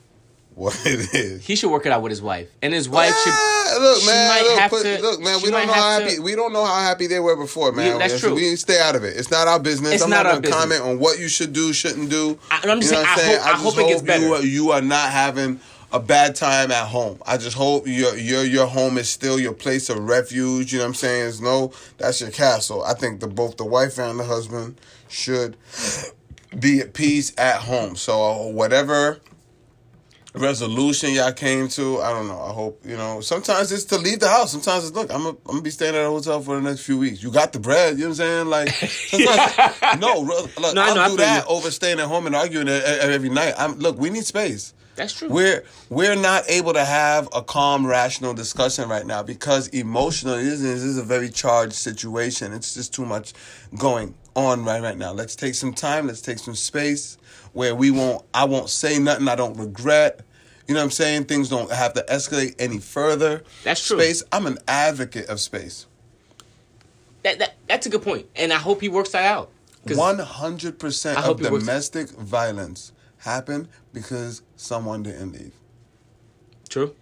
what 0.56 0.80
it 0.86 1.14
is. 1.14 1.46
he 1.46 1.58
should 1.58 1.72
work 1.72 1.86
it 1.86 1.92
out 1.92 2.02
with 2.02 2.12
his 2.12 2.22
wife, 2.22 2.48
and 2.62 2.74
his 2.74 2.88
wife 2.88 3.14
should. 3.24 3.34
Look, 3.80 4.06
man. 4.06 4.44
Look, 4.44 4.70
put- 4.70 4.84
to- 4.84 5.02
look, 5.02 5.20
man. 5.22 5.40
We 5.44 5.52
don't 5.52 5.68
know 5.68 5.74
how 5.74 6.00
to- 6.00 6.06
happy. 6.06 6.20
We 6.20 6.36
don't 6.36 6.54
know 6.54 6.66
how 6.66 6.82
happy 6.82 7.08
they 7.08 7.20
were 7.20 7.36
before, 7.36 7.72
man. 7.72 7.88
Yeah, 7.94 7.98
that's 8.08 8.20
true. 8.20 8.34
We 8.36 8.56
stay 8.56 8.80
out 8.80 8.96
of 8.96 9.04
it. 9.04 9.18
It's 9.18 9.32
not 9.32 9.48
our 9.48 9.60
business. 9.60 9.94
It's 9.96 10.04
I'm 10.04 10.10
not 10.10 10.24
not, 10.24 10.30
gonna 10.30 10.42
business. 10.42 10.60
comment 10.60 10.82
on 10.84 11.00
what 11.00 11.20
you 11.20 11.28
should 11.28 11.54
do, 11.54 11.74
shouldn't 11.74 12.10
do. 12.10 12.38
I- 12.52 12.62
I'm 12.64 12.82
just 12.82 12.94
You 12.94 13.00
know 13.00 13.06
saying, 13.16 13.40
I 13.40 13.40
hope- 13.40 13.46
I 13.48 13.52
just 13.52 13.64
hope 13.64 13.78
it 13.78 13.88
gets 13.90 14.02
you 14.02 14.08
better. 14.08 14.34
are- 14.36 14.42
You 14.44 14.72
are 14.72 14.82
not 14.82 15.10
having 15.12 15.60
a 15.92 16.00
bad 16.00 16.36
time 16.36 16.72
at 16.72 16.88
home. 16.88 17.18
I 17.26 17.38
just 17.38 17.56
hope 17.58 17.88
your 17.88 18.16
your 18.16 18.44
your 18.44 18.68
home 18.68 18.98
is 19.00 19.10
still 19.10 19.40
your 19.40 19.54
place 19.54 19.90
of 19.90 19.98
refuge. 20.00 20.72
You 20.72 20.80
know 20.80 20.84
what 20.86 20.90
I'm 20.90 20.94
saying? 20.96 21.28
It's 21.30 21.40
no, 21.42 21.72
that's 21.98 22.22
your 22.22 22.30
castle. 22.32 22.84
I 22.84 22.94
think 22.94 23.20
the 23.22 23.28
both 23.28 23.58
the 23.58 23.66
wife 23.66 23.98
and 23.98 24.20
the 24.20 24.24
husband 24.24 24.76
should 25.08 25.58
be 26.60 26.80
at 26.82 26.94
peace 26.94 27.32
at 27.38 27.56
home. 27.62 27.96
So 27.96 28.22
uh, 28.24 28.52
whatever 28.52 29.20
resolution 30.34 31.12
y'all 31.14 31.32
came 31.32 31.68
to, 31.70 32.00
I 32.02 32.12
don't 32.12 32.28
know. 32.28 32.40
I 32.40 32.52
hope 32.54 32.82
you 32.86 32.96
know. 32.96 33.22
Sometimes 33.22 33.72
it's 33.72 33.86
to 33.86 33.98
leave 33.98 34.20
the 34.20 34.28
house. 34.30 34.52
Sometimes 34.52 34.86
it's 34.88 34.96
look. 34.96 35.12
I'm 35.12 35.26
a, 35.26 35.30
I'm 35.30 35.38
gonna 35.46 35.62
be 35.62 35.70
staying 35.70 35.96
at 35.96 36.06
a 36.06 36.10
hotel 36.10 36.42
for 36.42 36.56
the 36.56 36.62
next 36.62 36.82
few 36.82 36.98
weeks. 36.98 37.24
You 37.24 37.32
got 37.32 37.54
the 37.54 37.60
bread. 37.60 37.98
You 37.98 38.06
know 38.06 38.10
what 38.10 38.20
I'm 38.22 38.48
saying? 38.48 38.48
Like 38.48 40.00
no, 40.00 40.20
look, 40.20 40.52
No, 40.60 40.82
I 40.82 40.94
know, 40.94 41.02
I 41.02 41.04
I'll 41.04 41.10
do 41.12 41.18
feel 41.18 41.26
that 41.26 41.46
you. 41.50 41.56
over 41.56 41.72
staying 41.72 42.00
at 42.00 42.08
home 42.08 42.26
and 42.28 42.36
arguing 42.36 42.68
every 42.68 43.30
night. 43.30 43.54
I'm 43.58 43.80
look. 43.80 43.98
We 43.98 44.10
need 44.10 44.26
space. 44.26 44.74
That's 44.96 45.14
true. 45.14 45.30
We're 45.30 45.64
we're 45.90 46.16
not 46.16 46.44
able 46.50 46.74
to 46.74 46.84
have 46.84 47.30
a 47.34 47.42
calm, 47.42 47.86
rational 47.88 48.34
discussion 48.34 48.90
right 48.90 49.06
now 49.06 49.24
because 49.24 49.68
emotionally, 49.70 50.44
this 50.44 50.56
is, 50.56 50.62
this 50.62 50.84
is 50.84 50.98
a 50.98 51.04
very 51.04 51.30
charged 51.30 51.74
situation. 51.74 52.52
It's 52.54 52.74
just 52.74 52.94
too 52.94 53.06
much 53.06 53.34
going 53.78 54.14
on 54.36 54.66
right 54.66 54.82
right 54.82 54.98
now. 54.98 55.14
Let's 55.14 55.36
take 55.36 55.56
some 55.56 55.74
time. 55.74 56.08
Let's 56.08 56.22
take 56.22 56.38
some 56.40 56.56
space 56.56 57.18
where 57.54 57.76
we 57.76 57.92
won't. 57.92 58.26
I 58.34 58.46
won't 58.46 58.70
say 58.70 59.00
nothing. 59.00 59.28
I 59.28 59.36
don't 59.36 59.58
regret. 59.58 60.22
You 60.68 60.76
know 60.76 60.82
what 60.82 60.86
I'm 60.86 60.92
saying? 60.92 61.26
Things 61.26 61.50
don't 61.50 61.72
have 61.72 61.94
to 61.94 62.06
escalate 62.10 62.56
any 62.60 62.78
further. 62.78 63.44
That's 63.64 63.86
true. 63.86 64.00
Space. 64.00 64.24
I'm 64.32 64.46
an 64.46 64.60
advocate 64.68 65.28
of 65.28 65.40
space. 65.40 65.88
that, 67.24 67.40
that 67.40 67.56
that's 67.68 67.86
a 67.88 67.90
good 67.90 68.04
point, 68.04 68.28
and 68.36 68.54
I 68.54 68.58
hope 68.58 68.82
he 68.82 68.90
works 68.90 69.12
that 69.12 69.26
out. 69.26 69.50
One 69.86 70.20
hundred 70.20 70.78
percent 70.78 71.18
of 71.20 71.42
domestic 71.42 72.10
violence 72.10 72.92
happened 73.20 73.68
because 73.94 74.44
someone 74.56 75.04
didn't 75.04 75.32
leave. 75.34 75.54
True. 76.70 76.94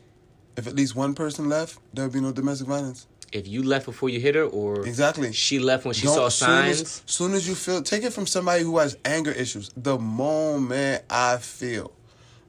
If 0.55 0.65
at 0.67 0.75
least 0.75 0.95
one 0.95 1.13
person 1.13 1.49
left, 1.49 1.77
there 1.93 2.05
would 2.05 2.13
be 2.13 2.21
no 2.21 2.31
domestic 2.31 2.67
violence. 2.67 3.05
If 3.33 3.47
you 3.47 3.61
left 3.63 3.85
before 3.85 4.09
you 4.09 4.19
hit 4.19 4.35
her, 4.35 4.43
or 4.45 4.85
Exactly. 4.87 5.33
she 5.33 5.59
left 5.59 5.83
when 5.85 5.93
she 5.93 6.05
Don't- 6.05 6.15
saw 6.15 6.29
soon 6.29 6.47
signs. 6.47 6.81
As, 6.81 7.01
soon 7.05 7.33
as 7.33 7.47
you 7.47 7.55
feel, 7.55 7.81
take 7.81 8.03
it 8.03 8.13
from 8.13 8.25
somebody 8.25 8.63
who 8.63 8.77
has 8.77 8.95
anger 9.03 9.31
issues. 9.31 9.69
The 9.75 9.97
moment 9.97 11.03
I 11.09 11.37
feel 11.37 11.91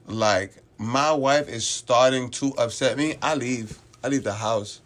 like 0.07 0.53
my 0.77 1.11
wife 1.11 1.49
is 1.49 1.67
starting 1.67 2.29
to 2.31 2.53
upset 2.57 2.97
me, 2.97 3.17
I 3.21 3.35
leave. 3.35 3.77
I 4.03 4.07
leave 4.07 4.23
the 4.23 4.33
house. 4.33 4.81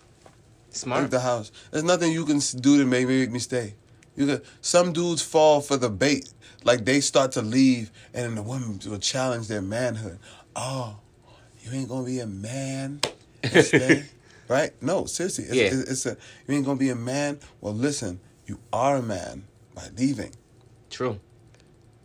Smart. 0.72 1.02
Leave 1.04 1.12
the 1.12 1.20
house. 1.20 1.52
There's 1.70 1.84
nothing 1.84 2.12
you 2.12 2.26
can 2.26 2.40
do 2.60 2.78
to 2.80 2.86
make, 2.86 3.08
make 3.08 3.30
me 3.32 3.38
stay. 3.40 3.76
You 4.16 4.26
can, 4.26 4.42
some 4.62 4.94
dudes 4.94 5.22
fall 5.22 5.62
for 5.62 5.78
the 5.78 5.90
bait. 5.92 6.30
Like 6.64 6.86
they 6.86 7.02
start 7.02 7.34
to 7.34 7.42
leave, 7.44 7.92
and 8.14 8.26
then 8.26 8.36
the 8.36 8.42
women 8.42 8.80
will 8.88 8.98
challenge 8.98 9.48
their 9.48 9.62
manhood. 9.62 10.18
Oh, 10.56 10.96
you 11.62 11.72
ain't 11.72 11.90
gonna 11.90 12.06
be 12.06 12.20
a 12.20 12.26
man 12.28 13.02
right? 14.48 14.72
No, 14.82 15.06
seriously, 15.06 15.46
it's, 15.46 15.56
Yeah. 15.56 15.66
it's, 15.66 15.90
it's 15.90 16.06
a 16.06 16.18
you 16.48 16.56
ain't 16.56 16.66
gonna 16.66 16.80
be 16.80 16.90
a 16.90 16.96
man. 16.96 17.40
Well, 17.62 17.74
listen, 17.74 18.20
you 18.46 18.60
are 18.72 18.98
a 18.98 19.02
man 19.02 19.46
by 19.76 19.88
leaving. 19.98 20.32
True. 20.90 21.20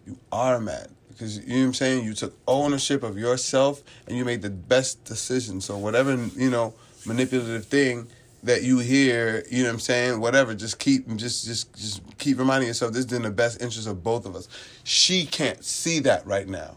You 0.06 0.18
are 0.32 0.56
a 0.56 0.60
man 0.60 0.94
because 1.08 1.38
you 1.38 1.46
know 1.48 1.58
what 1.60 1.66
I'm 1.66 1.74
saying. 1.74 2.04
You 2.04 2.14
took 2.14 2.34
ownership 2.46 3.02
of 3.02 3.18
yourself 3.18 3.82
and 4.06 4.16
you 4.16 4.24
made 4.24 4.42
the 4.42 4.50
best 4.50 5.04
decision. 5.04 5.60
So 5.60 5.76
whatever 5.76 6.14
you 6.36 6.50
know 6.50 6.74
manipulative 7.04 7.66
thing 7.66 8.08
that 8.44 8.62
you 8.62 8.78
hear, 8.78 9.44
you 9.50 9.58
know 9.64 9.68
what 9.68 9.74
I'm 9.74 9.80
saying. 9.80 10.20
Whatever, 10.20 10.54
just 10.54 10.78
keep 10.78 11.06
just 11.16 11.44
just 11.44 11.74
just 11.76 12.02
keep 12.18 12.38
reminding 12.38 12.68
yourself 12.68 12.92
this 12.92 13.04
is 13.04 13.12
in 13.12 13.22
the 13.22 13.30
best 13.30 13.60
interest 13.60 13.86
of 13.88 14.02
both 14.02 14.24
of 14.26 14.34
us. 14.36 14.48
She 14.84 15.26
can't 15.26 15.62
see 15.64 15.98
that 16.00 16.26
right 16.26 16.48
now. 16.48 16.76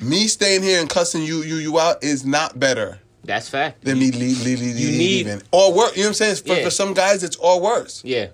Me 0.00 0.26
staying 0.26 0.62
here 0.62 0.80
and 0.80 0.88
cussing 0.90 1.22
you 1.22 1.42
you 1.42 1.56
you 1.56 1.78
out 1.78 2.02
is 2.02 2.24
not 2.24 2.58
better 2.58 2.98
That's 3.24 3.48
fact. 3.48 3.82
Then 3.84 3.98
me 3.98 4.10
leave, 4.10 4.42
leave, 4.44 4.60
leave, 4.60 4.76
You 4.78 4.90
need- 4.90 4.98
leaving 5.26 5.42
or 5.50 5.72
worse. 5.72 5.96
You 5.96 6.02
know 6.02 6.08
what 6.08 6.08
I'm 6.08 6.14
saying? 6.14 6.36
For, 6.36 6.54
Yeah. 6.54 6.64
for 6.64 6.70
some 6.70 6.92
guys, 6.94 7.22
it's 7.22 7.36
all 7.36 7.60
worse. 7.62 8.02
Yeah. 8.04 8.28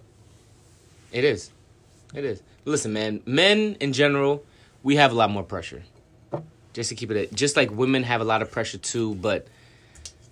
It 1.13 1.25
is. 1.25 1.51
It 2.15 2.25
is. 2.25 2.43
Listen, 2.65 2.93
man, 2.93 3.21
men 3.25 3.77
in 3.81 3.93
general, 3.93 4.45
we 4.83 4.97
have 4.97 5.13
a 5.13 5.15
lot 5.15 5.31
more 5.31 5.43
pressure. 5.43 5.83
Just 6.73 6.89
to 6.91 6.95
keep 6.95 7.11
it 7.11 7.35
just 7.35 7.57
like 7.57 7.71
women 7.71 8.03
have 8.05 8.21
a 8.21 8.25
lot 8.25 8.43
of 8.43 8.51
pressure 8.51 8.79
too, 8.79 9.15
but 9.17 9.47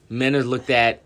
men 0.08 0.34
are 0.36 0.44
looked 0.44 0.70
at 0.70 1.02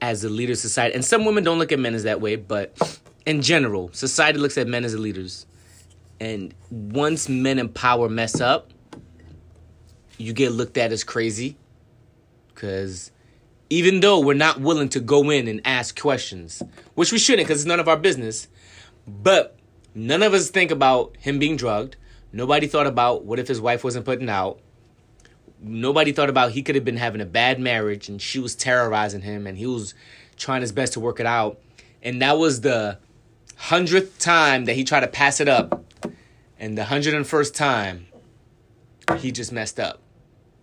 as 0.00 0.22
the 0.22 0.28
leader 0.28 0.52
of 0.52 0.58
society. 0.58 0.94
And 0.94 1.04
some 1.04 1.24
women 1.24 1.44
don't 1.44 1.58
look 1.58 1.72
at 1.72 1.78
men 1.78 1.94
as 1.94 2.02
that 2.04 2.20
way, 2.20 2.36
but 2.36 2.98
in 3.26 3.40
general, 3.42 3.90
society 3.92 4.38
looks 4.38 4.58
at 4.58 4.66
men 4.68 4.84
as 4.84 4.92
the 4.92 4.98
leaders. 4.98 5.46
And 6.20 6.52
once 6.70 7.28
men 7.28 7.58
in 7.58 7.68
power 7.70 8.08
mess 8.08 8.40
up, 8.40 8.70
you 10.18 10.32
get 10.32 10.52
looked 10.52 10.76
at 10.78 10.92
as 10.92 11.04
crazy. 11.04 11.56
Cause 12.54 13.10
even 13.70 14.00
though 14.00 14.20
we're 14.20 14.34
not 14.34 14.60
willing 14.60 14.88
to 14.90 15.00
go 15.00 15.30
in 15.30 15.48
and 15.48 15.60
ask 15.64 15.98
questions, 15.98 16.62
which 16.94 17.12
we 17.12 17.18
shouldn't 17.18 17.48
because 17.48 17.62
it's 17.62 17.68
none 17.68 17.80
of 17.80 17.88
our 17.88 17.96
business, 17.96 18.48
but 19.06 19.58
none 19.94 20.22
of 20.22 20.34
us 20.34 20.50
think 20.50 20.70
about 20.70 21.16
him 21.18 21.38
being 21.38 21.56
drugged. 21.56 21.96
Nobody 22.32 22.66
thought 22.66 22.86
about 22.86 23.24
what 23.24 23.38
if 23.38 23.48
his 23.48 23.60
wife 23.60 23.82
wasn't 23.82 24.04
putting 24.04 24.28
out. 24.28 24.60
Nobody 25.60 26.12
thought 26.12 26.28
about 26.28 26.52
he 26.52 26.62
could 26.62 26.74
have 26.74 26.84
been 26.84 26.98
having 26.98 27.20
a 27.20 27.26
bad 27.26 27.58
marriage 27.58 28.08
and 28.08 28.20
she 28.20 28.38
was 28.38 28.54
terrorizing 28.54 29.22
him 29.22 29.46
and 29.46 29.56
he 29.56 29.66
was 29.66 29.94
trying 30.36 30.60
his 30.60 30.72
best 30.72 30.92
to 30.94 31.00
work 31.00 31.20
it 31.20 31.26
out. 31.26 31.58
And 32.02 32.20
that 32.20 32.38
was 32.38 32.60
the 32.60 32.98
hundredth 33.56 34.18
time 34.18 34.66
that 34.66 34.74
he 34.74 34.84
tried 34.84 35.00
to 35.00 35.08
pass 35.08 35.40
it 35.40 35.48
up. 35.48 35.84
And 36.58 36.76
the 36.76 36.84
hundred 36.84 37.14
and 37.14 37.26
first 37.26 37.54
time, 37.54 38.06
he 39.18 39.32
just 39.32 39.52
messed 39.52 39.80
up. 39.80 40.00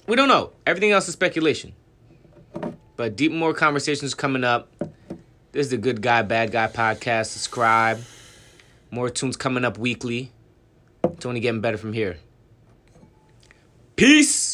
We 0.07 0.15
don't 0.15 0.27
know. 0.27 0.51
Everything 0.65 0.91
else 0.91 1.07
is 1.07 1.13
speculation. 1.13 1.73
But 2.97 3.15
deep 3.15 3.31
more 3.31 3.53
conversations 3.53 4.13
coming 4.13 4.43
up. 4.43 4.69
This 5.51 5.67
is 5.67 5.69
the 5.69 5.77
Good 5.77 6.01
Guy, 6.01 6.21
Bad 6.23 6.51
Guy 6.51 6.67
podcast. 6.67 7.27
Subscribe. 7.27 8.01
More 8.89 9.09
tunes 9.09 9.37
coming 9.37 9.63
up 9.63 9.77
weekly. 9.77 10.31
It's 11.03 11.25
only 11.25 11.39
getting 11.39 11.61
better 11.61 11.77
from 11.77 11.93
here. 11.93 12.17
Peace. 13.95 14.50